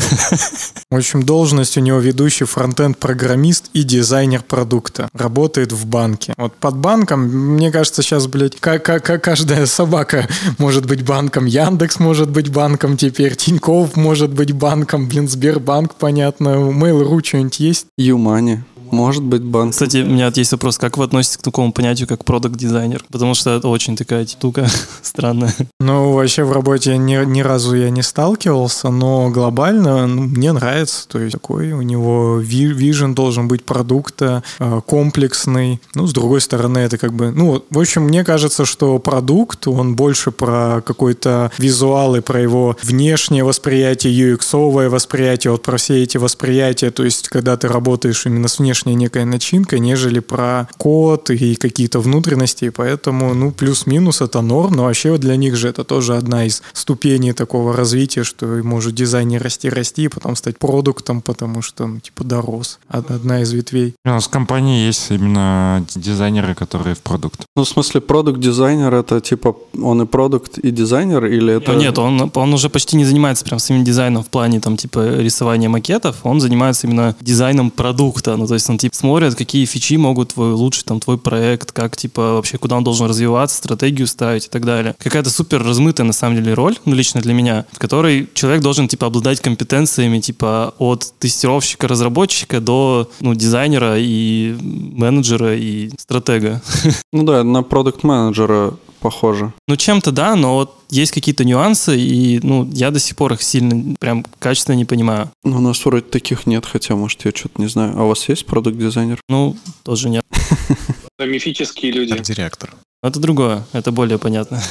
В 0.90 0.96
общем, 0.96 1.22
должность 1.22 1.76
у 1.76 1.80
него 1.80 1.98
ведущий 1.98 2.46
фронтенд-программист 2.46 3.68
и 3.74 3.82
дизайнер 3.82 4.42
продукта. 4.42 5.10
Работает 5.12 5.72
в 5.72 5.84
банке. 5.84 6.32
Вот 6.38 6.54
под 6.54 6.78
банком, 6.78 7.20
мне 7.24 7.70
кажется, 7.70 8.02
сейчас, 8.02 8.26
блядь, 8.26 8.58
как, 8.58 8.86
как, 8.86 9.04
как 9.04 9.22
каждая 9.22 9.66
собака 9.66 10.26
может 10.56 10.86
быть 10.86 11.04
банком. 11.04 11.44
Яндекс 11.44 11.98
может 11.98 12.30
быть 12.30 12.50
банком 12.50 12.96
теперь. 12.96 13.36
Тиньков 13.36 13.96
может 13.96 14.32
быть 14.32 14.52
банком. 14.52 15.08
Блин, 15.08 15.28
Сбербанк, 15.28 15.96
понятно. 15.96 16.48
Mail.ru 16.48 17.22
что-нибудь 17.22 17.60
есть? 17.60 17.86
Юмани. 17.98 18.64
Может 18.90 19.22
быть, 19.22 19.42
банк. 19.42 19.72
Кстати, 19.72 19.98
у 19.98 20.06
меня 20.06 20.30
есть 20.34 20.52
вопрос, 20.52 20.78
как 20.78 20.96
вы 20.96 21.04
относитесь 21.04 21.38
к 21.38 21.42
такому 21.42 21.72
понятию, 21.72 22.08
как 22.08 22.24
продукт-дизайнер? 22.24 23.04
Потому 23.10 23.34
что 23.34 23.50
это 23.50 23.68
очень 23.68 23.96
такая 23.96 24.26
штука 24.26 24.66
странная. 25.02 25.54
Ну, 25.80 26.12
вообще 26.12 26.44
в 26.44 26.52
работе 26.52 26.96
ни, 26.96 27.24
ни 27.24 27.40
разу 27.40 27.74
я 27.74 27.90
не 27.90 28.02
сталкивался, 28.02 28.90
но 28.90 29.30
глобально 29.30 30.06
ну, 30.06 30.22
мне 30.22 30.52
нравится. 30.52 31.08
То 31.08 31.18
есть 31.18 31.32
такой 31.32 31.72
у 31.72 31.82
него 31.82 32.38
ви- 32.38 32.72
вижен 32.72 33.14
должен 33.14 33.48
быть 33.48 33.64
продукта 33.64 34.42
э, 34.58 34.80
комплексный. 34.86 35.80
Ну, 35.94 36.06
с 36.06 36.12
другой 36.12 36.40
стороны, 36.40 36.78
это 36.78 36.98
как 36.98 37.12
бы... 37.12 37.30
Ну, 37.30 37.52
вот, 37.52 37.66
в 37.70 37.78
общем, 37.78 38.02
мне 38.02 38.24
кажется, 38.24 38.64
что 38.64 38.98
продукт, 38.98 39.66
он 39.68 39.96
больше 39.96 40.30
про 40.30 40.82
какой-то 40.84 41.50
визуал 41.58 42.16
и 42.16 42.20
про 42.20 42.40
его 42.40 42.76
внешнее 42.82 43.44
восприятие, 43.44 44.34
UX-овое 44.34 44.88
восприятие, 44.88 45.52
вот 45.52 45.62
про 45.62 45.76
все 45.76 46.02
эти 46.02 46.18
восприятия. 46.18 46.90
То 46.90 47.04
есть, 47.04 47.28
когда 47.28 47.56
ты 47.56 47.68
работаешь 47.68 48.26
именно 48.26 48.48
с 48.48 48.58
внешней 48.80 48.94
некой 48.94 49.24
начинкой, 49.24 49.80
нежели 49.80 50.20
про 50.20 50.68
код 50.78 51.30
и 51.30 51.54
какие-то 51.54 52.00
внутренности. 52.00 52.66
И 52.66 52.70
Поэтому, 52.70 53.34
ну, 53.34 53.50
плюс-минус 53.52 54.20
это 54.20 54.40
норм, 54.40 54.74
но 54.74 54.84
вообще 54.84 55.10
вот 55.10 55.20
для 55.20 55.36
них 55.36 55.56
же 55.56 55.68
это 55.68 55.84
тоже 55.84 56.16
одна 56.16 56.46
из 56.46 56.62
ступеней 56.72 57.32
такого 57.32 57.76
развития, 57.76 58.24
что 58.24 58.46
может 58.46 58.94
дизайнер 58.94 59.42
расти, 59.42 59.68
расти, 59.68 60.04
и 60.04 60.08
потом 60.08 60.36
стать 60.36 60.58
продуктом, 60.58 61.20
потому 61.20 61.62
что, 61.62 61.86
ну, 61.86 62.00
типа, 62.00 62.24
дорос. 62.24 62.78
Од- 62.88 63.10
Одна 63.10 63.42
из 63.42 63.52
ветвей. 63.52 63.94
У 64.04 64.08
нас 64.08 64.26
в 64.26 64.30
компании 64.30 64.86
есть 64.86 65.10
именно 65.10 65.84
дизайнеры, 65.94 66.54
которые 66.54 66.94
в 66.94 67.00
продукт. 67.00 67.40
Ну, 67.56 67.64
в 67.64 67.68
смысле, 67.68 68.00
продукт-дизайнер 68.00 68.94
это 68.94 69.20
типа 69.20 69.56
он 69.82 70.02
и 70.02 70.06
продукт, 70.06 70.58
и 70.58 70.70
дизайнер, 70.70 71.26
или 71.26 71.54
это... 71.54 71.74
Нет, 71.74 71.98
он, 71.98 72.30
он 72.34 72.54
уже 72.54 72.68
почти 72.68 72.96
не 72.96 73.04
занимается 73.04 73.44
прям 73.44 73.58
самим 73.58 73.84
дизайном 73.84 74.22
в 74.22 74.28
плане 74.28 74.60
там 74.60 74.76
типа 74.76 75.20
рисования 75.20 75.68
макетов, 75.68 76.16
он 76.22 76.40
занимается 76.40 76.86
именно 76.86 77.14
дизайном 77.20 77.70
продукта. 77.70 78.36
Ну, 78.36 78.46
то 78.46 78.54
есть 78.54 78.69
он 78.70 78.78
типа 78.78 78.94
смотрит, 78.94 79.34
какие 79.34 79.64
фичи 79.66 79.96
могут 79.96 80.34
твой 80.34 80.52
улучшить 80.52 80.84
там 80.84 81.00
твой 81.00 81.18
проект, 81.18 81.72
как 81.72 81.96
типа 81.96 82.34
вообще 82.34 82.58
куда 82.58 82.76
он 82.76 82.84
должен 82.84 83.06
развиваться, 83.06 83.56
стратегию 83.56 84.06
ставить 84.06 84.46
и 84.46 84.48
так 84.48 84.64
далее. 84.64 84.94
Какая-то 84.98 85.30
супер 85.30 85.62
размытая 85.62 86.06
на 86.06 86.12
самом 86.12 86.36
деле 86.36 86.54
роль, 86.54 86.76
ну 86.84 86.94
лично 86.94 87.20
для 87.20 87.34
меня, 87.34 87.66
в 87.72 87.78
которой 87.78 88.28
человек 88.34 88.62
должен 88.62 88.88
типа 88.88 89.06
обладать 89.06 89.40
компетенциями 89.40 90.20
типа 90.20 90.74
от 90.78 91.12
тестировщика, 91.18 91.88
разработчика 91.88 92.60
до 92.60 93.10
ну, 93.20 93.34
дизайнера 93.34 93.96
и 93.98 94.56
менеджера 94.60 95.56
и 95.56 95.90
стратега. 95.98 96.62
Ну 97.12 97.24
да, 97.24 97.42
на 97.42 97.62
продукт-менеджера 97.62 98.74
похоже. 99.00 99.52
Ну, 99.66 99.76
чем-то 99.76 100.12
да, 100.12 100.36
но 100.36 100.54
вот 100.54 100.78
есть 100.90 101.12
какие-то 101.12 101.44
нюансы, 101.44 101.98
и 101.98 102.40
ну, 102.42 102.68
я 102.72 102.90
до 102.90 103.00
сих 103.00 103.16
пор 103.16 103.32
их 103.32 103.42
сильно, 103.42 103.96
прям 103.98 104.24
качественно 104.38 104.76
не 104.76 104.84
понимаю. 104.84 105.30
Ну, 105.42 105.56
у 105.56 105.60
нас 105.60 105.84
вроде 105.84 106.04
таких 106.04 106.46
нет, 106.46 106.66
хотя, 106.66 106.94
может, 106.94 107.24
я 107.24 107.32
что-то 107.34 107.60
не 107.60 107.68
знаю. 107.68 107.94
А 107.98 108.04
у 108.04 108.08
вас 108.08 108.28
есть 108.28 108.46
продукт-дизайнер? 108.46 109.20
Ну, 109.28 109.56
тоже 109.82 110.10
нет. 110.10 110.24
Это 111.18 111.28
мифические 111.28 111.92
люди. 111.92 112.12
Арт-директор. 112.12 112.70
Но 113.02 113.08
Это 113.08 113.18
другое, 113.18 113.64
это 113.72 113.92
более 113.92 114.18
понятно. 114.18 114.62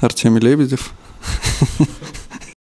Артемий 0.00 0.40
Лебедев? 0.40 0.92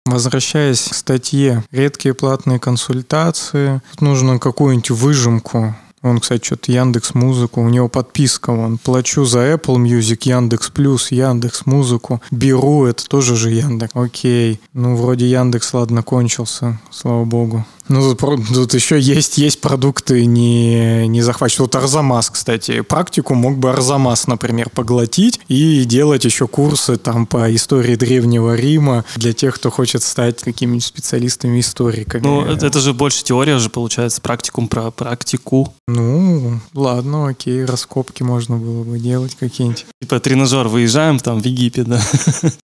Возвращаясь 0.04 0.82
к 0.82 0.94
статье 0.94 1.64
«Редкие 1.70 2.14
платные 2.14 2.58
консультации», 2.58 3.82
тут 3.92 4.00
нужно 4.00 4.38
какую-нибудь 4.38 4.90
выжимку. 4.90 5.76
Он, 6.02 6.20
кстати, 6.20 6.44
что-то 6.44 6.72
Яндекс 6.72 7.14
Музыку, 7.14 7.60
у 7.60 7.68
него 7.68 7.88
подписка, 7.88 8.50
он 8.50 8.78
плачу 8.78 9.24
за 9.24 9.52
Apple 9.52 9.76
Music, 9.76 10.20
Яндекс 10.22 10.70
Плюс, 10.70 11.10
Яндекс 11.10 11.66
Музыку, 11.66 12.22
беру, 12.30 12.86
это 12.86 13.06
тоже 13.06 13.36
же 13.36 13.50
Яндекс. 13.50 13.94
Окей, 13.94 14.60
ну 14.72 14.96
вроде 14.96 15.28
Яндекс, 15.28 15.74
ладно, 15.74 16.02
кончился, 16.02 16.80
слава 16.90 17.24
богу. 17.24 17.64
Ну, 17.88 18.14
тут, 18.14 18.74
еще 18.74 19.00
есть, 19.00 19.38
есть 19.38 19.60
продукты 19.60 20.26
не, 20.26 21.06
не 21.08 21.22
захвачены. 21.22 21.64
Вот 21.64 21.74
Арзамас, 21.76 22.30
кстати. 22.30 22.82
Практику 22.82 23.34
мог 23.34 23.58
бы 23.58 23.70
Арзамас, 23.70 24.26
например, 24.26 24.70
поглотить 24.70 25.40
и 25.48 25.84
делать 25.84 26.24
еще 26.24 26.46
курсы 26.46 26.96
там 26.96 27.26
по 27.26 27.54
истории 27.54 27.96
Древнего 27.96 28.54
Рима 28.54 29.04
для 29.16 29.32
тех, 29.32 29.54
кто 29.54 29.70
хочет 29.70 30.02
стать 30.02 30.42
какими-нибудь 30.42 30.84
специалистами, 30.84 31.60
историками. 31.60 32.22
Ну, 32.22 32.44
это, 32.44 32.66
это 32.66 32.80
же 32.80 32.92
больше 32.92 33.24
теория 33.24 33.58
же 33.58 33.70
получается, 33.70 34.20
практикум 34.20 34.68
про 34.68 34.90
практику. 34.90 35.74
Ну, 35.86 36.60
ладно, 36.74 37.28
окей, 37.28 37.64
раскопки 37.64 38.22
можно 38.22 38.56
было 38.56 38.84
бы 38.84 38.98
делать 38.98 39.34
какие-нибудь. 39.34 39.86
Типа 40.02 40.20
тренажер, 40.20 40.68
выезжаем 40.68 41.18
там 41.18 41.40
в 41.40 41.44
Египет, 41.44 41.86
да. 41.88 42.02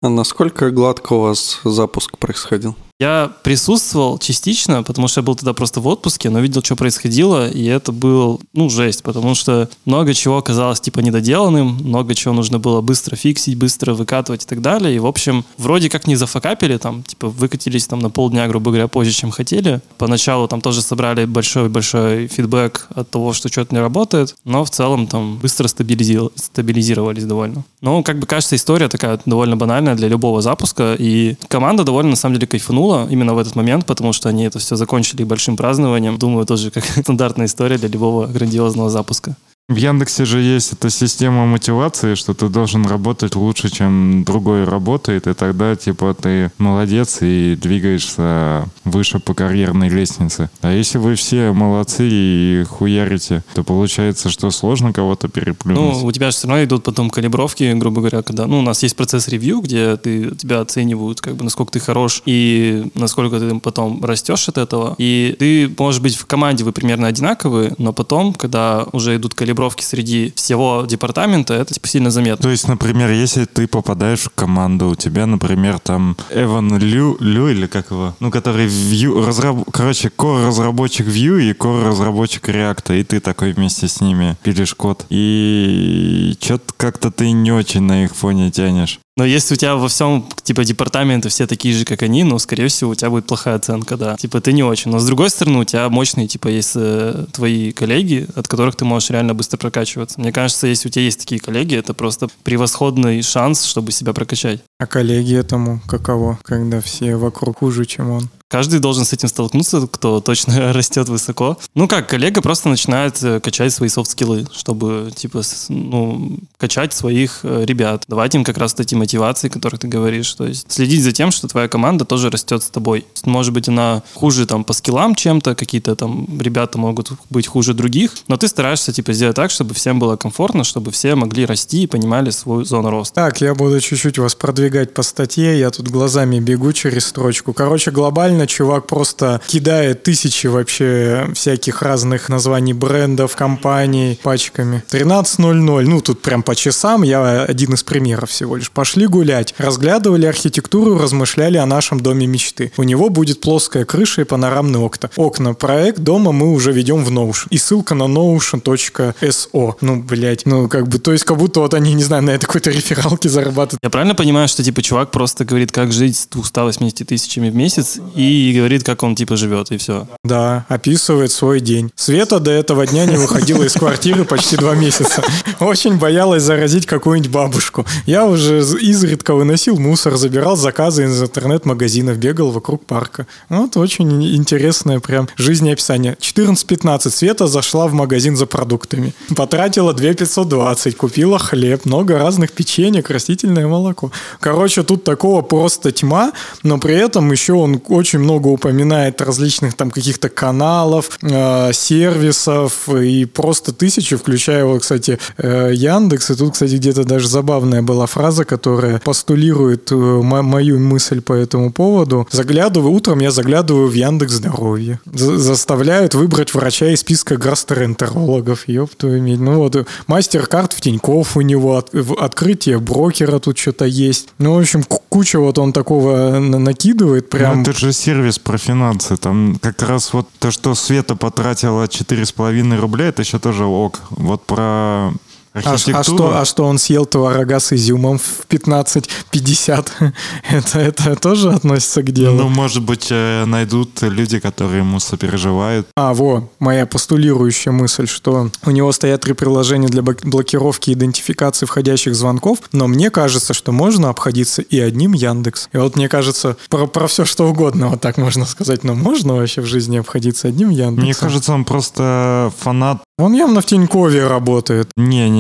А 0.02 0.10
насколько 0.10 0.70
гладко 0.70 1.14
у 1.14 1.22
вас 1.22 1.62
запуск 1.64 2.18
происходил? 2.18 2.76
Я 3.00 3.32
присутствовал 3.42 4.20
частично, 4.20 4.84
потому 4.84 5.08
что 5.08 5.22
я 5.22 5.26
был 5.26 5.36
тогда 5.36 5.54
просто 5.54 5.82
в 5.82 5.88
отпуске, 5.88 6.30
но 6.30 6.40
видел, 6.40 6.64
что 6.64 6.76
происходило, 6.76 7.50
и 7.50 7.66
это 7.66 7.92
был, 7.92 8.40
ну, 8.54 8.70
жесть, 8.70 9.02
потому 9.02 9.34
что 9.34 9.68
много 9.86 10.14
чего 10.14 10.38
оказалось, 10.38 10.80
типа, 10.80 11.00
недоделанным, 11.00 11.80
много 11.84 12.14
чего 12.14 12.34
нужно 12.34 12.60
было 12.60 12.82
быстро 12.82 13.16
фиксить, 13.16 13.58
быстро 13.58 13.94
выкатывать 13.94 14.44
и 14.44 14.48
так 14.48 14.62
далее, 14.62 14.96
и, 14.96 15.00
в 15.00 15.08
общем, 15.08 15.44
вроде 15.58 15.90
как 15.90 16.06
не 16.06 16.16
зафакапили, 16.16 16.78
там, 16.78 17.04
типа, 17.04 17.30
выкатились 17.30 17.88
там 17.88 18.00
на 18.00 18.12
полдня, 18.12 18.48
грубо 18.48 18.70
говоря, 18.70 18.88
позже, 18.88 19.12
чем 19.12 19.32
хотели. 19.32 19.82
Поначалу 19.98 20.48
там 20.48 20.62
тоже 20.62 20.82
собрали 20.82 21.26
большой-большой 21.26 22.28
фидбэк 22.28 22.90
от 22.94 23.10
того, 23.10 23.34
что 23.34 23.50
что-то 23.50 23.74
не 23.74 23.82
работает, 23.82 24.36
но 24.46 24.64
в 24.64 24.70
целом 24.70 25.08
там 25.08 25.38
быстро 25.38 25.68
стабилизи- 25.68 26.32
стабилизировались 26.36 27.26
довольно. 27.26 27.66
Ну, 27.82 28.04
как 28.04 28.20
бы 28.20 28.28
кажется, 28.28 28.56
история 28.56 28.88
такая 28.88 29.20
довольно 29.26 29.58
банальная 29.58 29.96
для 29.96 30.08
любого 30.08 30.42
запуска, 30.42 30.96
и 30.98 31.36
команда 31.48 31.84
довольно, 31.84 32.12
на 32.12 32.16
самом 32.16 32.36
деле, 32.36 32.48
кайфанула 32.48 32.83
именно 33.10 33.34
в 33.34 33.38
этот 33.38 33.56
момент, 33.56 33.86
потому 33.86 34.14
что 34.14 34.30
они 34.30 34.44
это 34.44 34.60
все 34.60 34.76
закончили 34.76 35.24
большим 35.24 35.58
празднованием. 35.58 36.18
Думаю, 36.18 36.46
тоже 36.46 36.72
как 36.72 36.84
стандартная 37.02 37.46
история 37.46 37.78
для 37.78 37.90
любого 37.90 38.28
грандиозного 38.28 38.90
запуска. 38.90 39.36
В 39.70 39.78
Яндексе 39.78 40.26
же 40.26 40.42
есть 40.42 40.74
эта 40.74 40.90
система 40.90 41.46
мотивации, 41.46 42.16
что 42.16 42.34
ты 42.34 42.50
должен 42.50 42.86
работать 42.86 43.34
лучше, 43.38 43.70
чем 43.70 44.26
другой 44.26 44.66
работает, 44.66 45.26
и 45.26 45.34
тогда, 45.34 45.74
типа, 45.78 46.14
ты 46.22 46.52
молодец 46.58 47.20
и 47.22 47.56
двигаешься 47.56 48.66
выше 48.84 49.20
по 49.20 49.34
карьерной 49.34 49.88
лестнице. 49.88 50.50
А 50.60 50.74
если 50.74 50.98
вы 50.98 51.16
все 51.16 51.54
молодцы 51.54 52.10
и 52.10 52.66
хуярите, 52.68 53.42
то 53.54 53.64
получается, 53.64 54.30
что 54.30 54.52
сложно 54.52 54.92
кого-то 54.92 55.30
переплюнуть. 55.30 56.02
Ну, 56.02 56.08
у 56.08 56.12
тебя 56.12 56.30
же 56.32 56.36
все 56.36 56.50
равно 56.50 56.66
идут 56.66 56.84
потом 56.84 57.10
калибровки, 57.10 57.72
грубо 57.72 58.02
говоря, 58.02 58.22
когда, 58.22 58.48
ну, 58.48 58.60
у 58.60 58.64
нас 58.64 58.84
есть 58.84 58.98
процесс 58.98 59.30
ревью, 59.30 59.62
где 59.62 59.96
ты, 59.96 60.36
тебя 60.36 60.60
оценивают, 60.60 61.22
как 61.22 61.38
бы, 61.38 61.46
насколько 61.46 61.72
ты 61.72 61.80
хорош 61.80 62.22
и 62.26 62.92
насколько 62.96 63.40
ты 63.40 63.58
потом 63.62 64.04
растешь 64.04 64.50
от 64.50 64.58
этого. 64.58 64.96
И 64.98 65.38
ты, 65.40 65.74
может 65.80 66.02
быть, 66.02 66.18
в 66.18 66.26
команде 66.26 66.66
вы 66.66 66.74
примерно 66.74 67.08
одинаковые, 67.08 67.76
но 67.78 67.94
потом, 67.94 68.34
когда 68.34 68.86
уже 68.92 69.16
идут 69.16 69.34
калибровки 69.34 69.53
среди 69.80 70.34
всего 70.36 70.86
департамента, 70.88 71.54
это, 71.54 71.74
типа, 71.74 71.88
сильно 71.88 72.12
заметно. 72.12 72.44
То 72.44 72.50
есть, 72.50 72.68
например, 72.68 73.12
если 73.12 73.46
ты 73.46 73.68
попадаешь 73.68 74.22
в 74.22 74.30
команду, 74.30 74.90
у 74.90 74.96
тебя, 74.96 75.26
например, 75.26 75.80
там 75.80 76.18
Эван 76.30 76.78
Лю, 76.78 77.18
Лю 77.20 77.48
или 77.50 77.68
как 77.68 77.92
его, 77.92 78.16
ну, 78.20 78.32
который 78.32 78.68
Vue, 78.68 79.26
разраб... 79.26 79.70
короче, 79.72 80.10
core-разработчик 80.10 81.08
Vue 81.08 81.44
и 81.44 81.54
core-разработчик 81.54 82.50
React, 82.50 83.00
и 83.00 83.04
ты 83.04 83.20
такой 83.20 83.54
вместе 83.54 83.88
с 83.88 84.02
ними 84.02 84.38
пилишь 84.44 84.74
код. 84.74 85.06
И 85.10 86.36
что-то 86.42 86.74
как-то 86.78 87.12
ты 87.12 87.32
не 87.32 87.52
очень 87.52 87.82
на 87.82 88.04
их 88.04 88.16
фоне 88.16 88.52
тянешь. 88.52 89.00
Но 89.16 89.26
если 89.26 89.54
у 89.54 89.58
тебя 89.58 89.76
во 89.76 89.88
всем, 89.90 90.28
типа, 90.42 90.66
департаменты 90.66 91.30
все 91.30 91.46
такие 91.46 91.76
же, 91.76 91.86
как 91.86 92.02
они, 92.02 92.24
ну, 92.24 92.40
скорее 92.40 92.68
всего, 92.68 92.92
у 92.92 92.96
тебя 92.96 93.12
будет 93.12 93.28
плохая 93.28 93.56
оценка, 93.56 93.96
да. 93.96 94.16
Типа, 94.16 94.42
ты 94.42 94.54
не 94.54 94.64
очень. 94.64 94.90
Но, 94.90 94.98
с 94.98 95.06
другой 95.06 95.30
стороны, 95.30 95.60
у 95.60 95.64
тебя 95.66 95.88
мощные, 95.90 96.28
типа, 96.28 96.48
есть 96.48 96.74
э, 96.76 97.26
твои 97.32 97.72
коллеги, 97.72 98.28
от 98.36 98.48
которых 98.48 98.76
ты 98.76 98.86
можешь 98.86 99.12
реально 99.12 99.36
быстро 99.36 99.58
прокачиваться. 99.58 100.20
Мне 100.20 100.32
кажется, 100.32 100.66
если 100.66 100.88
у 100.88 100.92
тебя 100.92 101.06
есть 101.06 101.20
такие 101.20 101.40
коллеги, 101.40 101.76
это 101.76 101.94
просто 101.94 102.28
превосходный 102.44 103.22
шанс, 103.22 103.66
чтобы 103.66 103.92
себя 103.92 104.14
прокачать. 104.14 104.62
А 104.80 104.88
коллеги 104.88 105.36
этому 105.36 105.80
каково, 105.88 106.40
когда 106.42 106.82
все 106.82 107.16
вокруг 107.16 107.60
хуже, 107.60 107.86
чем 107.86 108.10
он? 108.10 108.30
Каждый 108.54 108.78
должен 108.78 109.04
с 109.04 109.12
этим 109.12 109.30
столкнуться, 109.30 109.88
кто 109.88 110.22
точно 110.22 110.74
растет 110.74 111.10
высоко. 111.10 111.58
Ну 111.74 111.88
как, 111.88 112.08
коллега 112.08 112.40
просто 112.40 112.70
начинает 112.70 113.18
э, 113.24 113.40
качать 113.40 113.74
свои 113.74 113.90
софт-скиллы, 113.90 114.46
чтобы, 114.54 115.12
типа, 115.16 115.42
ну, 115.70 116.38
качать 116.58 116.94
своих 116.94 117.40
э, 117.42 117.66
ребят, 117.66 118.04
давать 118.08 118.36
им 118.36 118.44
как 118.44 118.60
раз 118.60 118.76
эти 118.78 118.94
мотивации, 118.94 119.48
о 119.48 119.50
которых 119.50 119.80
ты 119.80 119.88
говоришь. 119.88 120.32
То 120.36 120.46
есть 120.46 120.72
следить 120.72 121.02
за 121.02 121.12
тем, 121.12 121.32
что 121.32 121.48
твоя 121.48 121.68
команда 121.68 122.06
тоже 122.06 122.30
растет 122.30 122.62
с 122.62 122.70
тобой. 122.70 123.08
Может 123.26 123.54
быть, 123.54 123.70
она 123.70 124.04
хуже 124.14 124.46
там 124.46 124.64
по 124.64 124.74
скиллам 124.74 125.16
чем-то, 125.16 125.56
какие-то 125.56 125.96
там 125.96 126.28
ребята 126.40 126.78
могут 126.78 127.12
быть 127.32 127.48
хуже 127.48 127.74
других, 127.74 128.12
но 128.28 128.38
ты 128.38 128.48
стараешься, 128.48 128.94
типа, 128.94 129.14
сделать 129.14 129.36
так, 129.36 129.50
чтобы 129.50 129.74
всем 129.74 129.98
было 129.98 130.16
комфортно, 130.16 130.64
чтобы 130.64 130.92
все 130.92 131.16
могли 131.16 131.48
расти 131.48 131.86
и 131.86 131.88
понимали 131.88 132.30
свою 132.30 132.66
зону 132.66 132.92
роста. 132.92 133.16
Так, 133.16 133.42
я 133.42 133.56
буду 133.56 133.82
чуть-чуть 133.82 134.20
вас 134.20 134.36
продвигать 134.36 134.94
по 134.94 135.02
статье, 135.02 135.58
я 135.58 135.72
тут 135.72 135.88
глазами 135.88 136.40
бегу 136.40 136.72
через 136.72 137.08
строчку. 137.08 137.52
Короче, 137.54 137.90
глобально 137.90 138.43
чувак 138.48 138.88
просто 138.88 139.42
кидает 139.48 140.04
тысячи 140.04 140.48
вообще 140.48 141.28
всяких 141.34 141.82
разных 141.82 142.30
названий 142.30 142.74
брендов, 142.74 143.36
компаний 143.36 144.20
пачками. 144.22 144.84
13.00, 144.92 145.82
ну 145.84 146.02
тут 146.02 146.22
прям 146.22 146.44
по 146.44 146.56
часам, 146.56 147.04
я 147.04 147.44
один 147.44 147.74
из 147.74 147.84
примеров 147.84 148.30
всего 148.30 148.56
лишь. 148.56 148.72
Пошли 148.72 149.08
гулять, 149.08 149.54
разглядывали 149.58 150.26
архитектуру, 150.26 150.98
размышляли 150.98 151.58
о 151.58 151.66
нашем 151.66 152.00
доме 152.00 152.28
мечты. 152.28 152.72
У 152.78 152.84
него 152.84 153.10
будет 153.10 153.42
плоская 153.42 153.86
крыша 153.86 154.22
и 154.22 154.24
панорамные 154.24 154.80
окна. 154.82 155.10
Окна. 155.16 155.54
Проект 155.54 156.00
дома 156.00 156.32
мы 156.32 156.52
уже 156.52 156.72
ведем 156.72 157.04
в 157.04 157.12
Notion. 157.12 157.48
И 157.50 157.58
ссылка 157.58 157.96
на 157.96 158.04
notion.so. 158.04 159.76
Ну, 159.82 160.04
блять, 160.04 160.46
ну 160.46 160.68
как 160.68 160.88
бы, 160.88 161.00
то 161.00 161.12
есть 161.12 161.24
как 161.24 161.38
будто 161.38 161.60
вот 161.60 161.74
они, 161.74 161.94
не 161.94 162.04
знаю, 162.04 162.24
на 162.24 162.32
этой 162.32 162.46
какой-то 162.46 162.72
рефералке 162.72 163.30
зарабатывают. 163.30 163.80
Я 163.84 163.90
правильно 163.90 164.16
понимаю, 164.16 164.48
что 164.48 164.64
типа 164.64 164.82
чувак 164.82 165.12
просто 165.12 165.46
говорит, 165.46 165.72
как 165.72 165.92
жить 165.92 166.18
с 166.18 166.28
280 166.28 167.08
тысячами 167.08 167.50
в 167.50 167.56
месяц 167.56 168.00
и 168.16 168.24
говорит, 168.56 168.84
как 168.84 169.04
он 169.04 169.16
типа 169.16 169.36
живет, 169.38 169.72
и 169.72 169.78
все. 169.78 170.08
Да, 170.24 170.66
описывает 170.70 171.32
свой 171.32 171.60
день. 171.60 171.92
Света 171.96 172.40
до 172.40 172.52
этого 172.52 172.86
дня 172.88 173.06
не 173.06 173.18
выходила 173.18 173.64
из 173.64 173.74
квартиры 173.74 174.26
почти 174.26 174.56
два 174.58 174.76
месяца. 174.76 175.22
Очень 175.60 175.98
боялась 175.98 176.44
заразить 176.44 176.86
какую-нибудь 176.86 177.32
бабушку. 177.32 177.86
Я 178.06 178.26
уже 178.26 178.60
из- 178.60 178.76
изредка 178.76 179.34
выносил 179.36 179.78
мусор, 179.80 180.16
забирал 180.18 180.56
заказы 180.56 181.06
из 181.06 181.22
интернет-магазинов, 181.22 182.18
бегал 182.18 182.52
вокруг 182.52 182.86
парка. 182.86 183.28
Вот 183.50 183.78
очень 183.78 184.12
интересное 184.36 185.00
прям 185.00 185.28
жизнеописание. 185.38 186.18
14.15. 186.20 187.10
Света 187.12 187.48
зашла 187.48 187.88
в 187.88 187.94
магазин 187.94 188.36
за 188.36 188.46
продуктами. 188.46 189.14
Потратила 189.36 189.94
2520, 189.94 190.98
купила 190.98 191.40
хлеб, 191.40 191.86
много 191.86 192.18
разных 192.18 192.52
печенек, 192.52 193.10
растительное 193.10 193.68
молоко. 193.68 194.12
Короче, 194.40 194.84
тут 194.84 195.04
такого 195.04 195.42
просто 195.42 195.92
тьма, 195.92 196.32
но 196.64 196.78
при 196.80 196.96
этом 196.96 197.32
еще 197.32 197.54
он 197.54 197.82
очень 197.90 198.20
много 198.24 198.48
упоминает 198.48 199.22
различных 199.22 199.74
там 199.76 199.92
каких-то 199.92 200.30
каналов, 200.30 201.20
э, 201.22 201.72
сервисов 201.74 202.90
и 202.90 203.26
просто 203.26 203.72
тысячи, 203.74 204.16
включая 204.16 204.66
вот, 204.66 204.82
кстати, 204.82 205.20
э, 205.38 205.72
Яндекс. 205.74 206.32
И 206.32 206.36
тут, 206.36 206.54
кстати, 206.54 206.76
где-то 206.76 207.04
даже 207.04 207.28
забавная 207.28 207.82
была 207.82 208.06
фраза, 208.06 208.46
которая 208.46 209.00
постулирует 209.00 209.92
э, 209.92 209.96
мо- 209.96 210.42
мою 210.42 210.80
мысль 210.80 211.22
по 211.22 211.34
этому 211.34 211.72
поводу. 211.72 212.28
Заглядываю, 212.32 212.92
утром 212.94 213.20
я 213.20 213.32
заглядываю 213.32 213.88
в 213.88 213.94
Яндекс 213.94 214.34
Здоровье. 214.34 215.00
За- 215.14 215.38
заставляют 215.38 216.16
выбрать 216.16 216.54
врача 216.54 216.88
из 216.90 217.00
списка 217.02 217.38
гастроэнтерологов. 217.38 218.68
Ёб 218.68 218.90
твою. 218.96 219.14
Ну 219.38 219.56
вот, 219.58 219.76
э, 219.76 219.86
мастер-карт 220.08 220.74
в 220.74 220.82
Тинькофф 220.82 221.38
у 221.38 221.42
него, 221.42 221.78
от- 221.78 221.90
в- 221.94 222.14
открытие 222.20 222.80
брокера 222.80 223.40
тут 223.40 223.58
что-то 223.58 223.86
есть. 223.86 224.30
Ну, 224.40 224.56
в 224.56 224.60
общем, 224.60 224.84
ку- 224.84 225.02
куча 225.10 225.40
вот 225.40 225.58
он 225.60 225.74
такого 225.74 226.40
на- 226.40 226.60
накидывает 226.60 227.30
прям. 227.30 227.58
Ну, 227.58 227.62
это 227.64 227.74
же 227.74 227.94
сервис 228.04 228.38
про 228.38 228.58
финансы. 228.58 229.16
Там 229.16 229.56
как 229.62 229.82
раз 229.82 230.14
вот 230.14 230.28
то, 230.40 230.52
что 230.52 230.76
Света 230.76 231.16
потратила 231.16 231.86
4,5 231.86 232.76
рубля, 232.76 233.06
это 233.06 233.22
еще 233.22 233.40
тоже 233.40 233.64
ок. 233.66 234.02
Вот 234.10 234.46
про 234.46 235.14
архитектуру. 235.54 235.98
а 236.00 236.04
что, 236.04 236.38
а 236.42 236.46
что 236.46 236.64
он 236.66 236.78
съел 236.78 237.06
творога 237.06 237.60
с 237.60 237.74
изюмом 237.74 238.18
в 238.18 238.46
15.50? 238.50 239.88
Это, 240.50 240.80
это 240.80 241.16
тоже 241.16 241.52
относится 241.52 242.02
к 242.04 242.12
делу? 242.12 242.38
Ну, 242.38 242.50
может 242.50 242.84
быть, 242.84 243.08
э, 243.10 243.46
найдут 243.46 244.02
люди, 244.02 244.40
которые 244.40 244.80
ему 244.80 245.00
сопереживают. 245.00 245.88
А, 245.96 246.14
во, 246.14 246.50
моя 246.60 246.86
постулирующая 246.86 247.72
мысль, 247.72 248.08
что 248.08 248.50
у 248.66 248.72
него 248.72 248.92
стоят 248.92 249.22
три 249.22 249.34
приложения 249.34 249.88
для 249.88 250.02
блок- 250.02 250.24
блокировки 250.26 250.90
и 250.90 250.94
идентификации 250.94 251.66
входящих 251.66 252.16
звонков, 252.16 252.60
но 252.72 252.88
мне 252.88 253.10
кажется, 253.10 253.54
что 253.54 253.72
можно 253.72 254.10
обходиться 254.10 254.62
и 254.62 254.80
одним 254.80 255.14
Яндекс. 255.14 255.70
И 255.74 255.78
вот 255.78 255.96
мне 255.96 256.10
кажется, 256.10 256.58
про, 256.70 256.88
про 256.88 257.08
все 257.08 257.26
что 257.26 257.48
угодно, 257.50 257.90
вот 257.90 258.02
так 258.02 258.18
можно 258.18 258.46
сказать, 258.46 258.84
но 258.84 258.94
можно 258.96 259.36
вообще 259.36 259.62
в 259.62 259.66
жизни 259.66 259.98
обходиться 259.98 260.48
одним 260.48 260.70
Яндексом? 260.70 261.04
Мне 261.04 261.14
кажется, 261.14 261.54
он 261.54 261.66
просто 261.66 262.52
фанат. 262.60 263.02
Он 263.20 263.34
явно 263.34 263.62
в 263.62 263.66
Тинькове 263.66 264.28
работает. 264.28 264.90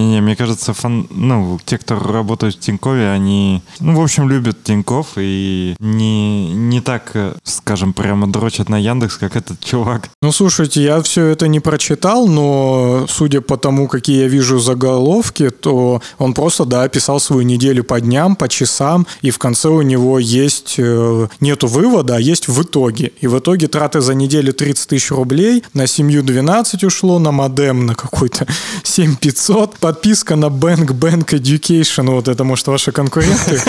Не-не-не, 0.04 0.22
мне 0.22 0.36
кажется, 0.36 0.74
фан... 0.74 1.08
ну, 1.10 1.60
те, 1.66 1.78
кто 1.78 1.97
работают 1.97 2.56
в 2.56 2.60
Тинькове, 2.60 3.10
они, 3.10 3.62
ну, 3.80 3.95
в 3.95 4.04
общем, 4.04 4.30
любят 4.30 4.64
Тиньков 4.64 5.08
и 5.18 5.76
не, 5.80 6.54
не 6.54 6.82
так, 6.82 7.12
э, 7.14 7.34
скажем, 7.43 7.93
прямо 7.93 8.28
дрочат 8.28 8.70
на 8.70 8.78
Яндекс, 8.78 9.18
как 9.18 9.36
этот 9.36 9.60
чувак. 9.60 10.10
Ну, 10.22 10.32
слушайте, 10.32 10.84
я 10.84 11.01
все 11.01 11.28
это 11.28 11.47
не 11.47 11.60
прочитал, 11.60 12.28
но 12.28 13.06
судя 13.10 13.41
по 13.41 13.58
тому, 13.58 13.88
какие 13.88 14.22
я 14.22 14.28
вижу 14.28 14.60
заголовки, 14.60 15.49
то 15.49 16.01
он 16.18 16.34
просто, 16.34 16.66
да, 16.66 16.84
описал 16.84 17.20
свою 17.20 17.43
неделю 17.43 17.84
по 17.84 18.01
дням, 18.01 18.36
по 18.36 18.49
часам, 18.49 19.08
и 19.22 19.32
в 19.32 19.38
конце 19.38 19.70
у 19.70 19.82
него 19.82 20.20
есть, 20.20 20.76
э, 20.78 21.28
нету 21.39 21.68
вывода, 21.68 22.16
а 22.18 22.20
есть 22.20 22.47
в 22.47 22.62
итоге. 22.62 23.14
И 23.22 23.28
в 23.28 23.39
итоге 23.39 23.68
траты 23.68 24.01
за 24.01 24.14
неделю 24.14 24.54
30 24.54 24.89
тысяч 24.89 25.12
рублей, 25.12 25.64
на 25.74 25.88
семью 25.88 26.24
12 26.24 26.84
ушло, 26.84 27.20
на 27.20 27.32
модем 27.32 27.86
на 27.86 27.95
какой-то 27.95 28.45
7500, 28.84 29.78
подписка 29.93 30.35
на 30.35 30.47
Bank 30.49 30.87
Bank 30.87 31.33
Education, 31.33 32.11
вот 32.11 32.27
это, 32.27 32.43
может, 32.43 32.67
ваши 32.67 32.91
конкуренты? 32.91 33.61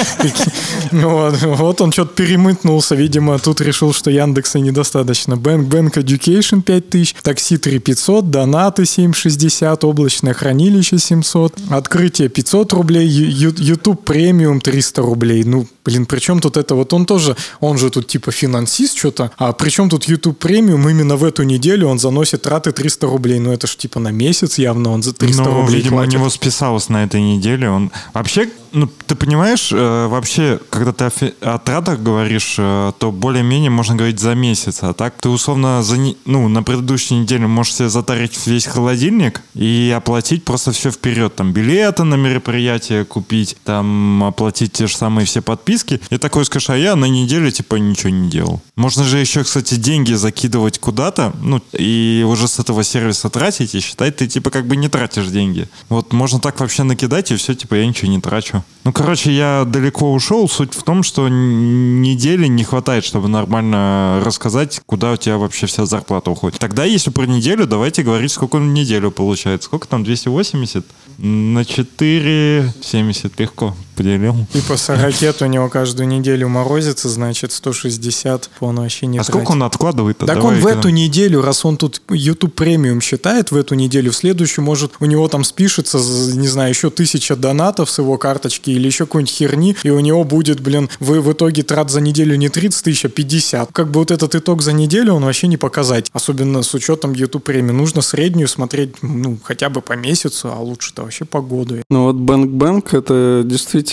Вот, 1.64 1.80
он 1.80 1.92
что-то 1.92 2.14
перемытнулся, 2.14 2.94
видимо, 2.94 3.38
тут 3.38 3.60
решил, 3.60 3.92
что 3.92 4.10
Яндекса 4.10 4.60
недостаточно. 4.60 5.34
Bank 5.34 5.68
Bank 5.68 5.94
Education 5.94 6.62
5000, 6.62 7.16
такси 7.22 7.56
3500, 7.56 8.30
донаты 8.30 8.86
760, 8.86 9.84
облачное 9.84 10.34
хранилище 10.34 10.98
700, 10.98 11.54
открытие 11.70 12.28
500 12.28 12.72
рублей, 12.72 13.08
YouTube 13.08 14.04
премиум 14.04 14.60
300 14.60 15.02
рублей. 15.02 15.44
Ну, 15.44 15.66
блин, 15.85 16.07
при 16.07 16.18
чем 16.18 16.41
тут 16.41 16.57
это? 16.57 16.74
Вот 16.74 16.93
он 16.93 17.07
тоже, 17.07 17.37
он 17.61 17.78
же 17.78 17.91
тут 17.91 18.07
типа 18.07 18.32
финансист 18.32 18.97
что-то, 18.97 19.30
а 19.37 19.53
при 19.53 19.70
чем 19.70 19.89
тут 19.89 20.05
YouTube 20.05 20.39
премиум 20.39 20.89
именно 20.89 21.16
в 21.16 21.24
эту 21.24 21.43
неделю 21.43 21.89
он 21.89 21.99
заносит 21.99 22.43
траты 22.43 22.72
300 22.72 23.07
рублей? 23.07 23.39
Ну, 23.41 23.53
это 23.53 23.66
ж 23.66 23.76
типа 23.76 24.01
на 24.01 24.11
месяц 24.11 24.59
явно 24.59 24.91
он 24.91 25.03
за 25.03 25.12
300 25.12 25.43
ну, 25.43 25.55
рублей 25.55 25.76
видимо, 25.76 25.97
платит. 25.97 26.14
у 26.14 26.18
него 26.18 26.30
списалось 26.30 26.89
на 26.89 27.05
этой 27.05 27.20
неделе. 27.20 27.68
Он 27.68 27.91
вообще, 28.12 28.49
ну, 28.74 28.88
ты 29.06 29.14
понимаешь, 29.14 29.70
э, 29.72 30.06
вообще, 30.08 30.58
когда 30.68 30.92
ты 30.92 31.34
о, 31.40 31.58
тратах 31.58 32.00
говоришь, 32.00 32.56
э, 32.58 32.92
то 32.98 33.12
более-менее 33.12 33.70
можно 33.70 33.94
говорить 33.94 34.18
за 34.18 34.34
месяц. 34.34 34.78
А 34.82 34.92
так 34.92 35.14
ты 35.20 35.28
условно 35.28 35.82
за, 35.82 35.96
не- 35.96 36.16
ну, 36.24 36.48
на 36.48 36.62
предыдущей 36.62 37.14
неделе 37.14 37.46
можешь 37.46 37.74
себе 37.74 37.88
затарить 37.88 38.46
весь 38.46 38.66
холодильник 38.66 39.42
и 39.54 39.94
оплатить 39.96 40.44
просто 40.44 40.72
все 40.72 40.90
вперед. 40.90 41.36
Там 41.36 41.52
билеты 41.52 42.02
на 42.04 42.16
мероприятие 42.16 43.04
купить, 43.04 43.56
там 43.64 44.24
оплатить 44.24 44.72
те 44.72 44.88
же 44.88 44.96
самые 44.96 45.24
все 45.24 45.40
подписки. 45.40 46.00
И 46.10 46.18
такой 46.18 46.44
скажешь, 46.44 46.70
а 46.70 46.76
я 46.76 46.96
на 46.96 47.06
неделю 47.06 47.50
типа 47.50 47.76
ничего 47.76 48.10
не 48.10 48.28
делал. 48.28 48.60
Можно 48.76 49.04
же 49.04 49.18
еще, 49.18 49.44
кстати, 49.44 49.76
деньги 49.76 50.14
закидывать 50.14 50.80
куда-то, 50.80 51.32
ну, 51.40 51.62
и 51.72 52.24
уже 52.26 52.48
с 52.48 52.58
этого 52.58 52.82
сервиса 52.82 53.30
тратить, 53.30 53.74
и 53.74 53.80
считать, 53.80 54.16
ты 54.16 54.26
типа 54.26 54.50
как 54.50 54.66
бы 54.66 54.76
не 54.76 54.88
тратишь 54.88 55.28
деньги. 55.28 55.68
Вот 55.88 56.12
можно 56.12 56.40
так 56.40 56.58
вообще 56.58 56.82
накидать, 56.82 57.30
и 57.30 57.36
все, 57.36 57.54
типа 57.54 57.74
я 57.76 57.86
ничего 57.86 58.10
не 58.10 58.20
трачу. 58.20 58.64
Ну, 58.82 58.92
короче, 58.92 59.30
я 59.32 59.64
далеко 59.64 60.12
ушел. 60.12 60.48
Суть 60.48 60.74
в 60.74 60.82
том, 60.82 61.04
что 61.04 61.28
недели 61.28 62.48
не 62.48 62.64
хватает, 62.64 63.04
чтобы 63.04 63.28
нормально 63.28 64.20
рассказать, 64.24 64.80
куда 64.86 65.12
у 65.12 65.16
тебя 65.16 65.38
вообще 65.38 65.66
вся 65.66 65.86
зарплата 65.86 66.32
уходит. 66.32 66.58
Тогда, 66.58 66.84
если 66.84 67.10
про 67.10 67.26
неделю, 67.26 67.68
давайте 67.68 68.02
говорить, 68.02 68.32
сколько 68.32 68.56
в 68.56 68.64
неделю 68.64 69.12
получается. 69.12 69.66
Сколько 69.66 69.86
там, 69.86 70.02
280? 70.02 70.84
На 71.18 71.60
4,70 71.60 73.32
легко. 73.38 73.76
Поделил. 73.95 74.36
Типа 74.53 74.76
ракет 74.88 75.42
у 75.42 75.47
него 75.47 75.68
каждую 75.68 76.09
неделю 76.09 76.49
морозится, 76.49 77.09
значит 77.09 77.53
160 77.53 78.51
он 78.61 78.76
вообще 78.76 79.07
не 79.07 79.18
А 79.18 79.24
сколько 79.24 79.53
он 79.53 79.62
откладывает-то? 79.62 80.26
Так 80.26 80.36
Давай 80.36 80.57
он 80.57 80.61
в 80.61 80.66
эту 80.66 80.88
неделю, 80.88 81.42
раз 81.42 81.64
он 81.64 81.76
тут 81.76 82.03
YouTube 82.11 82.55
премиум 82.55 83.01
считает, 83.01 83.51
в 83.51 83.57
эту 83.57 83.74
неделю, 83.74 84.11
в 84.12 84.16
следующую, 84.16 84.64
может, 84.64 84.92
у 85.01 85.07
него 85.07 85.28
там 85.28 85.45
спишется, 85.45 85.99
не 85.99 86.49
знаю, 86.49 86.70
еще 86.70 86.90
тысяча 86.90 87.36
донатов 87.36 87.90
с 87.90 87.99
его 87.99 88.18
карточки 88.18 88.70
или 88.70 88.86
еще 88.86 89.07
какой-нибудь 89.07 89.34
херни, 89.34 89.76
и 89.82 89.90
у 89.90 90.01
него 90.01 90.24
будет, 90.24 90.61
блин, 90.61 90.88
в, 91.01 91.20
в 91.20 91.32
итоге 91.32 91.62
трат 91.62 91.90
за 91.90 92.01
неделю 92.01 92.36
не 92.36 92.49
30 92.49 92.84
тысяч, 92.84 93.05
а 93.05 93.09
50. 93.09 93.72
Как 93.72 93.90
бы 93.90 94.01
вот 94.01 94.11
этот 94.11 94.34
итог 94.34 94.62
за 94.62 94.72
неделю 94.72 95.14
он 95.14 95.24
вообще 95.24 95.47
не 95.47 95.57
показать. 95.57 96.11
Особенно 96.12 96.62
с 96.62 96.74
учетом 96.74 97.12
YouTube 97.12 97.45
премиум. 97.45 97.78
Нужно 97.78 98.03
среднюю 98.03 98.49
смотреть, 98.49 99.03
ну, 99.03 99.38
хотя 99.42 99.68
бы 99.68 99.80
по 99.80 99.92
месяцу, 99.95 100.53
а 100.53 100.61
лучше-то 100.61 101.03
вообще 101.03 101.24
по 101.24 101.40
году. 101.40 101.76
Ну 101.90 102.05
вот 102.05 102.16
Bank 102.16 102.47
Bank 102.47 102.97
это 102.97 103.42
действительно 103.45 103.84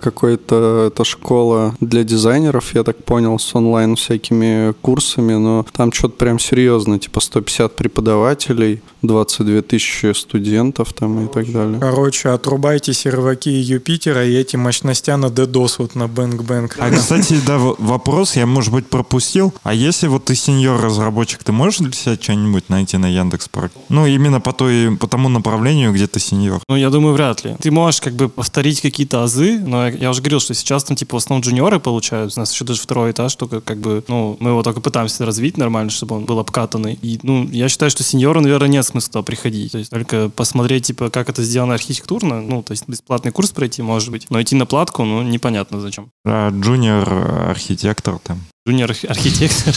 какой-то 0.00 0.90
это 0.92 1.04
школа 1.04 1.74
для 1.80 2.04
дизайнеров, 2.04 2.74
я 2.74 2.82
так 2.82 3.04
понял, 3.04 3.38
с 3.38 3.54
онлайн 3.54 3.96
всякими 3.96 4.72
курсами, 4.82 5.34
но 5.34 5.66
там 5.72 5.92
что-то 5.92 6.16
прям 6.16 6.38
серьезно, 6.38 6.98
типа 6.98 7.20
150 7.20 7.76
преподавателей, 7.76 8.82
22 9.02 9.62
тысячи 9.62 10.12
студентов 10.12 10.92
там 10.92 11.26
и 11.26 11.28
так 11.28 11.50
далее. 11.50 11.78
Короче, 11.80 12.28
отрубайте 12.28 12.92
серваки 12.92 13.48
Юпитера 13.48 14.26
и 14.26 14.34
эти 14.34 14.56
мощностя 14.56 15.16
на 15.16 15.26
DDoS 15.26 15.74
вот 15.78 15.94
на 15.94 16.04
Bank 16.04 16.38
Bank. 16.46 16.72
А, 16.78 16.90
кстати, 16.90 17.36
да, 17.46 17.58
вопрос 17.58 18.36
я, 18.36 18.46
может 18.46 18.72
быть, 18.72 18.86
пропустил. 18.86 19.54
А 19.62 19.72
если 19.72 20.08
вот 20.08 20.26
ты 20.26 20.34
сеньор-разработчик, 20.34 21.42
ты 21.42 21.52
можешь 21.52 21.80
для 21.80 21.92
себя 21.92 22.16
что-нибудь 22.20 22.68
найти 22.68 22.96
на 22.98 23.06
Яндекс.Парк? 23.06 23.72
Ну, 23.88 24.06
именно 24.06 24.40
по, 24.40 24.52
той, 24.52 24.96
по 24.96 25.06
тому 25.06 25.28
направлению, 25.28 25.92
где 25.92 26.06
ты 26.06 26.20
сеньор. 26.20 26.60
Ну, 26.68 26.76
я 26.76 26.90
думаю, 26.90 27.14
вряд 27.14 27.44
ли. 27.44 27.56
Ты 27.60 27.70
можешь 27.70 28.00
как 28.00 28.14
бы 28.14 28.28
повторить 28.28 28.80
какие-то 28.80 29.22
азы, 29.30 29.60
но 29.60 29.88
я, 29.88 30.10
уже 30.10 30.20
говорил, 30.20 30.40
что 30.40 30.54
сейчас 30.54 30.84
там 30.84 30.96
типа 30.96 31.14
в 31.14 31.22
основном 31.22 31.42
джуниоры 31.42 31.78
получают. 31.78 32.36
У 32.36 32.40
нас 32.40 32.52
еще 32.52 32.64
даже 32.64 32.80
второй 32.80 33.12
этаж, 33.12 33.34
только 33.36 33.60
как 33.60 33.78
бы, 33.78 34.04
ну, 34.08 34.36
мы 34.40 34.50
его 34.50 34.62
только 34.62 34.80
пытаемся 34.80 35.24
развить 35.24 35.56
нормально, 35.56 35.90
чтобы 35.90 36.16
он 36.16 36.24
был 36.24 36.38
обкатанный. 36.38 36.98
И, 37.00 37.20
ну, 37.22 37.48
я 37.50 37.68
считаю, 37.68 37.90
что 37.90 38.02
сеньору, 38.02 38.40
наверное, 38.40 38.68
нет 38.68 38.84
смысла 38.84 39.12
туда 39.12 39.22
приходить. 39.22 39.72
То 39.72 39.78
есть 39.78 39.90
только 39.90 40.28
посмотреть, 40.28 40.86
типа, 40.86 41.10
как 41.10 41.28
это 41.28 41.42
сделано 41.42 41.74
архитектурно, 41.74 42.42
ну, 42.42 42.62
то 42.62 42.72
есть 42.72 42.84
бесплатный 42.88 43.32
курс 43.32 43.50
пройти, 43.50 43.82
может 43.82 44.10
быть. 44.10 44.26
Но 44.30 44.42
идти 44.42 44.56
на 44.56 44.66
платку, 44.66 45.04
ну, 45.04 45.22
непонятно 45.22 45.80
зачем. 45.80 46.10
А 46.24 46.50
джуниор-архитектор 46.50 48.18
там. 48.18 48.40
Джуниор 48.70 48.90
арх- 48.90 49.04
архитектор. 49.04 49.74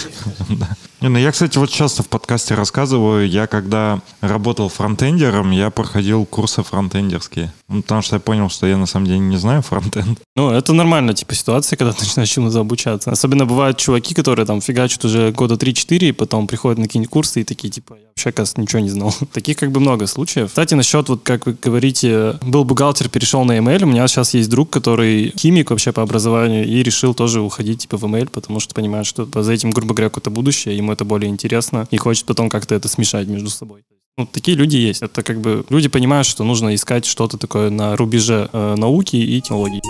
Не, 1.02 1.10
ну 1.10 1.18
я, 1.18 1.32
кстати, 1.32 1.58
вот 1.58 1.70
часто 1.70 2.02
в 2.02 2.08
подкасте 2.08 2.54
рассказываю, 2.56 3.28
я 3.28 3.46
когда 3.46 4.00
работал 4.22 4.70
фронтендером, 4.70 5.52
я 5.52 5.70
проходил 5.70 6.26
курсы 6.26 6.64
фронтендерские. 6.64 7.52
Ну, 7.68 7.82
потому 7.82 8.02
что 8.02 8.16
я 8.16 8.20
понял, 8.22 8.50
что 8.50 8.68
я 8.68 8.78
на 8.78 8.86
самом 8.86 9.08
деле 9.08 9.20
не 9.20 9.38
знаю 9.38 9.62
фронтенд. 9.64 10.20
Ну, 10.36 10.50
это 10.50 10.74
нормально, 10.74 11.14
типа, 11.14 11.36
ситуация, 11.36 11.78
когда 11.78 11.94
ты 11.94 12.04
начинаешь 12.04 12.30
чему-то 12.30 12.60
обучаться. 12.60 13.12
Особенно 13.12 13.46
бывают 13.46 13.78
чуваки, 13.78 14.16
которые 14.16 14.48
там 14.48 14.62
фигачат 14.62 15.06
уже 15.06 15.32
года 15.32 15.54
3-4, 15.56 16.10
и 16.10 16.12
потом 16.12 16.48
приходят 16.48 16.80
на 16.80 16.86
какие-нибудь 16.86 17.12
курсы 17.12 17.42
и 17.42 17.44
такие, 17.44 17.70
типа, 17.70 17.94
я 17.94 18.08
вообще, 18.08 18.32
кажется, 18.32 18.60
ничего 18.60 18.80
не 18.80 18.90
знал. 18.90 19.14
Таких 19.34 19.58
как 19.58 19.72
бы 19.72 19.80
много 19.80 20.08
случаев. 20.08 20.48
Кстати, 20.48 20.74
насчет, 20.74 21.08
вот 21.10 21.22
как 21.22 21.46
вы 21.46 21.56
говорите, 21.62 22.40
был 22.42 22.64
бухгалтер, 22.64 23.10
перешел 23.10 23.46
на 23.46 23.60
email, 23.60 23.84
у 23.84 23.88
меня 23.88 24.08
сейчас 24.08 24.34
есть 24.34 24.50
друг, 24.50 24.72
который 24.72 25.32
химик 25.38 25.70
вообще 25.70 25.92
по 25.92 26.02
образованию, 26.02 26.66
и 26.66 26.82
решил 26.82 27.14
тоже 27.14 27.42
уходить, 27.42 27.82
типа, 27.82 27.98
в 27.98 28.04
email, 28.06 28.28
потому 28.28 28.60
что 28.60 28.74
понимает, 28.84 29.06
что 29.06 29.26
за 29.42 29.54
этим, 29.54 29.72
грубо 29.72 29.94
говоря, 29.94 30.10
какое-то 30.10 30.30
будущее, 30.30 30.76
ему 30.76 30.92
это 30.92 31.06
более 31.06 31.30
интересно, 31.30 31.88
и 31.90 31.98
хочет 31.98 32.26
потом 32.26 32.50
как-то 32.50 32.76
это 32.76 32.90
смешать 32.90 33.28
между 33.30 33.50
собой. 33.50 33.84
Ну, 34.18 34.26
такие 34.26 34.58
люди 34.58 34.76
есть. 34.76 35.02
Это 35.02 35.24
как 35.24 35.40
бы 35.40 35.64
люди 35.70 35.88
понимают, 35.88 36.28
что 36.28 36.44
нужно 36.44 36.76
искать 36.76 37.06
что-то 37.06 37.38
такое 37.38 37.70
на 37.70 37.96
рубеже 37.96 38.50
э, 38.52 38.76
науки 38.78 39.16
и 39.16 39.42
технологий. 39.42 39.82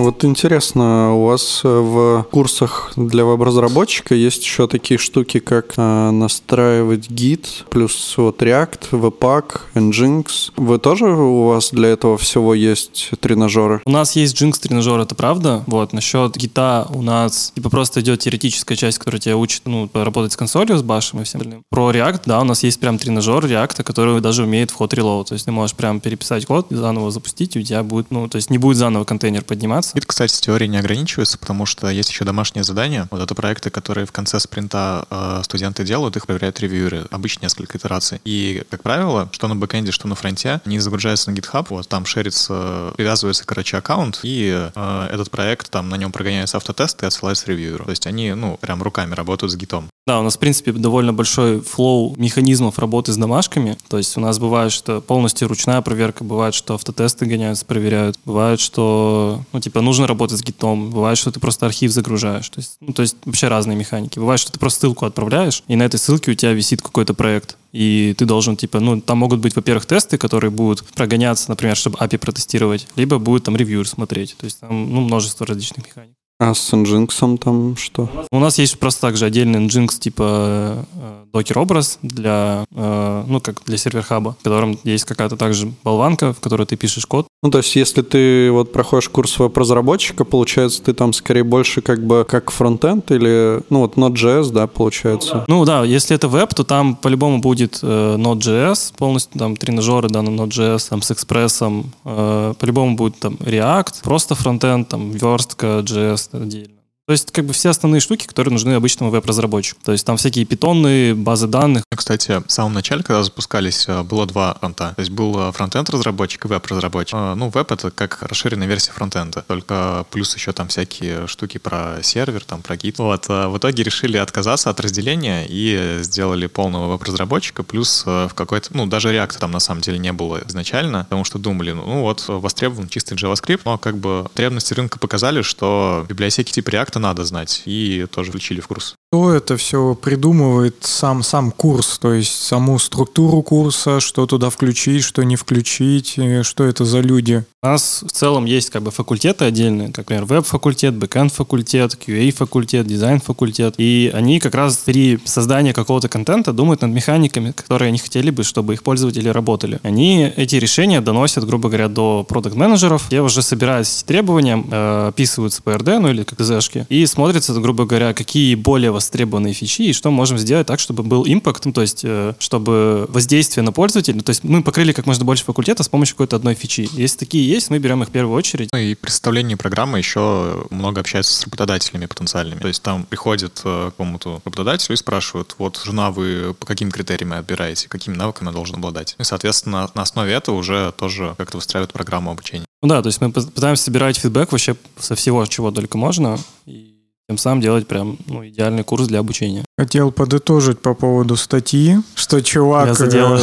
Вот 0.00 0.24
интересно, 0.24 1.14
у 1.14 1.26
вас 1.26 1.60
э, 1.62 1.68
в 1.68 2.26
курсах 2.30 2.92
для 2.96 3.26
веб-разработчика 3.26 4.14
есть 4.14 4.42
еще 4.42 4.66
такие 4.66 4.96
штуки, 4.96 5.40
как 5.40 5.74
э, 5.76 6.10
настраивать 6.10 7.10
гид, 7.10 7.66
плюс 7.68 8.14
вот 8.16 8.40
React, 8.40 8.92
Webpack, 8.92 9.60
Nginx. 9.74 10.52
Вы 10.56 10.78
тоже, 10.78 11.04
у 11.04 11.48
вас 11.48 11.68
для 11.72 11.90
этого 11.90 12.16
всего 12.16 12.54
есть 12.54 13.10
тренажеры? 13.20 13.82
У 13.84 13.90
нас 13.90 14.16
есть 14.16 14.40
Jinx 14.40 14.58
тренажер, 14.58 14.98
это 15.00 15.14
правда. 15.14 15.64
Вот, 15.66 15.92
насчет 15.92 16.34
гита 16.34 16.86
у 16.94 17.02
нас 17.02 17.52
типа 17.54 17.68
просто 17.68 18.00
идет 18.00 18.20
теоретическая 18.20 18.76
часть, 18.76 18.98
которая 18.98 19.20
тебя 19.20 19.36
учит, 19.36 19.62
ну, 19.66 19.90
работать 19.92 20.32
с 20.32 20.36
консолью, 20.36 20.78
с 20.78 20.82
башем 20.82 21.20
и 21.20 21.24
всем 21.24 21.42
остальным. 21.42 21.62
Про 21.68 21.90
React, 21.90 22.22
да, 22.24 22.40
у 22.40 22.44
нас 22.44 22.62
есть 22.62 22.80
прям 22.80 22.96
тренажер 22.96 23.44
React, 23.44 23.82
который 23.82 24.18
даже 24.22 24.44
умеет 24.44 24.70
вход 24.70 24.94
reload. 24.94 25.26
То 25.26 25.34
есть 25.34 25.44
ты 25.44 25.52
можешь 25.52 25.76
прям 25.76 26.00
переписать 26.00 26.46
код, 26.46 26.68
заново 26.70 27.10
запустить, 27.10 27.54
и 27.56 27.58
у 27.60 27.62
тебя 27.62 27.82
будет, 27.82 28.10
ну, 28.10 28.28
то 28.28 28.36
есть 28.36 28.48
не 28.48 28.56
будет 28.56 28.78
заново 28.78 29.04
контейнер 29.04 29.44
подниматься. 29.44 29.89
Гид, 29.94 30.06
кстати, 30.06 30.32
с 30.32 30.40
теорией 30.40 30.68
не 30.68 30.78
ограничивается, 30.78 31.38
потому 31.38 31.66
что 31.66 31.88
есть 31.88 32.10
еще 32.10 32.24
домашние 32.24 32.64
задания. 32.64 33.08
Вот 33.10 33.20
это 33.20 33.34
проекты, 33.34 33.70
которые 33.70 34.06
в 34.06 34.12
конце 34.12 34.40
спринта 34.40 35.06
э, 35.10 35.40
студенты 35.44 35.84
делают, 35.84 36.16
их 36.16 36.26
проверяют 36.26 36.60
ревьюеры. 36.60 37.06
Обычно 37.10 37.44
несколько 37.44 37.78
итераций. 37.78 38.20
И, 38.24 38.62
как 38.70 38.82
правило, 38.82 39.28
что 39.32 39.48
на 39.48 39.56
бэкэнде, 39.56 39.92
что 39.92 40.08
на 40.08 40.14
фронте, 40.14 40.60
они 40.64 40.78
загружаются 40.78 41.30
на 41.30 41.34
GitHub, 41.34 41.66
вот 41.70 41.88
там 41.88 42.06
шерится, 42.06 42.92
привязывается, 42.96 43.44
короче, 43.44 43.76
аккаунт, 43.76 44.20
и 44.22 44.70
э, 44.74 45.08
этот 45.10 45.30
проект, 45.30 45.70
там 45.70 45.88
на 45.88 45.96
нем 45.96 46.12
прогоняется 46.12 46.56
автотест 46.56 47.02
и 47.02 47.06
отсылается 47.06 47.46
ревьюеру. 47.46 47.84
То 47.84 47.90
есть 47.90 48.06
они, 48.06 48.32
ну, 48.32 48.58
прям 48.60 48.82
руками 48.82 49.14
работают 49.14 49.52
с 49.52 49.56
гитом. 49.56 49.88
Да, 50.06 50.18
у 50.18 50.22
нас, 50.22 50.36
в 50.36 50.38
принципе, 50.38 50.72
довольно 50.72 51.12
большой 51.12 51.60
флоу 51.60 52.16
механизмов 52.16 52.78
работы 52.78 53.12
с 53.12 53.16
домашками. 53.16 53.76
То 53.88 53.98
есть 53.98 54.16
у 54.16 54.20
нас 54.20 54.38
бывает, 54.38 54.72
что 54.72 55.00
полностью 55.00 55.46
ручная 55.46 55.82
проверка, 55.82 56.24
бывает, 56.24 56.54
что 56.54 56.74
автотесты 56.74 57.26
гоняются, 57.26 57.64
проверяют. 57.64 58.18
Бывает, 58.24 58.58
что, 58.58 59.44
ну, 59.52 59.60
типа, 59.60 59.69
нужно 59.74 60.06
работать 60.06 60.38
с 60.38 60.42
гитом. 60.42 60.90
Бывает, 60.90 61.18
что 61.18 61.30
ты 61.30 61.40
просто 61.40 61.66
архив 61.66 61.92
загружаешь. 61.92 62.48
То 62.48 62.60
есть, 62.60 62.76
ну, 62.80 62.92
то 62.92 63.02
есть 63.02 63.16
вообще 63.24 63.48
разные 63.48 63.76
механики. 63.76 64.18
Бывает, 64.18 64.40
что 64.40 64.52
ты 64.52 64.58
просто 64.58 64.80
ссылку 64.80 65.06
отправляешь, 65.06 65.62
и 65.68 65.76
на 65.76 65.84
этой 65.84 65.98
ссылке 65.98 66.32
у 66.32 66.34
тебя 66.34 66.52
висит 66.52 66.82
какой-то 66.82 67.14
проект. 67.14 67.56
И 67.72 68.14
ты 68.18 68.24
должен, 68.24 68.56
типа, 68.56 68.80
ну, 68.80 69.00
там 69.00 69.18
могут 69.18 69.40
быть, 69.40 69.54
во-первых, 69.54 69.86
тесты, 69.86 70.18
которые 70.18 70.50
будут 70.50 70.84
прогоняться, 70.94 71.48
например, 71.48 71.76
чтобы 71.76 71.98
API 71.98 72.18
протестировать, 72.18 72.88
либо 72.96 73.18
будет 73.18 73.44
там 73.44 73.56
ревьюер 73.56 73.86
смотреть. 73.86 74.36
То 74.36 74.44
есть 74.44 74.60
там, 74.60 74.92
ну, 74.92 75.00
множество 75.02 75.46
различных 75.46 75.86
механик. 75.86 76.14
А 76.40 76.54
с 76.54 76.72
Nginx 76.72 77.36
там 77.36 77.76
что? 77.76 78.08
У 78.32 78.38
нас 78.38 78.56
есть 78.56 78.78
просто 78.78 79.02
также 79.02 79.26
отдельный 79.26 79.60
Nginx 79.66 79.98
типа 79.98 80.86
э, 80.90 81.24
докер-образ 81.34 81.98
для, 82.00 82.64
э, 82.70 83.24
ну, 83.26 83.42
как 83.42 83.62
для 83.66 83.76
сервер-хаба, 83.76 84.36
в 84.40 84.42
котором 84.42 84.78
есть 84.82 85.04
какая-то 85.04 85.36
также 85.36 85.70
болванка, 85.84 86.32
в 86.32 86.40
которой 86.40 86.66
ты 86.66 86.76
пишешь 86.76 87.04
код. 87.04 87.26
Ну, 87.42 87.50
то 87.50 87.58
есть, 87.58 87.74
если 87.74 88.02
ты 88.02 88.50
вот 88.50 88.70
проходишь 88.70 89.08
курс 89.08 89.38
веб-разработчика, 89.38 90.26
получается, 90.26 90.82
ты 90.82 90.92
там 90.92 91.14
скорее 91.14 91.42
больше 91.42 91.80
как 91.80 92.04
бы 92.06 92.26
как 92.28 92.50
фронтенд 92.50 93.10
или, 93.12 93.62
ну, 93.70 93.80
вот 93.80 93.94
Node.js, 93.96 94.52
да, 94.52 94.66
получается? 94.66 95.44
Ну 95.48 95.64
да, 95.64 95.82
если 95.84 96.14
это 96.14 96.28
веб, 96.28 96.54
то 96.54 96.64
там 96.64 96.96
по-любому 96.96 97.40
будет 97.40 97.78
э, 97.82 98.16
Node.js, 98.18 98.92
полностью 98.94 99.38
там 99.38 99.56
тренажеры 99.56 100.10
да, 100.10 100.20
на 100.20 100.28
Node.js, 100.28 100.90
там 100.90 101.00
с 101.00 101.10
экспрессом, 101.12 101.92
э, 102.04 102.52
по-любому 102.58 102.94
будет 102.94 103.18
там 103.18 103.36
React, 103.36 104.02
просто 104.02 104.34
фронтенд, 104.34 104.88
там 104.88 105.10
верстка, 105.12 105.78
JS 105.78 106.28
отдельно. 106.32 106.79
То 107.10 107.14
есть 107.14 107.32
как 107.32 107.44
бы 107.44 107.52
все 107.52 107.70
основные 107.70 108.00
штуки, 108.00 108.24
которые 108.24 108.52
нужны 108.52 108.72
обычному 108.74 109.10
веб-разработчику. 109.10 109.80
То 109.82 109.90
есть 109.90 110.06
там 110.06 110.16
всякие 110.16 110.44
питонные, 110.44 111.12
базы 111.16 111.48
данных. 111.48 111.82
Кстати, 111.92 112.40
в 112.46 112.52
самом 112.52 112.72
начале, 112.72 113.02
когда 113.02 113.24
запускались, 113.24 113.86
э, 113.88 114.04
было 114.04 114.26
два 114.26 114.54
фронта. 114.60 114.92
То 114.94 115.00
есть 115.00 115.10
был 115.10 115.36
э, 115.36 115.50
фронтенд-разработчик 115.50 116.44
и 116.44 116.48
веб-разработчик. 116.48 117.16
Э, 117.18 117.34
Ну, 117.34 117.48
веб— 117.48 117.72
это 117.72 117.90
как 117.90 118.22
расширенная 118.22 118.68
версия 118.68 118.92
фронтенда. 118.92 119.44
Только 119.48 120.06
плюс 120.12 120.36
еще 120.36 120.52
там 120.52 120.68
всякие 120.68 121.26
штуки 121.26 121.58
про 121.58 121.98
сервер, 122.00 122.44
там 122.44 122.62
про 122.62 122.76
гид. 122.76 123.00
Вот. 123.00 123.26
В 123.26 123.58
итоге 123.58 123.82
решили 123.82 124.16
отказаться 124.16 124.70
от 124.70 124.78
разделения 124.78 125.46
и 125.48 125.98
сделали 126.02 126.46
полного 126.46 126.92
веб-разработчика. 126.92 127.64
Плюс 127.64 128.06
в 128.06 128.30
какой-то... 128.36 128.68
Ну, 128.70 128.86
даже 128.86 129.12
React 129.12 129.36
там 129.40 129.50
на 129.50 129.58
самом 129.58 129.80
деле 129.80 129.98
не 129.98 130.12
было 130.12 130.40
изначально, 130.46 131.02
потому 131.02 131.24
что 131.24 131.40
думали, 131.40 131.72
ну 131.72 132.02
вот, 132.02 132.26
востребован 132.28 132.88
чистый 132.88 133.14
JavaScript, 133.14 133.62
но 133.64 133.78
как 133.78 133.98
бы 133.98 134.22
потребности 134.28 134.74
рынка 134.74 135.00
показали, 135.00 135.42
что 135.42 136.06
библиотеки 136.08 136.52
типа 136.52 136.70
React 136.70 136.99
надо 137.00 137.24
знать, 137.24 137.62
и 137.66 138.06
тоже 138.10 138.30
включили 138.30 138.60
в 138.60 138.68
курс. 138.68 138.94
Кто 139.12 139.32
это 139.32 139.56
все 139.56 139.96
придумывает 139.96 140.76
сам, 140.82 141.24
сам 141.24 141.50
курс, 141.50 141.98
то 141.98 142.12
есть 142.12 142.30
саму 142.30 142.78
структуру 142.78 143.42
курса, 143.42 143.98
что 143.98 144.24
туда 144.26 144.50
включить, 144.50 145.02
что 145.02 145.24
не 145.24 145.34
включить, 145.34 146.16
и 146.16 146.42
что 146.44 146.62
это 146.62 146.84
за 146.84 147.00
люди? 147.00 147.44
У 147.62 147.66
нас 147.66 148.04
в 148.06 148.12
целом 148.12 148.44
есть 148.44 148.70
как 148.70 148.82
бы 148.82 148.90
факультеты 148.90 149.44
отдельные, 149.44 149.88
как, 149.88 150.08
например, 150.08 150.24
веб-факультет, 150.24 150.94
бэкэнд-факультет, 150.94 151.94
QA-факультет, 151.94 152.86
дизайн-факультет. 152.86 153.74
И 153.76 154.10
они 154.14 154.40
как 154.40 154.54
раз 154.54 154.78
при 154.78 155.18
создании 155.24 155.72
какого-то 155.72 156.08
контента 156.08 156.52
думают 156.52 156.80
над 156.80 156.92
механиками, 156.92 157.50
которые 157.50 157.88
они 157.88 157.98
хотели 157.98 158.30
бы, 158.30 158.44
чтобы 158.44 158.74
их 158.74 158.82
пользователи 158.82 159.28
работали. 159.28 159.78
Они 159.82 160.32
эти 160.36 160.56
решения 160.56 161.02
доносят, 161.02 161.44
грубо 161.44 161.68
говоря, 161.68 161.88
до 161.88 162.24
продукт-менеджеров. 162.26 163.08
Те 163.10 163.20
уже 163.20 163.42
собирают 163.42 163.86
эти 163.86 164.04
требования, 164.04 164.64
э, 164.70 165.08
описываются 165.08 165.62
по 165.62 165.70
RD, 165.70 165.98
ну 165.98 166.08
или 166.08 166.22
как 166.22 166.40
Зшки, 166.40 166.86
и 166.90 167.06
смотрится, 167.06 167.54
грубо 167.54 167.86
говоря, 167.86 168.12
какие 168.12 168.56
более 168.56 168.90
востребованные 168.90 169.54
фичи 169.54 169.82
и 169.82 169.92
что 169.92 170.10
можем 170.10 170.36
сделать 170.38 170.66
так, 170.66 170.80
чтобы 170.80 171.04
был 171.04 171.24
импакт, 171.26 171.64
ну, 171.64 171.72
то 171.72 171.80
есть, 171.80 172.00
э, 172.04 172.34
чтобы 172.38 173.06
воздействие 173.08 173.64
на 173.64 173.72
пользователя, 173.72 174.20
то 174.20 174.30
есть 174.30 174.42
мы 174.42 174.62
покрыли 174.62 174.92
как 174.92 175.06
можно 175.06 175.24
больше 175.24 175.44
факультета 175.44 175.84
с 175.84 175.88
помощью 175.88 176.16
какой-то 176.16 176.36
одной 176.36 176.54
фичи. 176.54 176.88
Если 176.92 177.18
такие 177.18 177.48
есть, 177.48 177.70
мы 177.70 177.78
берем 177.78 178.02
их 178.02 178.08
в 178.08 178.12
первую 178.12 178.36
очередь. 178.36 178.68
Ну 178.72 178.78
и 178.78 178.94
при 178.96 179.08
составлении 179.08 179.54
программы 179.54 179.98
еще 179.98 180.66
много 180.70 181.00
общаются 181.00 181.32
с 181.32 181.44
работодателями 181.44 182.06
потенциальными. 182.06 182.58
То 182.58 182.68
есть 182.68 182.82
там 182.82 183.04
приходят 183.04 183.60
э, 183.64 183.86
к 183.88 183.90
какому-то 183.92 184.42
работодателю 184.44 184.94
и 184.94 184.98
спрашивают, 184.98 185.54
вот 185.58 185.80
жена 185.84 186.10
вы 186.10 186.54
по 186.58 186.66
каким 186.66 186.90
критериям 186.90 187.32
отбираете, 187.34 187.88
какими 187.88 188.16
навыками 188.16 188.48
она 188.48 188.56
должна 188.56 188.78
обладать. 188.78 189.14
И, 189.18 189.22
соответственно, 189.22 189.88
на 189.94 190.02
основе 190.02 190.32
этого 190.32 190.56
уже 190.56 190.92
тоже 190.98 191.36
как-то 191.38 191.58
выстраивают 191.58 191.92
программу 191.92 192.32
обучения. 192.32 192.66
Ну 192.82 192.88
да, 192.88 193.02
то 193.02 193.08
есть 193.08 193.20
мы 193.20 193.30
пытаемся 193.30 193.84
собирать 193.84 194.16
фидбэк 194.16 194.52
вообще 194.52 194.74
со 194.98 195.14
всего, 195.14 195.44
чего 195.46 195.70
только 195.70 195.98
можно, 195.98 196.38
и 196.64 196.96
тем 197.28 197.36
самым 197.36 197.60
делать 197.60 197.86
прям 197.86 198.18
ну, 198.26 198.46
идеальный 198.46 198.84
курс 198.84 199.06
для 199.06 199.18
обучения. 199.20 199.64
Хотел 199.80 200.12
подытожить 200.12 200.78
по 200.78 200.92
поводу 200.92 201.36
статьи, 201.36 201.96
что 202.14 202.42
чувак, 202.42 203.00
э, 203.00 203.38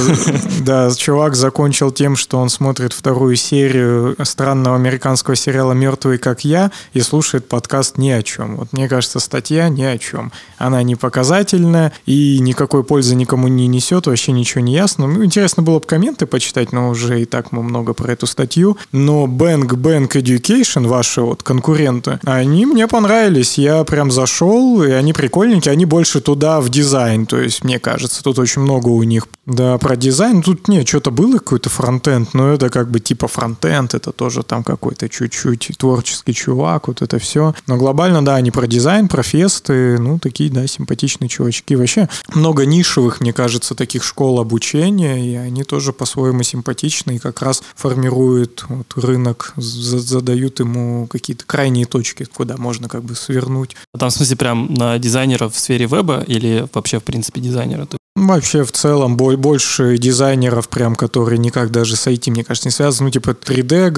да, 0.63 0.91
чувак 0.95 1.35
закончил 1.35 1.89
тем, 1.89 2.15
что 2.15 2.38
он 2.38 2.49
смотрит 2.49 2.93
вторую 2.93 3.35
серию 3.35 4.15
странного 4.21 4.75
американского 4.75 5.35
сериала 5.35 5.73
«Мертвый 5.73 6.19
как 6.19 6.45
я» 6.45 6.69
и 6.93 7.01
слушает 7.01 7.47
подкаст 7.49 7.97
ни 7.97 8.11
о 8.11 8.21
чем. 8.21 8.57
Вот 8.57 8.71
мне 8.71 8.88
кажется, 8.88 9.19
статья 9.19 9.67
ни 9.69 9.81
о 9.81 9.97
чем. 9.97 10.31
Она 10.59 10.83
не 10.83 10.95
показательная 10.95 11.91
и 12.05 12.38
никакой 12.39 12.83
пользы 12.83 13.15
никому 13.15 13.47
не 13.47 13.65
несет, 13.65 14.05
вообще 14.05 14.31
ничего 14.31 14.61
не 14.61 14.75
ясно. 14.75 15.07
Ну, 15.07 15.25
интересно 15.25 15.63
было 15.63 15.79
бы 15.79 15.88
комменты 15.88 16.27
почитать, 16.27 16.71
но 16.71 16.89
уже 16.89 17.19
и 17.19 17.25
так 17.25 17.51
мы 17.51 17.63
много 17.63 17.95
про 17.95 18.11
эту 18.11 18.27
статью. 18.27 18.77
Но 18.91 19.25
Bang 19.25 19.69
Bang 19.69 20.07
Education, 20.07 20.85
ваши 20.85 21.21
вот 21.21 21.41
конкуренты, 21.41 22.19
они 22.25 22.67
мне 22.67 22.88
понравились. 22.88 23.57
Я 23.57 23.83
прям 23.85 24.11
зашел, 24.11 24.83
и 24.83 24.91
они 24.91 25.13
прикольненькие, 25.13 25.71
они 25.71 25.85
больше 25.85 26.21
туда 26.28 26.59
в 26.59 26.67
дизайн, 26.67 27.25
то 27.25 27.39
есть, 27.39 27.63
мне 27.63 27.80
кажется, 27.80 28.21
тут 28.21 28.38
очень 28.38 28.61
много 28.61 28.89
у 28.89 29.01
них. 29.03 29.30
Да, 29.45 29.78
про 29.78 29.95
дизайн, 29.95 30.41
тут 30.41 30.67
нет, 30.67 30.86
что-то 30.86 31.09
было 31.09 31.38
какой-то 31.38 31.69
фронтенд, 31.69 32.34
но 32.34 32.49
это 32.49 32.69
как 32.69 32.91
бы 32.91 32.99
типа 32.99 33.30
фронтенд, 33.30 33.93
это 33.93 34.11
тоже 34.11 34.43
там 34.43 34.61
какой-то 34.61 35.07
чуть-чуть 35.07 35.71
творческий 35.78 36.34
чувак, 36.34 36.89
вот 36.89 37.01
это 37.01 37.17
все. 37.17 37.55
Но 37.65 37.78
глобально, 37.78 38.25
да, 38.25 38.36
они 38.36 38.51
про 38.51 38.67
дизайн, 38.67 39.07
про 39.07 39.23
фесты, 39.23 39.97
ну, 39.99 40.19
такие, 40.19 40.49
да, 40.49 40.67
симпатичные 40.67 41.30
чувачки. 41.30 41.75
Вообще 41.75 42.09
много 42.36 42.65
нишевых, 42.65 43.21
мне 43.21 43.32
кажется, 43.32 43.73
таких 43.73 44.03
школ 44.03 44.41
обучения, 44.41 45.25
и 45.25 45.34
они 45.36 45.63
тоже 45.63 45.93
по-своему 45.93 46.43
симпатичны 46.43 47.15
и 47.15 47.19
как 47.19 47.41
раз 47.41 47.63
формируют 47.73 48.65
вот, 48.67 48.91
рынок, 48.97 49.53
за- 49.55 49.99
задают 49.99 50.59
ему 50.59 51.07
какие-то 51.07 51.45
крайние 51.45 51.86
точки, 51.86 52.25
куда 52.25 52.57
можно 52.57 52.89
как 52.89 53.05
бы 53.05 53.15
свернуть. 53.15 53.78
Там, 53.97 54.09
в 54.09 54.13
смысле, 54.13 54.36
прям 54.36 54.73
на 54.73 54.99
дизайнеров 54.99 55.55
в 55.55 55.57
сфере 55.57 55.86
веба 55.86 56.16
или 56.22 56.68
вообще, 56.74 56.99
в 56.99 57.03
принципе, 57.03 57.41
дизайнера? 57.41 57.88
Вообще, 58.20 58.63
в 58.63 58.72
целом, 58.72 59.15
бо- 59.15 59.38
больше 59.38 59.97
дизайнеров, 59.99 60.68
прям, 60.70 60.95
которые 60.95 61.38
никак 61.38 61.70
даже 61.72 61.95
с 61.95 62.07
IT, 62.07 62.32
мне 62.32 62.43
кажется, 62.43 62.68
не 62.68 62.72
связаны. 62.72 63.07
Ну, 63.07 63.11
типа 63.11 63.30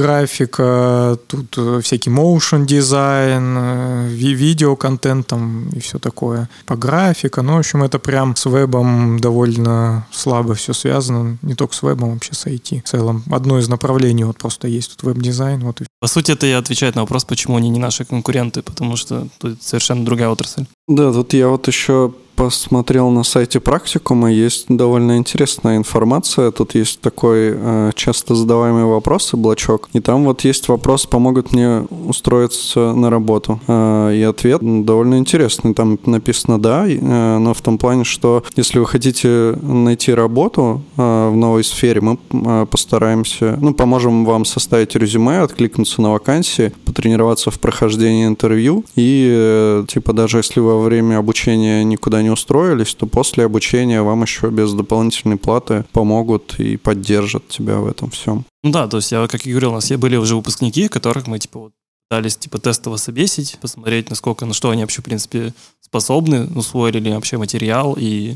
3D-графика, 0.04 1.18
тут 1.28 1.58
э, 1.58 1.80
всякий 1.82 2.10
motion 2.10 2.66
дизайн, 2.66 3.56
э, 3.58 4.08
ви- 4.10 4.34
видеоконтент 4.34 5.28
там 5.28 5.70
и 5.70 5.80
все 5.80 6.00
такое. 6.00 6.50
Полиграфика. 6.66 7.42
Ну, 7.42 7.56
в 7.56 7.60
общем, 7.60 7.82
это 7.84 7.98
прям 8.00 8.36
с 8.36 8.46
вебом 8.46 9.20
довольно 9.20 10.06
слабо 10.12 10.54
все 10.54 10.74
связано. 10.74 11.38
Не 11.42 11.56
только 11.56 11.74
с 11.74 11.82
вебом, 11.82 12.14
вообще 12.14 12.34
с 12.34 12.46
IT. 12.46 12.82
В 12.84 12.90
целом, 12.90 13.24
одно 13.32 13.58
из 13.60 13.70
направлений 13.70 14.26
вот 14.26 14.38
просто 14.38 14.68
есть 14.68 14.98
тут 14.98 15.04
веб-дизайн. 15.04 15.62
Вот 15.62 15.82
и 15.82 15.86
По 16.02 16.08
сути, 16.08 16.32
это 16.32 16.46
и 16.46 16.52
отвечает 16.52 16.96
на 16.96 17.02
вопрос, 17.02 17.24
почему 17.26 17.58
они 17.58 17.70
не 17.70 17.80
наши 17.80 18.06
конкуренты, 18.06 18.62
потому 18.64 18.98
что 18.98 19.28
тут 19.40 19.64
совершенно 19.64 20.04
другая 20.06 20.30
отрасль. 20.30 20.66
Да, 20.88 21.12
тут 21.14 21.34
я 21.34 21.48
вот 21.48 21.68
еще 21.68 22.12
посмотрел 22.40 23.10
на 23.10 23.24
сайте 23.24 23.60
практикума, 23.60 24.32
есть 24.32 24.68
довольно 24.70 25.18
интересная 25.18 25.76
информация. 25.76 26.52
Тут 26.52 26.74
есть 26.74 27.02
такой 27.02 27.52
э, 27.54 27.92
часто 27.96 28.34
задаваемый 28.34 28.86
вопрос, 28.86 29.34
блочок. 29.34 29.90
И 29.92 30.00
там 30.00 30.24
вот 30.24 30.46
есть 30.46 30.70
вопрос, 30.70 31.06
помогут 31.06 31.52
мне 31.52 31.82
устроиться 32.08 32.94
на 32.94 33.10
работу. 33.10 33.60
Э, 33.68 34.16
и 34.16 34.22
ответ 34.24 34.62
довольно 34.86 35.18
интересный. 35.18 35.74
Там 35.74 36.00
написано 36.06 36.62
«да», 36.62 36.88
э, 36.88 37.38
но 37.40 37.54
в 37.54 37.60
том 37.60 37.78
плане, 37.78 38.06
что 38.06 38.46
если 38.56 38.80
вы 38.80 38.86
хотите 38.86 39.58
найти 39.62 40.14
работу 40.14 40.82
э, 40.96 41.30
в 41.30 41.36
новой 41.36 41.66
сфере, 41.66 42.00
мы 42.00 42.18
э, 42.32 42.66
постараемся, 42.72 43.58
ну, 43.60 43.74
поможем 43.74 44.24
вам 44.24 44.46
составить 44.46 44.96
резюме, 44.96 45.40
откликнуться 45.42 46.02
на 46.02 46.14
вакансии, 46.14 46.72
потренироваться 46.86 47.52
в 47.52 47.60
прохождении 47.60 48.26
интервью 48.26 48.86
и, 48.96 49.28
э, 49.30 49.86
типа, 49.90 50.14
даже 50.14 50.38
если 50.38 50.62
во 50.62 50.80
время 50.80 51.18
обучения 51.18 51.84
никуда 51.84 52.22
не 52.22 52.29
устроились, 52.30 52.96
то 52.96 53.08
после 53.08 53.46
обучения 53.46 54.02
вам 54.02 54.22
еще 54.24 54.50
без 54.50 54.74
дополнительной 54.74 55.38
платы 55.38 55.86
помогут 55.92 56.60
и 56.60 56.78
поддержат 56.78 57.48
тебя 57.48 57.78
в 57.78 57.88
этом 57.88 58.10
всем. 58.10 58.46
Ну 58.64 58.72
да, 58.72 58.88
то 58.88 58.98
есть 58.98 59.12
я, 59.12 59.28
как 59.28 59.46
и 59.46 59.52
говорил, 59.52 59.72
у 59.72 59.76
нас 59.76 59.90
были 59.92 60.18
уже 60.18 60.36
выпускники, 60.36 60.88
которых 60.88 61.28
мы, 61.28 61.40
типа, 61.40 61.60
вот 61.60 61.72
пытались, 62.10 62.38
типа, 62.38 62.58
тестово 62.60 62.98
собесить, 62.98 63.58
посмотреть, 63.62 64.10
насколько, 64.10 64.46
на 64.46 64.54
что 64.54 64.72
они 64.72 64.82
вообще, 64.82 65.02
в 65.02 65.06
принципе, 65.06 65.54
способны, 65.80 66.48
усвоили 66.56 67.00
ли 67.00 67.12
вообще 67.12 67.38
материал, 67.38 67.96
и, 68.00 68.36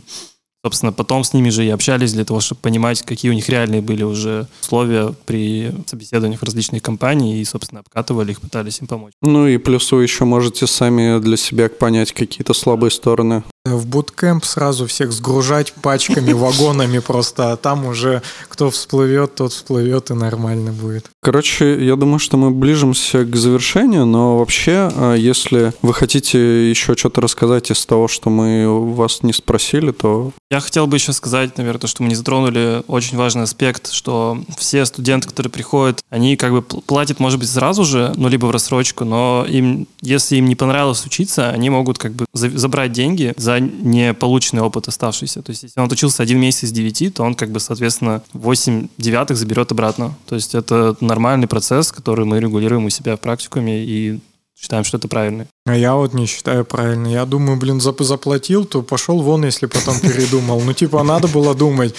собственно, 0.64 0.94
потом 0.94 1.24
с 1.24 1.34
ними 1.34 1.50
же 1.50 1.66
и 1.66 1.70
общались 1.70 2.14
для 2.14 2.24
того, 2.24 2.40
чтобы 2.40 2.62
понимать, 2.62 3.02
какие 3.02 3.32
у 3.32 3.34
них 3.34 3.50
реальные 3.50 3.82
были 3.82 4.04
уже 4.04 4.48
условия 4.62 5.14
при 5.26 5.72
собеседованиях 5.88 6.44
различных 6.44 6.84
компаний, 6.84 7.42
и, 7.42 7.46
собственно, 7.46 7.82
обкатывали 7.82 8.32
их, 8.32 8.42
пытались 8.42 8.80
им 8.80 8.88
помочь. 8.88 9.14
Ну 9.22 9.48
и 9.48 9.58
плюс 9.58 9.92
вы 9.92 10.04
еще 10.04 10.26
можете 10.26 10.68
сами 10.68 11.20
для 11.20 11.38
себя 11.38 11.68
понять 11.68 12.12
какие-то 12.12 12.54
слабые 12.54 12.92
стороны. 12.92 13.44
В 13.66 13.83
буткемп 13.94 14.44
сразу 14.44 14.88
всех 14.88 15.12
сгружать 15.12 15.74
пачками, 15.74 16.34
вагонами 16.44 17.00
просто, 17.00 17.52
а 17.52 17.58
там 17.58 17.86
уже 17.86 18.22
кто 18.50 18.70
всплывет, 18.72 19.36
тот 19.36 19.54
всплывет 19.54 20.10
и 20.10 20.14
нормально 20.16 20.72
будет. 20.72 21.06
Короче, 21.22 21.86
я 21.86 21.96
думаю, 21.96 22.20
что 22.20 22.38
мы 22.38 22.52
ближимся 22.52 23.24
к 23.24 23.36
завершению, 23.36 24.06
но 24.06 24.40
вообще, 24.40 24.90
а, 24.96 25.14
если 25.16 25.74
вы 25.82 25.94
хотите 25.94 26.70
еще 26.70 26.96
что-то 26.96 27.22
рассказать 27.22 27.72
из 27.72 27.86
того, 27.86 28.08
что 28.08 28.30
мы 28.30 28.66
у 28.68 28.92
вас 28.94 29.22
не 29.24 29.32
спросили, 29.34 29.92
то 29.92 30.32
Я 30.52 30.60
хотел 30.60 30.88
бы 30.88 30.98
еще 30.98 31.14
сказать, 31.14 31.58
наверное, 31.58 31.80
то, 31.80 31.88
что 31.88 32.04
мы 32.04 32.10
не 32.10 32.16
затронули 32.16 32.84
очень 32.88 33.18
важный 33.18 33.44
аспект, 33.44 33.92
что 33.92 34.38
все 34.58 34.86
студенты, 34.86 35.28
которые 35.28 35.52
приходят, 35.52 36.02
они 36.10 36.36
как 36.36 36.52
бы 36.52 36.60
пл- 36.60 36.82
платят, 36.86 37.20
может 37.20 37.40
быть, 37.40 37.50
сразу 37.50 37.84
же, 37.86 38.14
ну, 38.18 38.28
либо 38.28 38.48
в 38.48 38.52
рассрочку, 38.52 39.06
но 39.06 39.46
им, 39.48 39.88
если 40.02 40.36
им 40.38 40.46
не 40.46 40.56
понравилось 40.56 41.06
учиться, 41.06 41.50
они 41.50 41.70
могут 41.70 41.98
как 41.98 42.14
бы 42.14 42.26
за- 42.34 42.56
забрать 42.58 42.92
деньги 42.92 43.34
за 43.38 43.60
не 43.84 44.14
полученный 44.14 44.64
опыт 44.64 44.88
оставшийся. 44.88 45.42
То 45.42 45.52
есть, 45.52 45.64
если 45.64 45.80
он 45.80 45.86
отучился 45.88 46.24
один 46.24 46.40
месяц 46.40 46.64
из 46.64 46.72
девяти, 46.72 47.10
то 47.10 47.24
он 47.24 47.36
как 47.36 47.52
бы, 47.52 47.60
соответственно, 47.60 48.24
8 48.34 48.88
девятых 48.98 49.38
заберет 49.38 49.72
обратно. 49.72 50.16
То 50.26 50.36
есть, 50.36 50.56
это 50.56 50.96
нормальный 51.02 51.48
процесс, 51.48 51.92
который 51.92 52.26
мы 52.26 52.40
регулируем 52.40 52.86
у 52.86 52.90
себя 52.90 53.18
в 53.18 53.20
практикуме 53.20 53.84
и 53.84 54.20
считаем, 54.58 54.86
что 54.86 54.98
это 54.98 55.08
правильно. 55.08 55.46
А 55.66 55.76
я 55.76 55.96
вот 55.96 56.14
не 56.14 56.26
считаю 56.26 56.64
правильно. 56.64 57.08
Я 57.08 57.26
думаю, 57.26 57.58
блин, 57.58 57.80
зап- 57.80 58.04
заплатил, 58.04 58.64
то 58.66 58.82
пошел 58.82 59.22
вон, 59.22 59.44
если 59.44 59.66
потом 59.66 60.00
передумал. 60.00 60.62
Ну, 60.62 60.74
типа, 60.74 61.04
надо 61.04 61.28
было 61.28 61.54
думать. 61.54 61.96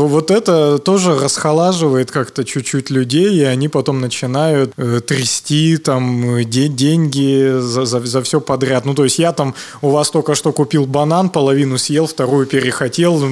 В- 0.00 0.08
Вот 0.08 0.30
это 0.30 0.78
тоже 0.78 1.18
расхолаживает 1.18 2.10
как-то 2.10 2.44
чуть-чуть 2.44 2.90
людей, 2.90 3.34
и 3.40 3.42
они 3.44 3.68
потом 3.68 4.00
начинают 4.00 4.72
э, 4.76 5.00
трясти 5.06 5.76
там 5.76 6.42
де- 6.44 6.68
деньги 6.68 7.58
за, 7.60 7.84
за, 7.84 8.00
за 8.00 8.20
все 8.22 8.40
подряд. 8.40 8.84
Ну, 8.86 8.94
то 8.94 9.04
есть 9.04 9.18
я 9.18 9.32
там 9.32 9.54
у 9.82 9.90
вас 9.90 10.10
только 10.10 10.34
что 10.34 10.52
купил 10.52 10.86
банан, 10.86 11.28
половину 11.30 11.78
съел, 11.78 12.06
вторую 12.06 12.46
перехотел, 12.46 13.22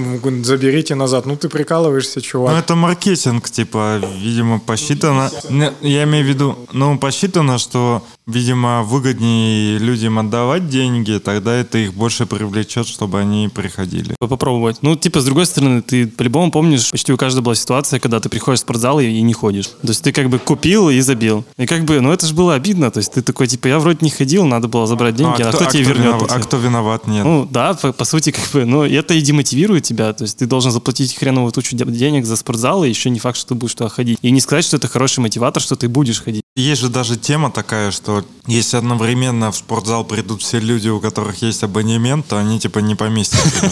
заберите 0.44 0.94
назад. 0.94 1.26
Ну, 1.26 1.36
ты 1.36 1.48
прикалываешься, 1.48 2.20
чувак. 2.20 2.52
Ну, 2.52 2.58
это 2.58 2.74
маркетинг, 2.74 3.48
типа, 3.50 4.00
видимо, 4.22 4.58
посчитано. 4.60 5.30
Не, 5.50 5.72
Я 5.82 6.04
имею 6.04 6.24
в 6.24 6.28
виду, 6.28 6.56
ну, 6.72 6.98
посчитано, 6.98 7.58
что, 7.58 8.02
видимо, 8.26 8.82
выгоднее 8.82 9.78
людям 9.78 10.18
отдавать 10.18 10.68
деньги, 10.68 11.18
тогда 11.18 11.54
это 11.54 11.78
их 11.78 11.94
больше 11.94 12.26
привлечет, 12.26 12.86
чтобы 12.86 13.18
они 13.20 13.48
приходили. 13.48 14.14
попробовать. 14.18 14.76
Ну, 14.82 14.94
типа, 14.96 15.20
с 15.20 15.24
другой 15.24 15.46
стороны, 15.46 15.80
ты 15.82 16.06
по-любому 16.06 16.50
помнишь, 16.58 16.90
почти 16.90 17.12
у 17.12 17.16
каждого 17.16 17.44
была 17.44 17.54
ситуация, 17.54 18.00
когда 18.00 18.18
ты 18.18 18.28
приходишь 18.28 18.58
в 18.58 18.62
спортзал 18.62 18.98
и, 18.98 19.06
и 19.06 19.22
не 19.22 19.32
ходишь. 19.32 19.66
То 19.66 19.88
есть 19.88 20.02
ты 20.02 20.10
как 20.10 20.28
бы 20.28 20.40
купил 20.40 20.90
и 20.90 20.98
забил. 21.00 21.44
И 21.56 21.66
как 21.66 21.84
бы, 21.84 22.00
ну 22.00 22.10
это 22.10 22.26
же 22.26 22.34
было 22.34 22.54
обидно. 22.54 22.90
То 22.90 22.98
есть 22.98 23.12
ты 23.12 23.22
такой, 23.22 23.46
типа, 23.46 23.68
я 23.68 23.78
вроде 23.78 23.98
не 24.00 24.10
ходил, 24.10 24.44
надо 24.44 24.66
было 24.66 24.88
забрать 24.88 25.14
деньги, 25.14 25.40
а, 25.42 25.52
кто, 25.52 25.66
тебе 25.66 25.84
вернет? 25.84 26.16
винов- 26.16 26.26
а 26.28 26.40
кто 26.40 26.56
виноват? 26.56 27.06
Нет. 27.06 27.24
Ну 27.24 27.46
да, 27.48 27.74
по, 27.74 27.92
по 27.92 28.04
сути, 28.04 28.32
как 28.32 28.44
бы, 28.50 28.64
ну 28.64 28.82
это 28.84 29.14
и 29.14 29.20
демотивирует 29.20 29.84
тебя. 29.84 30.12
То 30.12 30.24
есть 30.24 30.38
ты 30.38 30.46
должен 30.46 30.72
заплатить 30.72 31.16
хреновую 31.16 31.52
тучу 31.52 31.76
де- 31.76 31.84
денег 31.84 32.26
за 32.26 32.34
спортзал, 32.34 32.82
и 32.82 32.88
еще 32.88 33.08
не 33.08 33.20
факт, 33.20 33.38
что 33.38 33.50
ты 33.50 33.54
будешь 33.54 33.74
туда 33.74 33.88
ходить. 33.88 34.18
И 34.20 34.32
не 34.32 34.40
сказать, 34.40 34.64
что 34.64 34.78
это 34.78 34.88
хороший 34.88 35.20
мотиватор, 35.20 35.62
что 35.62 35.76
ты 35.76 35.88
будешь 35.88 36.20
ходить. 36.20 36.42
Есть 36.56 36.80
же 36.80 36.88
даже 36.88 37.16
тема 37.16 37.52
такая, 37.52 37.92
что 37.92 38.24
если 38.48 38.78
одновременно 38.78 39.52
в 39.52 39.56
спортзал 39.56 40.04
придут 40.04 40.42
все 40.42 40.58
люди, 40.58 40.88
у 40.88 40.98
которых 40.98 41.40
есть 41.42 41.62
абонемент, 41.62 42.26
то 42.26 42.36
они 42.36 42.58
типа 42.58 42.80
не 42.80 42.96
поместятся. 42.96 43.70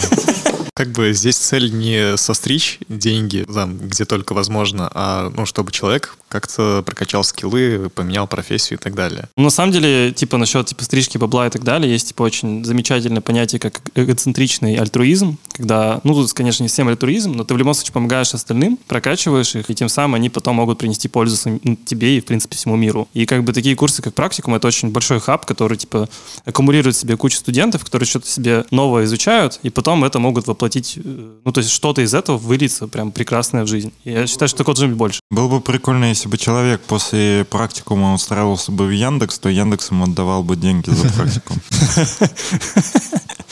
Как 0.77 0.89
бы 0.89 1.11
здесь 1.11 1.37
цель 1.37 1.73
не 1.73 2.17
состричь 2.17 2.77
деньги 2.87 3.47
там, 3.51 3.79
где 3.79 4.05
только 4.05 4.33
возможно, 4.33 4.91
а 4.93 5.31
ну, 5.35 5.47
чтобы 5.47 5.71
человек 5.71 6.15
как-то 6.29 6.83
прокачал 6.85 7.23
скиллы, 7.23 7.89
поменял 7.89 8.27
профессию 8.27 8.79
и 8.79 8.81
так 8.81 8.95
далее. 8.95 9.29
Ну, 9.37 9.45
на 9.45 9.49
самом 9.49 9.71
деле, 9.71 10.11
типа, 10.11 10.37
насчет 10.37 10.67
типа, 10.67 10.83
стрижки 10.83 11.17
бабла 11.17 11.47
и 11.47 11.49
так 11.49 11.63
далее, 11.63 11.91
есть 11.91 12.09
типа 12.09 12.23
очень 12.23 12.63
замечательное 12.65 13.21
понятие, 13.21 13.59
как 13.59 13.81
эгоцентричный 13.95 14.75
альтруизм, 14.75 15.37
когда, 15.53 16.01
ну, 16.03 16.13
тут, 16.13 16.33
конечно, 16.33 16.63
не 16.63 16.69
всем 16.69 16.87
альтруизм, 16.87 17.33
но 17.33 17.43
ты 17.43 17.53
в 17.53 17.57
любом 17.57 17.73
случае 17.73 17.93
помогаешь 17.93 18.33
остальным, 18.33 18.77
прокачиваешь 18.87 19.55
их, 19.55 19.69
и 19.69 19.75
тем 19.75 19.89
самым 19.89 20.15
они 20.15 20.29
потом 20.29 20.55
могут 20.55 20.77
принести 20.79 21.07
пользу 21.07 21.37
сам- 21.37 21.59
ну, 21.63 21.77
тебе 21.85 22.17
и, 22.17 22.21
в 22.21 22.25
принципе, 22.25 22.55
всему 22.55 22.75
миру. 22.75 23.07
И 23.13 23.25
как 23.25 23.43
бы 23.43 23.53
такие 23.53 23.75
курсы, 23.75 24.01
как 24.01 24.13
практикум, 24.13 24.55
это 24.55 24.67
очень 24.67 24.89
большой 24.89 25.19
хаб, 25.19 25.45
который, 25.45 25.77
типа, 25.77 26.09
аккумулирует 26.45 26.95
в 26.95 26.99
себе 26.99 27.17
кучу 27.17 27.37
студентов, 27.37 27.83
которые 27.83 28.07
что-то 28.07 28.27
себе 28.27 28.65
новое 28.71 29.05
изучают, 29.05 29.59
и 29.63 29.69
потом 29.69 30.03
это 30.03 30.19
могут 30.19 30.47
воплотить, 30.47 30.97
э, 30.97 31.01
ну, 31.43 31.51
то 31.51 31.59
есть 31.59 31.71
что-то 31.71 32.01
из 32.01 32.13
этого 32.13 32.37
выльется 32.37 32.87
прям 32.87 33.11
прекрасное 33.11 33.63
в 33.63 33.67
жизнь. 33.67 33.93
Я 34.03 34.27
считаю, 34.27 34.49
что 34.49 34.57
такого 34.59 34.75
должно 34.75 34.89
быть 34.89 34.97
больше. 34.97 35.19
Было 35.31 35.47
бы 35.47 35.61
прикольно, 35.61 36.11
если 36.17 36.29
бы 36.29 36.37
человек 36.39 36.81
после 36.81 37.45
практикума 37.47 38.15
устраивался 38.15 38.71
бы 38.71 38.87
в 38.87 38.89
Яндекс, 38.89 39.37
то 39.37 39.49
Яндекс 39.49 39.91
ему 39.91 40.05
отдавал 40.05 40.41
бы 40.41 40.55
деньги 40.55 40.89
за 40.89 41.07
практикум. 41.13 41.61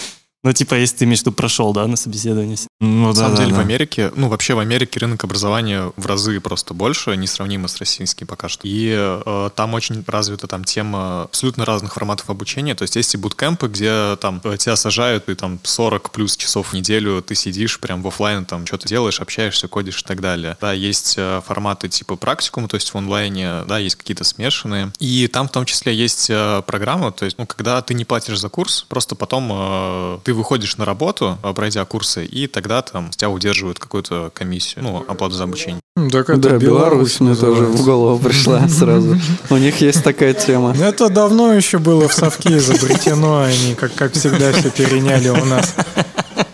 Ну, 0.45 0.53
типа, 0.53 0.75
если 0.75 0.97
ты 0.97 1.05
имеешь 1.05 1.21
в 1.21 1.21
виду 1.23 1.31
прошел, 1.31 1.73
да, 1.73 1.87
на 1.87 1.95
собеседование. 1.95 2.55
Ну 2.79 3.07
На 3.07 3.13
да, 3.13 3.19
самом 3.19 3.35
да, 3.35 3.41
деле 3.41 3.53
в 3.55 3.57
да. 3.57 3.63
Америке, 3.63 4.11
ну 4.15 4.29
вообще 4.29 4.53
в 4.53 4.59
Америке 4.59 4.99
рынок 4.99 5.23
образования 5.23 5.91
в 5.97 6.05
разы 6.05 6.39
просто 6.39 6.75
больше, 6.75 7.15
несравнимо 7.17 7.67
с 7.67 7.77
российским 7.77 8.27
пока 8.27 8.47
что. 8.47 8.61
И 8.63 8.93
э, 8.95 9.49
там 9.55 9.73
очень 9.73 10.03
развита 10.05 10.45
там 10.45 10.63
тема 10.63 11.23
абсолютно 11.23 11.65
разных 11.65 11.95
форматов 11.95 12.29
обучения. 12.29 12.75
То 12.75 12.83
есть 12.83 12.95
есть 12.95 13.15
и 13.15 13.17
буткемпы, 13.17 13.69
где 13.69 14.17
там 14.17 14.39
э, 14.43 14.55
тебя 14.57 14.75
сажают, 14.75 15.29
и 15.29 15.33
там 15.33 15.59
40 15.63 16.11
плюс 16.11 16.37
часов 16.37 16.67
в 16.67 16.73
неделю 16.73 17.23
ты 17.23 17.33
сидишь 17.33 17.79
прям 17.79 18.03
в 18.03 18.07
оффлайн, 18.07 18.45
там 18.45 18.67
что-то 18.67 18.87
делаешь, 18.87 19.19
общаешься, 19.21 19.67
кодишь 19.67 20.01
и 20.01 20.03
так 20.03 20.21
далее. 20.21 20.57
Да, 20.61 20.73
есть 20.73 21.15
э, 21.17 21.41
форматы 21.43 21.89
типа 21.89 22.17
практикум, 22.17 22.67
то 22.67 22.75
есть 22.75 22.93
в 22.93 22.95
онлайне, 22.95 23.63
да, 23.67 23.79
есть 23.79 23.95
какие-то 23.95 24.23
смешанные. 24.23 24.93
И 24.99 25.27
там 25.27 25.47
в 25.47 25.51
том 25.51 25.65
числе 25.65 25.95
есть 25.95 26.27
э, 26.29 26.61
программа, 26.67 27.11
то 27.11 27.25
есть, 27.25 27.39
ну, 27.39 27.47
когда 27.47 27.81
ты 27.81 27.95
не 27.95 28.05
платишь 28.05 28.37
за 28.37 28.49
курс, 28.49 28.85
просто 28.87 29.15
потом 29.15 29.49
э, 29.51 30.19
ты 30.23 30.34
выходишь 30.35 30.77
на 30.77 30.85
работу, 30.85 31.37
э, 31.41 31.53
пройдя 31.53 31.85
курсы, 31.85 32.25
и 32.25 32.47
тогда 32.47 32.81
там 32.81 33.11
с 33.11 33.17
тебя 33.17 33.29
удерживают 33.29 33.79
какую-то 33.79 34.31
комиссию, 34.33 34.83
ну, 34.83 35.05
оплату 35.07 35.35
за 35.35 35.43
обучение. 35.43 35.79
Ну, 35.95 36.09
Так 36.09 36.29
это 36.29 36.37
Да, 36.37 36.57
Беларусь 36.57 37.19
мне 37.19 37.35
тоже 37.35 37.65
в 37.65 37.83
голову 37.85 38.19
пришла 38.19 38.67
сразу. 38.69 39.17
У 39.49 39.57
них 39.57 39.79
есть 39.81 40.03
такая 40.03 40.33
тема. 40.33 40.75
Это 40.77 41.09
давно 41.09 41.53
еще 41.53 41.77
было 41.77 42.07
в 42.07 42.13
совке 42.13 42.57
изобретено, 42.57 43.43
они, 43.43 43.75
как, 43.75 43.95
как 43.95 44.13
всегда, 44.13 44.51
все 44.51 44.69
переняли 44.69 45.29
у 45.29 45.45
нас. 45.45 45.73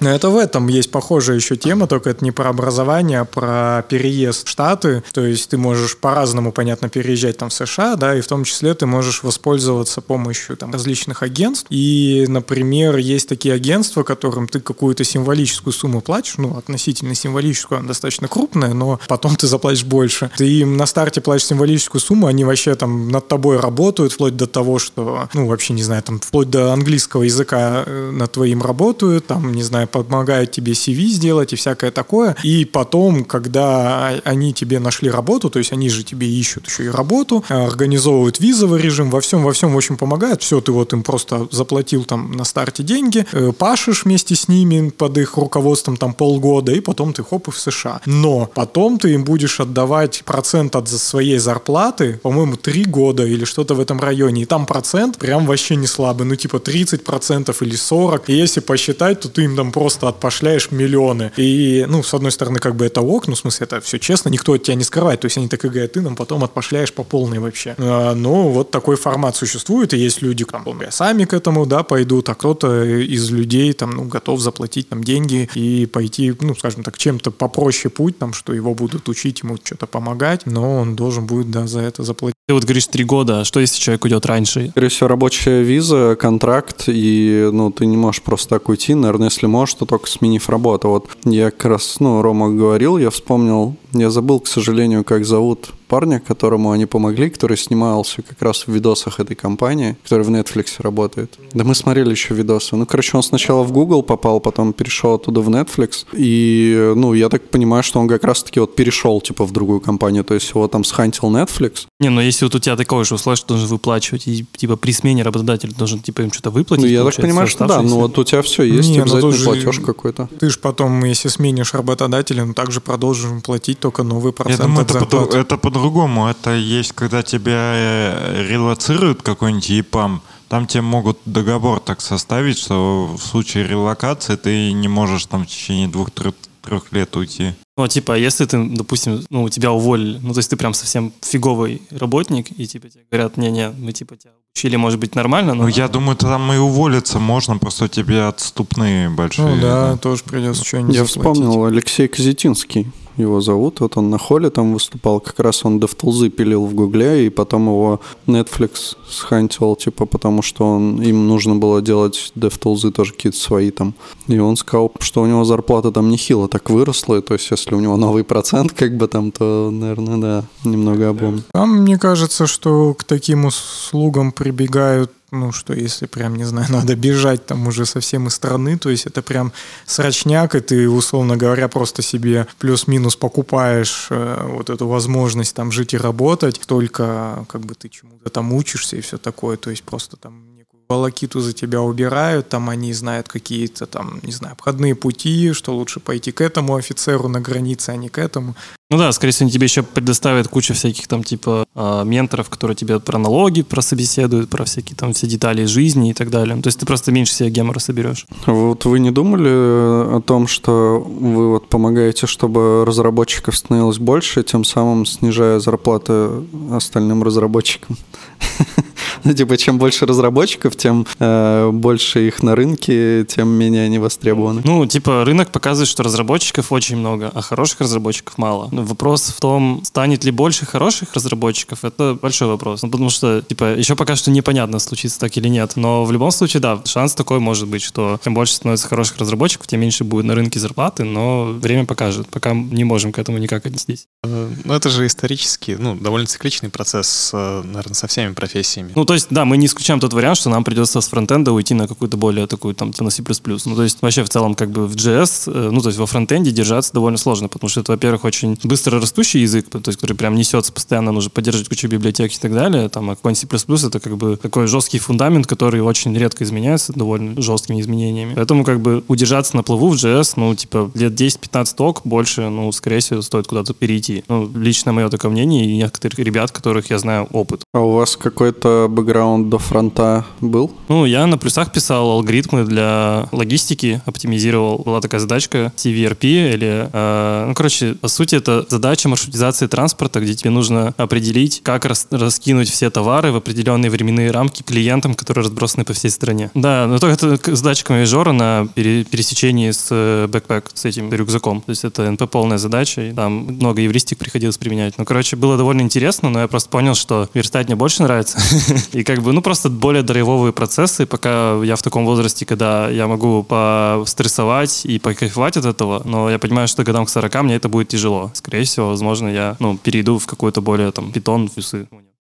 Но 0.01 0.09
это 0.09 0.29
в 0.29 0.37
этом 0.37 0.67
есть 0.67 0.89
похожая 0.89 1.35
еще 1.35 1.55
тема, 1.55 1.85
только 1.85 2.09
это 2.09 2.25
не 2.25 2.31
про 2.31 2.49
образование, 2.49 3.19
а 3.19 3.25
про 3.25 3.85
переезд 3.87 4.47
в 4.47 4.49
Штаты. 4.49 5.03
То 5.13 5.23
есть 5.23 5.49
ты 5.49 5.57
можешь 5.57 5.95
по-разному, 5.95 6.51
понятно, 6.51 6.89
переезжать 6.89 7.37
там 7.37 7.49
в 7.49 7.53
США, 7.53 7.95
да, 7.95 8.15
и 8.15 8.21
в 8.21 8.27
том 8.27 8.43
числе 8.43 8.73
ты 8.73 8.87
можешь 8.87 9.21
воспользоваться 9.21 10.01
помощью 10.01 10.57
там 10.57 10.73
различных 10.73 11.21
агентств. 11.21 11.67
И, 11.69 12.25
например, 12.27 12.97
есть 12.97 13.29
такие 13.29 13.53
агентства, 13.53 14.01
которым 14.01 14.47
ты 14.47 14.59
какую-то 14.59 15.03
символическую 15.03 15.71
сумму 15.71 16.01
платишь, 16.01 16.33
ну, 16.37 16.57
относительно 16.57 17.13
символическую, 17.13 17.77
она 17.77 17.89
достаточно 17.89 18.27
крупная, 18.27 18.73
но 18.73 18.99
потом 19.07 19.35
ты 19.35 19.45
заплатишь 19.45 19.83
больше. 19.83 20.31
Ты 20.35 20.47
им 20.47 20.77
на 20.77 20.87
старте 20.87 21.21
платишь 21.21 21.45
символическую 21.45 22.01
сумму, 22.01 22.25
они 22.25 22.43
вообще 22.43 22.73
там 22.73 23.09
над 23.09 23.27
тобой 23.27 23.59
работают, 23.59 24.13
вплоть 24.13 24.35
до 24.35 24.47
того, 24.47 24.79
что, 24.79 25.29
ну, 25.35 25.45
вообще, 25.45 25.73
не 25.73 25.83
знаю, 25.83 26.01
там, 26.01 26.19
вплоть 26.19 26.49
до 26.49 26.73
английского 26.73 27.21
языка 27.21 27.83
э, 27.85 28.09
над 28.11 28.31
твоим 28.31 28.63
работают, 28.63 29.27
там, 29.27 29.53
не 29.53 29.61
знаю, 29.61 29.87
помогают 29.91 30.51
тебе 30.51 30.73
CV 30.73 31.07
сделать 31.07 31.53
и 31.53 31.55
всякое 31.55 31.91
такое. 31.91 32.35
И 32.43 32.65
потом, 32.65 33.23
когда 33.23 34.09
они 34.23 34.53
тебе 34.53 34.79
нашли 34.79 35.09
работу, 35.09 35.49
то 35.49 35.59
есть 35.59 35.71
они 35.71 35.89
же 35.89 36.03
тебе 36.03 36.27
ищут 36.27 36.67
еще 36.67 36.85
и 36.85 36.89
работу, 36.89 37.43
э, 37.49 37.67
организовывают 37.67 38.39
визовый 38.39 38.81
режим, 38.81 39.09
во 39.09 39.21
всем, 39.21 39.43
во 39.43 39.51
всем, 39.51 39.73
в 39.73 39.77
общем, 39.77 39.97
помогают. 39.97 40.41
Все, 40.41 40.61
ты 40.61 40.71
вот 40.71 40.93
им 40.93 41.03
просто 41.03 41.47
заплатил 41.51 42.03
там 42.05 42.31
на 42.31 42.43
старте 42.43 42.83
деньги, 42.83 43.25
э, 43.31 43.51
пашешь 43.51 44.05
вместе 44.05 44.35
с 44.35 44.47
ними 44.47 44.89
под 44.89 45.17
их 45.17 45.37
руководством 45.37 45.97
там 45.97 46.13
полгода, 46.13 46.71
и 46.71 46.79
потом 46.79 47.13
ты 47.13 47.23
хоп 47.23 47.47
и 47.47 47.51
в 47.51 47.57
США. 47.57 48.01
Но 48.05 48.49
потом 48.53 48.97
ты 48.97 49.13
им 49.13 49.23
будешь 49.23 49.59
отдавать 49.59 50.23
процент 50.25 50.75
от 50.75 50.89
своей 50.89 51.37
зарплаты, 51.37 52.19
по-моему, 52.23 52.55
три 52.55 52.85
года 52.85 53.25
или 53.25 53.45
что-то 53.45 53.75
в 53.75 53.79
этом 53.79 53.99
районе. 53.99 54.43
И 54.43 54.45
там 54.45 54.65
процент 54.65 55.17
прям 55.17 55.45
вообще 55.45 55.75
не 55.75 55.87
слабый, 55.87 56.25
ну 56.27 56.35
типа 56.35 56.57
30% 56.57 57.55
или 57.61 57.75
40%. 57.75 58.23
И 58.27 58.33
если 58.33 58.59
посчитать, 58.61 59.19
то 59.19 59.29
ты 59.29 59.43
им 59.43 59.55
там 59.55 59.71
просто 59.71 59.80
отпошляешь 59.87 60.71
миллионы. 60.71 61.31
И, 61.37 61.85
ну, 61.87 62.03
с 62.03 62.13
одной 62.13 62.31
стороны, 62.31 62.59
как 62.59 62.75
бы 62.75 62.85
это 62.85 63.01
ок, 63.01 63.27
ну, 63.27 63.35
в 63.35 63.37
смысле, 63.37 63.65
это 63.65 63.81
все 63.81 63.99
честно, 63.99 64.29
никто 64.29 64.53
от 64.53 64.63
тебя 64.63 64.75
не 64.75 64.83
скрывает. 64.83 65.21
То 65.21 65.25
есть 65.25 65.37
они 65.37 65.47
так 65.47 65.63
и 65.65 65.69
говорят, 65.69 65.93
ты 65.93 66.01
нам 66.01 66.15
потом 66.15 66.43
отпошляешь 66.43 66.93
по 66.93 67.03
полной 67.03 67.39
вообще. 67.39 67.75
А, 67.77 68.13
ну, 68.15 68.49
вот 68.49 68.71
такой 68.71 68.95
формат 68.95 69.35
существует, 69.35 69.93
и 69.93 69.97
есть 69.97 70.21
люди, 70.21 70.45
там, 70.45 70.65
сами 70.89 71.25
к 71.25 71.33
этому, 71.33 71.65
да, 71.65 71.83
пойдут, 71.83 72.29
а 72.29 72.35
кто-то 72.35 72.83
из 72.83 73.29
людей, 73.31 73.73
там, 73.73 73.91
ну, 73.91 74.03
готов 74.03 74.39
заплатить 74.39 74.89
там 74.89 75.03
деньги 75.03 75.49
и 75.55 75.85
пойти, 75.85 76.33
ну, 76.39 76.55
скажем 76.55 76.83
так, 76.83 76.97
чем-то 76.97 77.31
попроще 77.31 77.91
путь, 77.91 78.17
там, 78.17 78.33
что 78.33 78.53
его 78.53 78.73
будут 78.73 79.09
учить, 79.09 79.41
ему 79.43 79.57
что-то 79.63 79.87
помогать, 79.87 80.45
но 80.45 80.81
он 80.81 80.95
должен 80.95 81.25
будет, 81.25 81.51
да, 81.51 81.67
за 81.67 81.81
это 81.81 82.03
заплатить. 82.03 82.35
Ты 82.47 82.55
вот 82.55 82.63
говоришь 82.63 82.87
три 82.87 83.03
года, 83.03 83.41
а 83.41 83.45
что 83.45 83.59
если 83.59 83.79
человек 83.79 84.03
уйдет 84.03 84.25
раньше? 84.25 84.69
Скорее 84.71 84.89
всего, 84.89 85.07
рабочая 85.07 85.63
виза, 85.63 86.17
контракт, 86.19 86.83
и 86.87 87.49
ну, 87.51 87.71
ты 87.71 87.85
не 87.85 87.97
можешь 87.97 88.21
просто 88.21 88.49
так 88.49 88.67
уйти. 88.67 88.93
Наверное, 88.93 89.29
если 89.29 89.45
можешь, 89.45 89.70
то 89.73 89.85
только 89.85 90.07
сменив 90.07 90.49
работу. 90.49 90.89
Вот 90.89 91.09
я 91.25 91.51
как 91.51 91.65
раз, 91.65 91.99
ну, 91.99 92.21
Рома 92.21 92.49
говорил, 92.49 92.97
я 92.97 93.09
вспомнил, 93.09 93.75
я 93.93 94.09
забыл, 94.09 94.39
к 94.39 94.47
сожалению, 94.47 95.03
как 95.03 95.25
зовут 95.25 95.71
парня, 95.87 96.21
которому 96.25 96.71
они 96.71 96.85
помогли, 96.85 97.29
который 97.29 97.57
снимался 97.57 98.21
как 98.21 98.41
раз 98.41 98.65
в 98.65 98.71
видосах 98.71 99.19
этой 99.19 99.35
компании, 99.35 99.97
который 100.03 100.25
в 100.25 100.29
Netflix 100.29 100.67
работает. 100.79 101.37
Да 101.53 101.65
мы 101.65 101.75
смотрели 101.75 102.11
еще 102.11 102.33
видосы. 102.33 102.77
Ну, 102.77 102.85
короче, 102.85 103.17
он 103.17 103.23
сначала 103.23 103.63
в 103.63 103.73
Google 103.73 104.01
попал, 104.01 104.39
потом 104.39 104.71
перешел 104.71 105.15
оттуда 105.15 105.41
в 105.41 105.49
Netflix. 105.49 106.05
И, 106.13 106.93
ну, 106.95 107.13
я 107.13 107.27
так 107.27 107.49
понимаю, 107.49 107.83
что 107.83 107.99
он 107.99 108.07
как 108.07 108.23
раз-таки 108.23 108.61
вот 108.61 108.73
перешел, 108.73 109.19
типа, 109.19 109.45
в 109.45 109.51
другую 109.51 109.81
компанию. 109.81 110.23
То 110.23 110.33
есть 110.33 110.49
его 110.49 110.65
там 110.69 110.85
схантил 110.85 111.29
Netflix, 111.29 111.87
Не, 111.99 112.09
ну 112.09 112.21
если 112.21 112.45
вот 112.45 112.55
у 112.55 112.59
тебя 112.59 112.77
такое 112.77 113.03
же 113.03 113.15
условие, 113.15 113.35
что 113.35 113.47
ты 113.47 113.53
должен 113.55 113.67
выплачивать, 113.67 114.27
и 114.27 114.45
типа 114.55 114.77
при 114.77 114.93
смене 114.93 115.23
работодатель 115.23 115.73
должен 115.73 115.99
типа 115.99 116.21
им 116.21 116.31
что-то 116.31 116.51
выплатить. 116.51 116.85
Ну, 116.85 116.89
я 116.89 117.03
так 117.03 117.15
понимаю, 117.17 117.47
что 117.47 117.67
да. 117.67 117.81
Ну, 117.81 117.97
вот 117.97 118.17
у 118.17 118.23
тебя 118.23 118.41
все 118.43 118.63
есть, 118.63 118.89
Не, 118.89 118.99
ну, 118.99 119.03
обязательно 119.03 119.43
платеж 119.43 119.79
какой-то. 119.79 120.29
Ты 120.39 120.49
же 120.49 120.57
потом, 120.59 121.03
если 121.03 121.27
сменишь 121.27 121.73
работодателя, 121.73 122.45
ну, 122.45 122.53
также 122.53 122.79
продолжишь 122.79 123.29
им 123.29 123.41
платить 123.41 123.80
только 123.81 124.03
новый 124.03 124.29
Я 124.31 124.33
процент 124.43 124.61
думаю, 124.61 124.81
от 124.85 124.91
это, 124.91 125.05
по- 125.05 125.35
это 125.35 125.57
по-другому. 125.57 126.27
Это 126.27 126.51
есть, 126.51 126.93
когда 126.93 127.21
тебя 127.23 127.73
э, 127.75 128.47
релоцируют 128.49 129.21
какой-нибудь 129.21 129.69
ЕПАМ, 129.69 130.21
там 130.47 130.67
тебе 130.67 130.81
могут 130.81 131.17
договор 131.25 131.79
так 131.79 132.01
составить, 132.01 132.57
что 132.57 133.05
в 133.17 133.21
случае 133.21 133.67
релокации 133.67 134.35
ты 134.35 134.71
не 134.73 134.87
можешь 134.87 135.25
там 135.25 135.43
в 135.43 135.47
течение 135.47 135.87
двух-трех 135.87 136.91
лет 136.91 137.15
уйти. 137.15 137.53
Ну, 137.77 137.87
типа, 137.87 138.17
если 138.17 138.45
ты, 138.45 138.63
допустим, 138.63 139.23
ну, 139.29 139.47
тебя 139.49 139.71
уволили, 139.71 140.19
ну, 140.21 140.33
то 140.33 140.39
есть 140.39 140.49
ты 140.49 140.57
прям 140.57 140.73
совсем 140.73 141.13
фиговый 141.21 141.81
работник, 141.89 142.51
и 142.59 142.67
типа 142.67 142.89
тебе 142.89 143.03
говорят, 143.09 143.37
не-не, 143.37 143.69
мы 143.69 143.93
типа 143.93 144.17
тебя 144.17 144.33
учили, 144.53 144.75
может 144.75 144.99
быть, 144.99 145.15
нормально, 145.15 145.53
но... 145.53 145.63
Ну, 145.63 145.69
я 145.69 145.87
думаю, 145.87 146.17
там 146.17 146.51
и 146.51 146.57
уволиться 146.57 147.19
можно, 147.19 147.57
просто 147.57 147.87
тебе 147.87 148.23
отступные 148.23 149.09
большие. 149.09 149.47
Ну 149.47 149.61
да, 149.61 149.97
тоже 149.97 150.23
придется 150.23 150.65
что-нибудь 150.65 150.95
Я 150.95 151.05
заплатить. 151.05 151.41
вспомнил 151.41 151.65
Алексей 151.65 152.07
Казетинский. 152.07 152.91
Его 153.17 153.41
зовут. 153.41 153.81
Вот 153.81 153.97
он 153.97 154.09
на 154.09 154.17
холле 154.17 154.49
там 154.49 154.73
выступал. 154.73 155.19
Как 155.19 155.37
раз 155.39 155.65
он 155.65 155.79
DevTools 155.79 156.29
пилил 156.29 156.65
в 156.65 156.73
Гугле, 156.73 157.25
и 157.25 157.29
потом 157.29 157.67
его 157.67 157.99
Netflix 158.25 158.95
схантил, 159.09 159.75
типа, 159.75 160.05
потому 160.05 160.41
что 160.41 160.65
он, 160.65 161.01
им 161.01 161.27
нужно 161.27 161.55
было 161.55 161.81
делать 161.81 162.31
DevTools 162.35 162.91
тоже 162.91 163.11
какие-то 163.11 163.37
свои 163.37 163.69
там. 163.69 163.93
И 164.27 164.39
он 164.39 164.55
сказал, 164.55 164.91
что 164.99 165.21
у 165.21 165.27
него 165.27 165.43
зарплата 165.43 165.91
там 165.91 166.09
нехило 166.09 166.47
так 166.47 166.69
выросла, 166.69 167.17
и 167.17 167.21
то 167.21 167.33
есть 167.33 167.51
если 167.61 167.75
у 167.75 167.79
него 167.79 167.97
новый 167.97 168.23
процент, 168.23 168.73
как 168.73 168.97
бы 168.97 169.07
там, 169.07 169.31
то, 169.31 169.69
наверное, 169.71 170.17
да, 170.17 170.43
немного 170.63 171.09
облом. 171.09 171.43
Там, 171.53 171.81
мне 171.81 171.97
кажется, 171.97 172.47
что 172.47 172.93
к 172.93 173.03
таким 173.03 173.45
услугам 173.45 174.31
прибегают 174.31 175.11
ну, 175.33 175.53
что 175.53 175.73
если 175.73 176.07
прям, 176.07 176.35
не 176.35 176.43
знаю, 176.43 176.67
надо 176.71 176.93
бежать 176.95 177.45
там 177.45 177.65
уже 177.65 177.85
совсем 177.85 178.27
из 178.27 178.33
страны, 178.33 178.77
то 178.77 178.89
есть 178.89 179.05
это 179.05 179.21
прям 179.21 179.53
срочняк, 179.85 180.55
и 180.55 180.59
ты, 180.59 180.89
условно 180.89 181.37
говоря, 181.37 181.69
просто 181.69 182.01
себе 182.01 182.47
плюс-минус 182.59 183.15
покупаешь 183.15 184.07
э, 184.09 184.45
вот 184.49 184.69
эту 184.69 184.87
возможность 184.87 185.55
там 185.55 185.71
жить 185.71 185.93
и 185.93 185.97
работать, 185.97 186.59
только 186.67 187.45
как 187.47 187.61
бы 187.61 187.75
ты 187.75 187.87
чему-то 187.87 188.29
там 188.29 188.51
учишься 188.51 188.97
и 188.97 189.01
все 189.01 189.17
такое, 189.17 189.55
то 189.55 189.69
есть 189.69 189.83
просто 189.83 190.17
там 190.17 190.50
волокиту 190.91 191.39
за 191.39 191.53
тебя 191.53 191.81
убирают, 191.81 192.49
там 192.49 192.69
они 192.69 192.93
знают 192.93 193.27
какие-то 193.27 193.85
там, 193.85 194.19
не 194.23 194.31
знаю, 194.31 194.53
обходные 194.53 194.93
пути, 194.93 195.53
что 195.53 195.73
лучше 195.73 195.99
пойти 195.99 196.31
к 196.31 196.41
этому 196.41 196.75
офицеру 196.75 197.29
на 197.29 197.39
границе, 197.39 197.91
а 197.91 197.95
не 197.95 198.09
к 198.09 198.17
этому. 198.17 198.55
Ну 198.91 198.97
да, 198.97 199.09
скорее 199.13 199.31
всего, 199.31 199.45
они 199.45 199.53
тебе 199.53 199.67
еще 199.67 199.83
предоставят 199.83 200.49
кучу 200.49 200.73
всяких 200.73 201.07
там 201.07 201.23
типа 201.23 201.65
а, 201.73 202.03
менторов, 202.03 202.49
которые 202.49 202.75
тебе 202.75 202.99
про 202.99 203.17
налоги, 203.17 203.61
про 203.61 203.81
собеседуют, 203.81 204.49
про 204.49 204.65
всякие 204.65 204.97
там 204.97 205.13
все 205.13 205.27
детали 205.27 205.63
жизни 205.63 206.09
и 206.09 206.13
так 206.13 206.29
далее. 206.29 206.61
То 206.61 206.67
есть 206.67 206.79
ты 206.79 206.85
просто 206.85 207.13
меньше 207.13 207.33
себе 207.33 207.49
гемора 207.49 207.79
соберешь. 207.79 208.25
Вот 208.45 208.83
вы 208.83 208.99
не 208.99 209.11
думали 209.11 209.49
э, 209.49 210.17
о 210.17 210.21
том, 210.21 210.47
что 210.47 210.99
вы 210.99 211.51
вот 211.51 211.69
помогаете, 211.69 212.27
чтобы 212.27 212.83
разработчиков 212.85 213.55
становилось 213.55 213.97
больше, 213.97 214.43
тем 214.43 214.65
самым 214.65 215.05
снижая 215.05 215.59
зарплаты 215.59 216.29
остальным 216.71 217.23
разработчикам? 217.23 217.97
Ну, 219.31 219.33
типа, 219.33 219.57
чем 219.57 219.77
больше 219.77 220.05
разработчиков, 220.05 220.75
тем 220.75 221.05
э, 221.19 221.69
больше 221.71 222.27
их 222.27 222.43
на 222.43 222.55
рынке, 222.55 223.23
тем 223.25 223.47
менее 223.49 223.85
они 223.85 223.99
востребованы. 223.99 224.61
Ну, 224.65 224.85
типа, 224.85 225.23
рынок 225.25 225.51
показывает, 225.51 225.89
что 225.89 226.03
разработчиков 226.03 226.71
очень 226.71 226.97
много, 226.97 227.31
а 227.33 227.41
хороших 227.41 227.81
разработчиков 227.81 228.37
мало. 228.37 228.69
Но 228.71 228.83
вопрос 228.83 229.29
в 229.29 229.39
том, 229.39 229.81
станет 229.85 230.23
ли 230.23 230.31
больше 230.31 230.65
хороших 230.65 231.13
разработчиков, 231.13 231.85
это 231.85 232.17
большой 232.21 232.47
вопрос. 232.47 232.81
Ну, 232.83 232.89
потому 232.89 233.09
что, 233.09 233.41
типа, 233.41 233.75
еще 233.75 233.95
пока 233.95 234.15
что 234.15 234.31
непонятно, 234.31 234.79
случится 234.79 235.19
так 235.19 235.37
или 235.37 235.47
нет. 235.47 235.73
Но 235.75 236.03
в 236.03 236.11
любом 236.11 236.31
случае, 236.31 236.61
да, 236.61 236.81
шанс 236.85 237.13
такой 237.13 237.39
может 237.39 237.67
быть, 237.67 237.81
что 237.83 238.19
чем 238.23 238.33
больше 238.33 238.55
становится 238.55 238.87
хороших 238.87 239.17
разработчиков, 239.19 239.67
тем 239.67 239.79
меньше 239.81 240.03
будет 240.03 240.25
на 240.25 240.35
рынке 240.35 240.59
зарплаты, 240.59 241.03
но 241.03 241.45
время 241.45 241.85
покажет. 241.85 242.27
Пока 242.27 242.53
не 242.53 242.83
можем 242.83 243.11
к 243.11 243.19
этому 243.19 243.37
никак 243.37 243.65
отнестись. 243.65 244.07
Э, 244.23 244.49
Ну, 244.65 244.73
это 244.73 244.89
же 244.89 245.05
исторически, 245.05 245.77
ну, 245.79 245.95
довольно 245.95 246.27
цикличный 246.27 246.69
процесс, 246.69 247.31
э, 247.33 247.61
наверное, 247.63 247.93
со 247.93 248.07
всеми 248.07 248.33
профессиями. 248.33 248.91
Ну, 248.95 249.05
то 249.11 249.15
есть, 249.15 249.27
да, 249.29 249.43
мы 249.43 249.57
не 249.57 249.65
исключаем 249.65 249.99
тот 249.99 250.13
вариант, 250.13 250.37
что 250.37 250.49
нам 250.49 250.63
придется 250.63 251.01
с 251.01 251.07
фронтенда 251.09 251.51
уйти 251.51 251.73
на 251.73 251.85
какую-то 251.85 252.15
более 252.15 252.47
такую, 252.47 252.73
там, 252.73 252.93
на 252.97 253.09
C++. 253.09 253.21
Ну, 253.65 253.75
то 253.75 253.83
есть, 253.83 254.01
вообще, 254.01 254.23
в 254.23 254.29
целом, 254.29 254.55
как 254.55 254.71
бы 254.71 254.87
в 254.87 254.95
JS, 254.95 255.51
э, 255.51 255.69
ну, 255.69 255.81
то 255.81 255.89
есть, 255.89 255.99
во 255.99 256.05
фронтенде 256.05 256.51
держаться 256.51 256.93
довольно 256.93 257.17
сложно, 257.17 257.49
потому 257.49 257.67
что 257.67 257.81
это, 257.81 257.91
во-первых, 257.91 258.23
очень 258.23 258.57
быстро 258.63 259.01
растущий 259.01 259.41
язык, 259.41 259.67
то 259.69 259.81
есть, 259.85 259.99
который 259.99 260.15
прям 260.15 260.35
несется 260.35 260.71
постоянно, 260.71 261.11
нужно 261.11 261.29
поддерживать 261.29 261.67
кучу 261.67 261.89
библиотек 261.89 262.31
и 262.31 262.37
так 262.37 262.53
далее, 262.53 262.87
там, 262.87 263.09
а 263.09 263.17
какой-нибудь 263.17 263.59
C++ 263.81 263.87
это 263.87 263.99
как 263.99 264.15
бы 264.15 264.37
такой 264.37 264.67
жесткий 264.67 264.99
фундамент, 264.99 265.45
который 265.45 265.81
очень 265.81 266.17
редко 266.17 266.45
изменяется 266.45 266.93
довольно 266.93 267.41
жесткими 267.41 267.81
изменениями. 267.81 268.35
Поэтому, 268.35 268.63
как 268.63 268.79
бы, 268.79 269.03
удержаться 269.09 269.57
на 269.57 269.63
плаву 269.63 269.89
в 269.89 269.95
JS, 269.95 270.35
ну, 270.37 270.55
типа, 270.55 270.89
лет 270.93 271.19
10-15 271.19 271.75
ток, 271.75 272.01
больше, 272.05 272.47
ну, 272.47 272.71
скорее 272.71 272.99
всего, 272.99 273.21
стоит 273.21 273.47
куда-то 273.47 273.73
перейти. 273.73 274.23
Ну, 274.29 274.49
лично 274.55 274.93
мое 274.93 275.09
такое 275.09 275.31
мнение, 275.31 275.65
и 275.65 275.75
некоторых 275.75 276.17
ребят, 276.17 276.51
которых 276.51 276.89
я 276.89 276.97
знаю 276.97 277.27
опыт. 277.33 277.63
А 277.73 277.81
у 277.81 277.91
вас 277.91 278.15
какой-то 278.15 278.87
бэкграунд 279.01 279.49
до 279.49 279.57
фронта 279.57 280.25
был? 280.41 280.71
Ну, 280.87 281.05
я 281.05 281.25
на 281.27 281.37
плюсах 281.37 281.71
писал 281.71 282.09
алгоритмы 282.11 282.63
для 282.65 283.27
логистики, 283.31 284.01
оптимизировал. 284.05 284.79
Была 284.79 285.01
такая 285.01 285.19
задачка 285.19 285.71
CVRP 285.75 286.53
или... 286.53 286.89
э, 286.91 287.45
ну, 287.47 287.53
короче, 287.53 287.95
по 287.95 288.07
сути, 288.07 288.35
это 288.35 288.65
задача 288.69 289.09
маршрутизации 289.09 289.67
транспорта, 289.67 290.19
где 290.19 290.33
тебе 290.35 290.49
нужно 290.51 290.93
определить, 290.97 291.61
как 291.63 291.85
рас- 291.85 292.07
раскинуть 292.11 292.69
все 292.69 292.89
товары 292.89 293.31
в 293.31 293.35
определенные 293.35 293.89
временные 293.89 294.31
рамки 294.31 294.61
клиентам, 294.63 295.13
которые 295.13 295.43
разбросаны 295.43 295.83
по 295.85 295.93
всей 295.93 296.11
стране. 296.11 296.51
Да, 296.53 296.85
но 296.87 296.99
только 296.99 297.13
это 297.25 297.37
к- 297.37 297.55
задачка 297.55 297.93
мажора 297.93 298.31
на 298.31 298.67
пере- 298.75 299.03
пересечении 299.03 299.71
с 299.71 299.91
backpack, 299.91 300.65
с 300.73 300.85
этим 300.85 301.11
рюкзаком. 301.11 301.61
То 301.61 301.71
есть 301.71 301.83
это 301.83 302.09
НП 302.11 302.29
полная 302.29 302.57
задача, 302.57 303.01
и 303.09 303.13
там 303.13 303.31
много 303.45 303.81
евристик 303.81 304.17
приходилось 304.19 304.57
применять. 304.57 304.93
Ну, 304.97 305.05
короче, 305.05 305.35
было 305.35 305.57
довольно 305.57 305.81
интересно, 305.81 306.29
но 306.29 306.39
я 306.41 306.47
просто 306.47 306.69
понял, 306.69 306.95
что 306.95 307.29
верстать 307.33 307.67
мне 307.67 307.75
больше 307.75 308.03
нравится. 308.03 308.39
И 308.93 309.03
как 309.03 309.21
бы, 309.21 309.31
ну, 309.31 309.41
просто 309.41 309.69
более 309.69 310.03
драйвовые 310.03 310.51
процессы, 310.51 311.05
пока 311.05 311.63
я 311.63 311.75
в 311.75 311.81
таком 311.81 312.05
возрасте, 312.05 312.45
когда 312.45 312.89
я 312.89 313.07
могу 313.07 313.43
пострессовать 313.43 314.85
и 314.85 314.99
покайфовать 314.99 315.57
от 315.57 315.65
этого, 315.65 316.01
но 316.03 316.29
я 316.29 316.39
понимаю, 316.39 316.67
что 316.67 316.83
годам 316.83 317.05
к 317.05 317.09
40 317.09 317.43
мне 317.43 317.55
это 317.55 317.69
будет 317.69 317.87
тяжело. 317.87 318.31
Скорее 318.33 318.63
всего, 318.63 318.89
возможно, 318.89 319.29
я, 319.29 319.55
ну, 319.59 319.77
перейду 319.77 320.17
в 320.17 320.27
какой-то 320.27 320.61
более, 320.61 320.91
там, 320.91 321.11
питон, 321.11 321.47
фьюсы. 321.47 321.87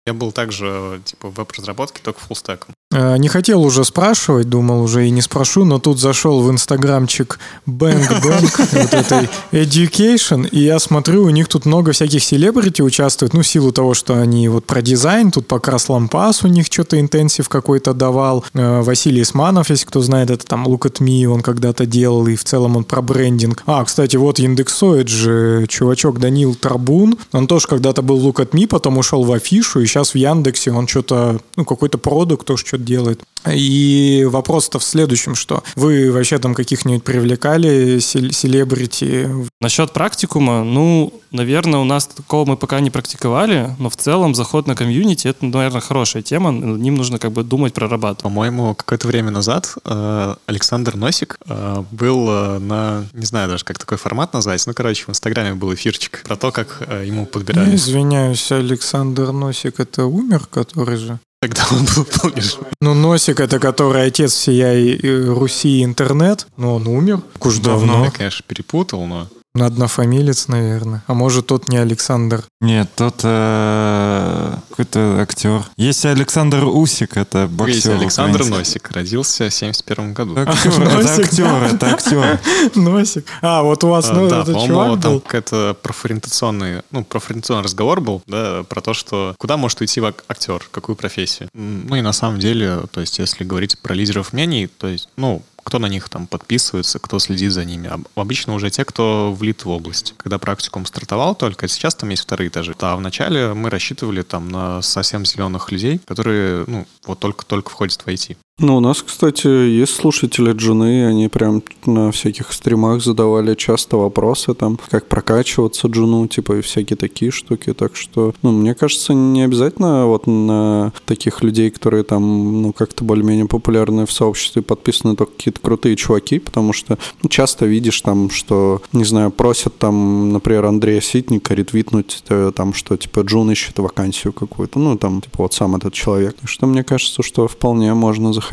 Я 0.06 0.14
был 0.14 0.32
также, 0.32 1.02
типа, 1.06 1.30
в 1.30 1.36
веб-разработке, 1.36 2.02
только 2.04 2.20
фуллстеком. 2.20 2.74
Э, 2.92 3.18
Не 3.18 3.28
хотел 3.30 3.64
уже 3.64 3.84
спрашивать, 3.86 4.50
думал 4.50 4.84
уже 4.84 5.08
и 5.08 5.10
не 5.10 5.22
спрошу, 5.22 5.66
но 5.66 5.80
тут 5.80 6.00
зашел 6.00 6.42
в 6.42 6.52
инстаграмчик 6.52 7.40
Bang 7.68 8.08
Bang 8.22 8.50
вот 8.72 8.94
этой 8.94 9.30
Education, 9.52 10.48
и 10.50 10.60
я 10.60 10.80
смотрю, 10.80 11.24
у 11.24 11.30
них 11.30 11.48
тут 11.48 11.66
много 11.66 11.94
всяких 11.94 12.24
селебрити 12.24 12.82
участвует, 12.82 13.34
ну, 13.34 13.42
в 13.42 13.48
силу 13.48 13.72
того, 13.72 13.94
что 13.94 14.20
они 14.20 14.50
вот 14.50 14.66
про 14.66 14.82
дизайн, 14.82 15.32
тут 15.32 15.48
покрас 15.48 15.90
лампас 15.90 16.44
у 16.44 16.48
них 16.48 16.68
что-то 16.68 17.00
интенсив 17.00 17.48
какой-то 17.50 17.94
давал. 17.94 18.44
Э, 18.54 18.82
Василий 18.82 19.22
Исманов, 19.22 19.70
если 19.70 19.86
кто 19.86 20.02
знает, 20.02 20.30
это 20.30 20.46
там 20.46 20.68
Look 20.68 20.82
at 20.82 21.00
Me, 21.00 21.26
он 21.26 21.42
когда-то 21.42 21.86
делал, 21.86 22.28
и 22.28 22.36
в 22.36 22.44
целом 22.44 22.76
он 22.76 22.84
про 22.84 23.02
брендинг. 23.02 23.64
А, 23.66 23.84
кстати, 23.86 24.18
вот 24.18 24.40
Яндексоид 24.40 25.08
же, 25.08 25.66
чувачок 25.68 26.20
Данил 26.20 26.56
Трабун, 26.56 27.18
он 27.32 27.48
тоже 27.48 27.68
когда-то 27.68 28.02
был 28.02 28.20
Look 28.20 28.44
at 28.44 28.52
Me, 28.52 28.68
потом 28.68 28.98
ушел 28.98 29.24
в 29.24 29.32
афишу, 29.32 29.80
и 29.80 29.86
сейчас 29.86 30.14
в 30.14 30.16
Яндексе 30.16 30.72
он 30.72 30.88
что-то, 30.88 31.40
ну, 31.56 31.64
какой-то 31.64 31.98
продукт 31.98 32.46
тоже 32.46 32.66
что-то 32.82 32.88
делает. 32.88 33.22
И 33.52 34.24
вопрос-то 34.30 34.78
в 34.78 34.84
следующем, 34.84 35.34
что 35.34 35.64
вы 35.76 36.12
вообще 36.12 36.38
там 36.38 36.54
каких-нибудь 36.54 37.04
привлекали 37.04 37.98
сел- 37.98 38.32
селебрити? 38.32 39.28
Насчет 39.60 39.94
практикума, 39.94 40.64
ну, 40.64 41.12
наверное, 41.32 41.80
у 41.80 41.84
нас 41.84 42.06
такого 42.06 42.46
мы 42.46 42.56
пока 42.56 42.80
не 42.82 42.92
практиковали, 42.92 43.76
но 43.80 43.90
в 43.90 43.98
целом 43.98 44.36
заход 44.36 44.68
на 44.68 44.76
комьюнити— 44.76 45.28
это, 45.30 45.44
наверное, 45.44 45.82
хорошая 45.82 46.22
тема, 46.22 46.52
над 46.52 46.80
ним 46.80 46.94
нужно 46.96 47.18
как 47.18 47.32
бы 47.32 47.44
думать, 47.44 47.74
прорабатывать. 47.74 48.22
По-моему, 48.22 48.76
какое-то 48.76 49.08
время 49.08 49.32
назад 49.32 49.74
э, 49.86 50.36
Александр 50.46 50.96
Носик 50.96 51.38
э, 51.48 51.84
был 51.92 52.30
э, 52.30 52.60
на, 52.60 53.06
не 53.14 53.26
знаю 53.26 53.50
даже, 53.50 53.66
как 53.66 53.80
такой 53.80 53.98
формат 53.98 54.34
назвать, 54.34 54.64
ну, 54.68 54.74
короче, 54.76 55.06
в 55.06 55.10
Инстаграме 55.10 55.56
был 55.56 55.74
эфирчик 55.74 56.22
про 56.28 56.36
то, 56.36 56.52
как 56.52 56.88
ему 57.04 57.22
Я 57.22 57.26
подбирали. 57.26 57.76
извиняюсь, 57.76 58.52
Александр 58.52 59.32
Носик 59.32 59.80
это 59.80 60.06
умер, 60.06 60.46
который 60.52 60.98
же? 60.98 61.20
Когда 61.42 61.64
он 61.72 61.86
был, 61.86 62.06
помнишь? 62.06 62.58
Ну, 62.82 62.94
Носик 62.94 63.40
это 63.40 63.58
который 63.58 64.06
отец 64.06 64.34
всей 64.34 64.96
э, 64.96 65.26
Руси 65.26 65.84
интернет, 65.84 66.46
но 66.56 66.76
он 66.76 66.86
умер. 66.88 67.22
Так 67.34 67.46
уж 67.48 67.58
давно. 67.58 68.06
Я, 68.06 68.12
конечно, 68.12 68.46
перепутал, 68.48 69.08
но... 69.08 69.28
Ну, 69.54 69.66
Однофамилец, 69.66 70.48
наверное. 70.48 71.04
А 71.08 71.14
может, 71.14 71.48
тот 71.48 71.68
не 71.68 71.78
Александр. 71.78 72.44
Нет, 72.62 72.90
тот 72.96 73.20
э, 73.24 74.56
какой-то 74.70 75.20
актер. 75.20 75.64
Есть 75.76 76.06
Александр 76.06 76.64
Усик, 76.64 77.18
это 77.18 77.48
боксер. 77.48 77.76
Есть 77.76 77.88
Александр. 77.88 78.46
Носик, 78.46 78.90
родился 78.92 79.50
в 79.50 79.54
71 79.54 80.14
году. 80.14 80.38
Актер, 80.40 80.82
это 80.82 81.16
актер, 81.16 81.64
это 81.64 81.88
актер. 81.88 82.40
Носик. 82.76 83.26
А, 83.42 83.62
вот 83.64 83.84
у 83.84 83.90
вас, 83.90 84.10
А, 84.10 84.14
ну, 84.14 84.30
да, 84.30 84.46
по-моему, 84.46 84.68
чувак 84.68 85.02
там 85.02 85.12
был. 85.14 85.20
какой-то 85.20 85.76
профориентационный, 85.82 86.82
ну, 86.92 87.04
профориентационный 87.04 87.64
разговор 87.64 88.00
был, 88.00 88.22
да, 88.28 88.64
про 88.64 88.80
то, 88.82 88.94
что 88.94 89.36
куда 89.38 89.58
может 89.58 89.82
уйти 89.82 90.00
ак- 90.00 90.24
актер, 90.30 90.66
какую 90.72 90.96
профессию. 90.96 91.50
Ну 91.54 91.96
и 91.98 92.02
на 92.02 92.14
самом 92.14 92.40
деле, 92.40 92.84
то 92.92 93.02
есть, 93.02 93.20
если 93.20 93.44
говорить 93.44 93.78
про 93.80 93.94
лидеров 93.96 94.32
мнений, 94.32 94.68
то 94.68 94.88
есть, 94.88 95.10
ну, 95.18 95.42
кто 95.64 95.80
на 95.80 95.88
них 95.88 96.10
там 96.10 96.28
подписывается, 96.28 97.00
кто 97.00 97.20
следит 97.20 97.52
за 97.52 97.66
ними. 97.66 97.90
Об- 97.90 98.08
Обычно 98.16 98.54
уже 98.54 98.70
те, 98.70 98.86
кто 98.86 99.34
влит 99.34 99.66
в 99.66 99.70
область. 99.70 100.14
Когда 100.18 100.38
практикум 100.38 100.86
стартовал 100.86 101.36
только, 101.36 101.68
сейчас 101.68 101.96
там 101.96 102.10
есть 102.10 102.24
вторые 102.24 102.50
этажи. 102.50 102.76
А 102.80 102.96
вначале 102.96 103.54
мы 103.54 103.70
рассчитывали 103.70 104.22
там 104.22 104.50
на 104.50 104.82
совсем 104.82 105.26
зеленых 105.26 105.72
людей, 105.72 106.00
которые, 106.06 106.66
ну, 106.68 106.88
вот 107.06 107.20
только-только 107.20 107.70
входят 107.70 108.02
в 108.02 108.08
IT. 108.08 108.38
Ну, 108.62 108.78
у 108.78 108.80
нас, 108.80 109.02
кстати, 109.02 109.48
есть 109.48 109.96
слушатели 109.96 110.54
джуны, 110.54 111.08
они 111.08 111.30
прям 111.30 111.64
на 111.88 112.12
всяких 112.12 112.54
стримах 112.54 113.02
задавали 113.02 113.56
часто 113.56 113.98
вопросы, 113.98 114.54
там, 114.54 114.78
как 114.92 115.08
прокачиваться 115.08 115.88
джуну, 115.88 116.28
типа, 116.28 116.58
и 116.58 116.62
всякие 116.62 116.96
такие 116.96 117.32
штуки, 117.32 117.74
так 117.74 117.96
что, 117.96 118.36
ну, 118.44 118.52
мне 118.52 118.76
кажется, 118.76 119.16
не 119.16 119.42
обязательно 119.42 120.06
вот 120.06 120.28
на 120.28 120.94
таких 121.06 121.42
людей, 121.42 121.72
которые 121.72 122.04
там, 122.04 122.62
ну, 122.62 122.72
как-то 122.72 123.04
более-менее 123.04 123.48
популярны 123.48 124.06
в 124.06 124.12
сообществе, 124.12 124.62
подписаны 124.62 125.16
только 125.16 125.32
какие-то 125.32 125.60
крутые 125.60 125.96
чуваки, 125.96 126.38
потому 126.38 126.72
что 126.72 127.00
ну, 127.24 127.30
часто 127.30 127.66
видишь 127.66 128.00
там, 128.02 128.30
что, 128.30 128.84
не 128.94 129.06
знаю, 129.06 129.32
просят 129.32 129.80
там, 129.80 130.34
например, 130.34 130.66
Андрея 130.66 131.02
Ситника 131.02 131.56
ретвитнуть 131.56 132.24
э, 132.30 132.52
там, 132.56 132.76
что, 132.76 132.96
типа, 132.96 133.22
джун 133.22 133.50
ищет 133.50 133.80
вакансию 133.80 134.34
какую-то, 134.34 134.78
ну, 134.78 135.00
там, 135.00 135.20
типа, 135.22 135.38
вот 135.40 135.54
сам 135.56 135.76
этот 135.76 135.96
человек, 135.96 136.36
что 136.46 136.68
мне 136.68 136.84
кажется, 136.84 137.24
что 137.24 137.48
вполне 137.48 137.96
можно 137.96 138.32
заходить. 138.32 138.51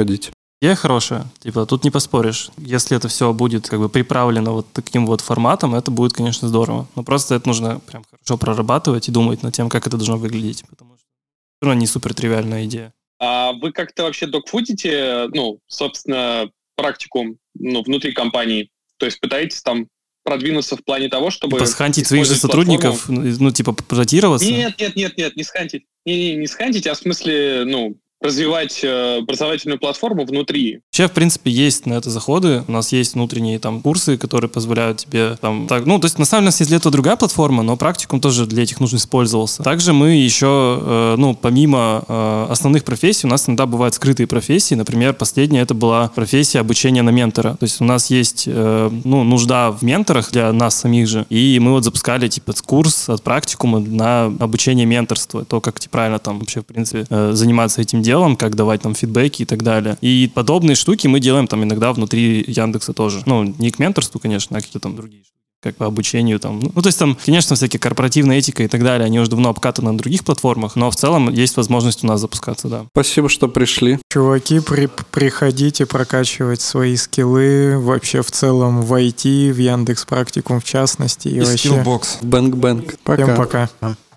Идея 0.60 0.74
хорошая, 0.74 1.26
типа 1.38 1.66
тут 1.66 1.84
не 1.84 1.90
поспоришь. 1.90 2.50
Если 2.56 2.96
это 2.96 3.06
все 3.06 3.32
будет 3.32 3.68
как 3.68 3.78
бы 3.78 3.88
приправлено 3.88 4.52
вот 4.52 4.66
таким 4.72 5.06
вот 5.06 5.20
форматом, 5.20 5.74
это 5.76 5.92
будет, 5.92 6.14
конечно, 6.14 6.48
здорово. 6.48 6.88
Но 6.96 7.04
просто 7.04 7.36
это 7.36 7.46
нужно 7.46 7.78
прям 7.78 8.04
хорошо 8.10 8.36
прорабатывать 8.38 9.08
и 9.08 9.12
думать 9.12 9.44
над 9.44 9.54
тем, 9.54 9.68
как 9.68 9.86
это 9.86 9.96
должно 9.96 10.16
выглядеть, 10.16 10.64
потому 10.68 10.96
что 10.96 11.04
все 11.04 11.68
равно 11.68 11.80
не 11.80 11.86
супер 11.86 12.12
тривиальная 12.12 12.64
идея. 12.64 12.92
А 13.20 13.52
вы 13.52 13.70
как-то 13.70 14.02
вообще 14.02 14.26
докфутите, 14.26 15.28
ну, 15.32 15.60
собственно, 15.68 16.50
практикум 16.76 17.36
ну, 17.54 17.82
внутри 17.82 18.12
компании? 18.12 18.70
То 18.96 19.06
есть 19.06 19.20
пытаетесь 19.20 19.62
там 19.62 19.86
продвинуться 20.24 20.76
в 20.76 20.84
плане 20.84 21.08
того, 21.08 21.30
чтобы... 21.30 21.56
Типа 21.56 21.66
схантить 21.66 22.06
своих 22.06 22.26
же 22.26 22.34
сотрудников, 22.34 23.08
ну, 23.08 23.22
ну, 23.38 23.50
типа, 23.52 23.72
пожатироваться. 23.72 24.48
Нет, 24.48 24.74
нет, 24.78 24.96
нет, 24.96 25.16
нет, 25.16 25.36
не 25.36 25.42
схантить. 25.44 25.84
Не, 26.04 26.16
не, 26.16 26.36
не 26.36 26.46
схантить, 26.46 26.86
а 26.86 26.94
в 26.94 26.98
смысле, 26.98 27.62
ну, 27.64 27.96
развивать 28.20 28.80
э, 28.82 29.18
образовательную 29.18 29.78
платформу 29.78 30.24
внутри. 30.24 30.80
Вообще, 30.90 31.08
в 31.08 31.12
принципе, 31.12 31.50
есть 31.50 31.86
на 31.86 31.94
это 31.94 32.10
заходы. 32.10 32.64
У 32.66 32.72
нас 32.72 32.92
есть 32.92 33.14
внутренние 33.14 33.58
там 33.58 33.80
курсы, 33.80 34.18
которые 34.18 34.50
позволяют 34.50 34.98
тебе 34.98 35.36
там 35.40 35.66
так, 35.68 35.86
ну, 35.86 35.98
то 35.98 36.06
есть 36.06 36.18
на 36.18 36.24
самом 36.24 36.42
деле 36.42 36.46
у 36.46 36.50
нас 36.50 36.60
есть 36.60 36.70
для 36.70 36.78
этого 36.78 36.90
другая 36.90 37.16
платформа, 37.16 37.62
но 37.62 37.76
практикум 37.76 38.20
тоже 38.20 38.46
для 38.46 38.64
этих 38.64 38.80
нужно 38.80 38.96
использовался. 38.96 39.62
Также 39.62 39.92
мы 39.92 40.10
еще, 40.16 40.80
э, 40.80 41.14
ну, 41.16 41.34
помимо 41.34 42.04
э, 42.08 42.46
основных 42.50 42.84
профессий, 42.84 43.26
у 43.26 43.30
нас 43.30 43.48
иногда 43.48 43.66
бывают 43.66 43.94
скрытые 43.94 44.26
профессии. 44.26 44.74
Например, 44.74 45.14
последняя 45.14 45.60
это 45.60 45.74
была 45.74 46.08
профессия 46.08 46.58
обучения 46.58 47.02
на 47.02 47.10
ментора. 47.10 47.56
То 47.58 47.64
есть 47.64 47.80
у 47.80 47.84
нас 47.84 48.10
есть, 48.10 48.44
э, 48.46 48.90
ну, 49.04 49.22
нужда 49.22 49.70
в 49.70 49.82
менторах 49.82 50.32
для 50.32 50.52
нас 50.52 50.80
самих 50.80 51.06
же, 51.06 51.24
и 51.30 51.58
мы 51.60 51.72
вот 51.72 51.84
запускали 51.84 52.28
типа 52.28 52.52
курс 52.66 53.08
от 53.08 53.22
практикума 53.22 53.78
на 53.78 54.24
обучение 54.24 54.86
менторства, 54.86 55.44
то, 55.44 55.60
как 55.60 55.78
типа, 55.78 55.92
правильно 55.92 56.18
там 56.18 56.40
вообще, 56.40 56.60
в 56.60 56.66
принципе, 56.66 57.06
э, 57.08 57.30
заниматься 57.32 57.80
этим 57.80 58.02
делом, 58.02 58.07
как 58.36 58.54
давать 58.56 58.82
там 58.82 58.94
фидбэки 58.94 59.42
и 59.42 59.44
так 59.44 59.62
далее. 59.62 59.96
И 60.00 60.30
подобные 60.34 60.74
штуки 60.74 61.06
мы 61.06 61.20
делаем 61.20 61.46
там 61.46 61.64
иногда 61.64 61.92
внутри 61.92 62.44
Яндекса 62.46 62.92
тоже. 62.92 63.22
Ну, 63.26 63.42
не 63.44 63.70
к 63.70 63.78
менторству, 63.78 64.20
конечно, 64.20 64.56
а 64.56 64.60
какие-то 64.60 64.80
там 64.80 64.96
другие 64.96 65.22
штуки 65.22 65.38
как 65.60 65.74
по 65.76 65.86
обучению 65.86 66.38
там. 66.38 66.60
Ну, 66.60 66.70
то 66.70 66.86
есть 66.86 66.98
там, 66.98 67.16
конечно, 67.24 67.56
всякие 67.56 67.80
корпоративная 67.80 68.38
этика 68.38 68.62
и 68.62 68.68
так 68.68 68.82
далее, 68.82 69.06
они 69.06 69.18
уже 69.18 69.30
давно 69.30 69.48
обкатаны 69.48 69.90
на 69.90 69.98
других 69.98 70.24
платформах, 70.24 70.76
но 70.76 70.90
в 70.90 70.96
целом 70.96 71.30
есть 71.30 71.56
возможность 71.56 72.04
у 72.04 72.06
нас 72.06 72.20
запускаться, 72.20 72.68
да. 72.68 72.86
Спасибо, 72.92 73.28
что 73.28 73.48
пришли. 73.48 73.98
Чуваки, 74.08 74.60
при, 74.60 74.88
приходите 75.10 75.84
прокачивать 75.84 76.60
свои 76.60 76.96
скиллы 76.96 77.76
вообще 77.78 78.22
в 78.22 78.30
целом 78.30 78.82
в 78.82 78.94
IT, 78.94 79.52
в 79.52 79.58
Яндекс 79.58 80.04
Практикум 80.04 80.60
в 80.60 80.64
частности. 80.64 81.26
И, 81.28 81.36
И 81.36 81.40
вообще. 81.40 81.56
Skillbox. 81.58 82.18
Бэнк-бэнк. 82.22 82.98
Пока. 83.02 83.24
Всем 83.24 83.36
пока. 83.36 83.70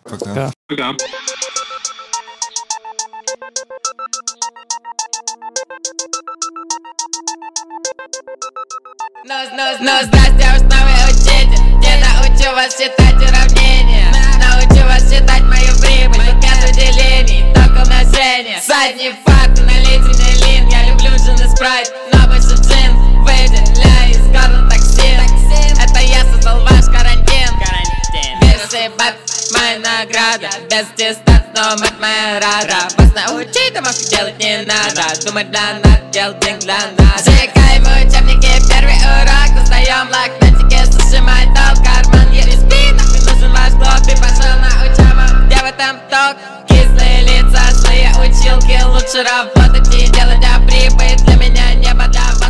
Пока. 0.03 0.51
Да. 0.69 0.95
Ну, 8.13 9.35
ну, 9.55 9.77
ну, 9.79 9.91
здрасте, 10.03 10.45
основы 10.53 10.91
учитель 11.09 11.63
Не 11.79 11.95
научу 12.03 12.53
вас 12.53 12.77
считать 12.77 13.15
уравнения 13.15 14.11
Научу 14.37 14.85
вас 14.85 15.03
считать 15.09 15.43
мою 15.43 15.73
прибыль. 15.79 16.19
Тут 16.25 16.43
нет 16.43 16.71
делений, 16.73 17.53
только 17.53 17.83
умножение 17.83 18.59
Задний 18.67 19.13
факт, 19.25 19.61
наличный 19.61 20.33
лин. 20.45 20.67
Я 20.67 20.89
люблю 20.89 21.11
джин 21.15 21.35
и 21.35 21.55
спрайт, 21.55 21.93
но 22.11 22.27
больше 22.27 22.55
джин. 22.55 22.97
Выделяю 23.21 24.09
из 24.09 24.27
горла 24.27 24.69
токсин 24.69 25.79
Это 25.81 25.99
я 26.01 26.25
создал 26.25 26.59
ваш 26.65 26.85
карантин. 26.87 27.47
Версии 28.41 28.89
баб, 28.97 29.15
моя 29.53 29.79
награда. 29.79 30.49
Без 30.69 30.87
теста, 30.95 31.43
но 31.55 31.77
мать 31.77 31.99
моя 31.99 32.39
рада 32.39 32.87
Вас 32.97 33.13
научи 33.13 33.71
домашку 33.73 34.09
делать 34.09 34.37
не 34.39 34.57
надо. 34.65 35.03
Думать 35.25 35.49
для 35.51 35.73
нас, 35.83 35.99
делать 36.11 36.39
деньги 36.39 36.65
для 36.65 36.77
нас. 36.97 37.23
Зажигаем 37.23 37.83
учебники, 37.83 38.51
первый 38.69 38.95
урок. 38.95 39.63
Узнаем 39.63 40.07
блокнотики, 40.07 40.79
сжимай 40.91 41.45
долг 41.47 41.83
Карман. 41.85 42.27
USB, 42.31 42.93
нахуй 42.93 43.19
нужен 43.19 43.51
ваш 43.51 43.73
блок 43.73 44.01
Ты 44.05 44.15
пошел 44.17 44.55
на 44.59 44.71
учебу, 44.85 45.45
где 45.47 45.57
в 45.57 45.65
этом 45.65 45.99
ток? 46.09 46.37
Кислые 46.67 47.21
лица, 47.23 47.61
злые 47.71 48.11
училки. 48.19 48.81
Лучше 48.85 49.23
работать 49.23 49.93
и 49.93 50.07
делать, 50.11 50.43
а 50.45 50.59
прибыть 50.59 51.23
Для 51.25 51.35
меня 51.35 51.73
небо 51.75 52.07
для 52.07 52.40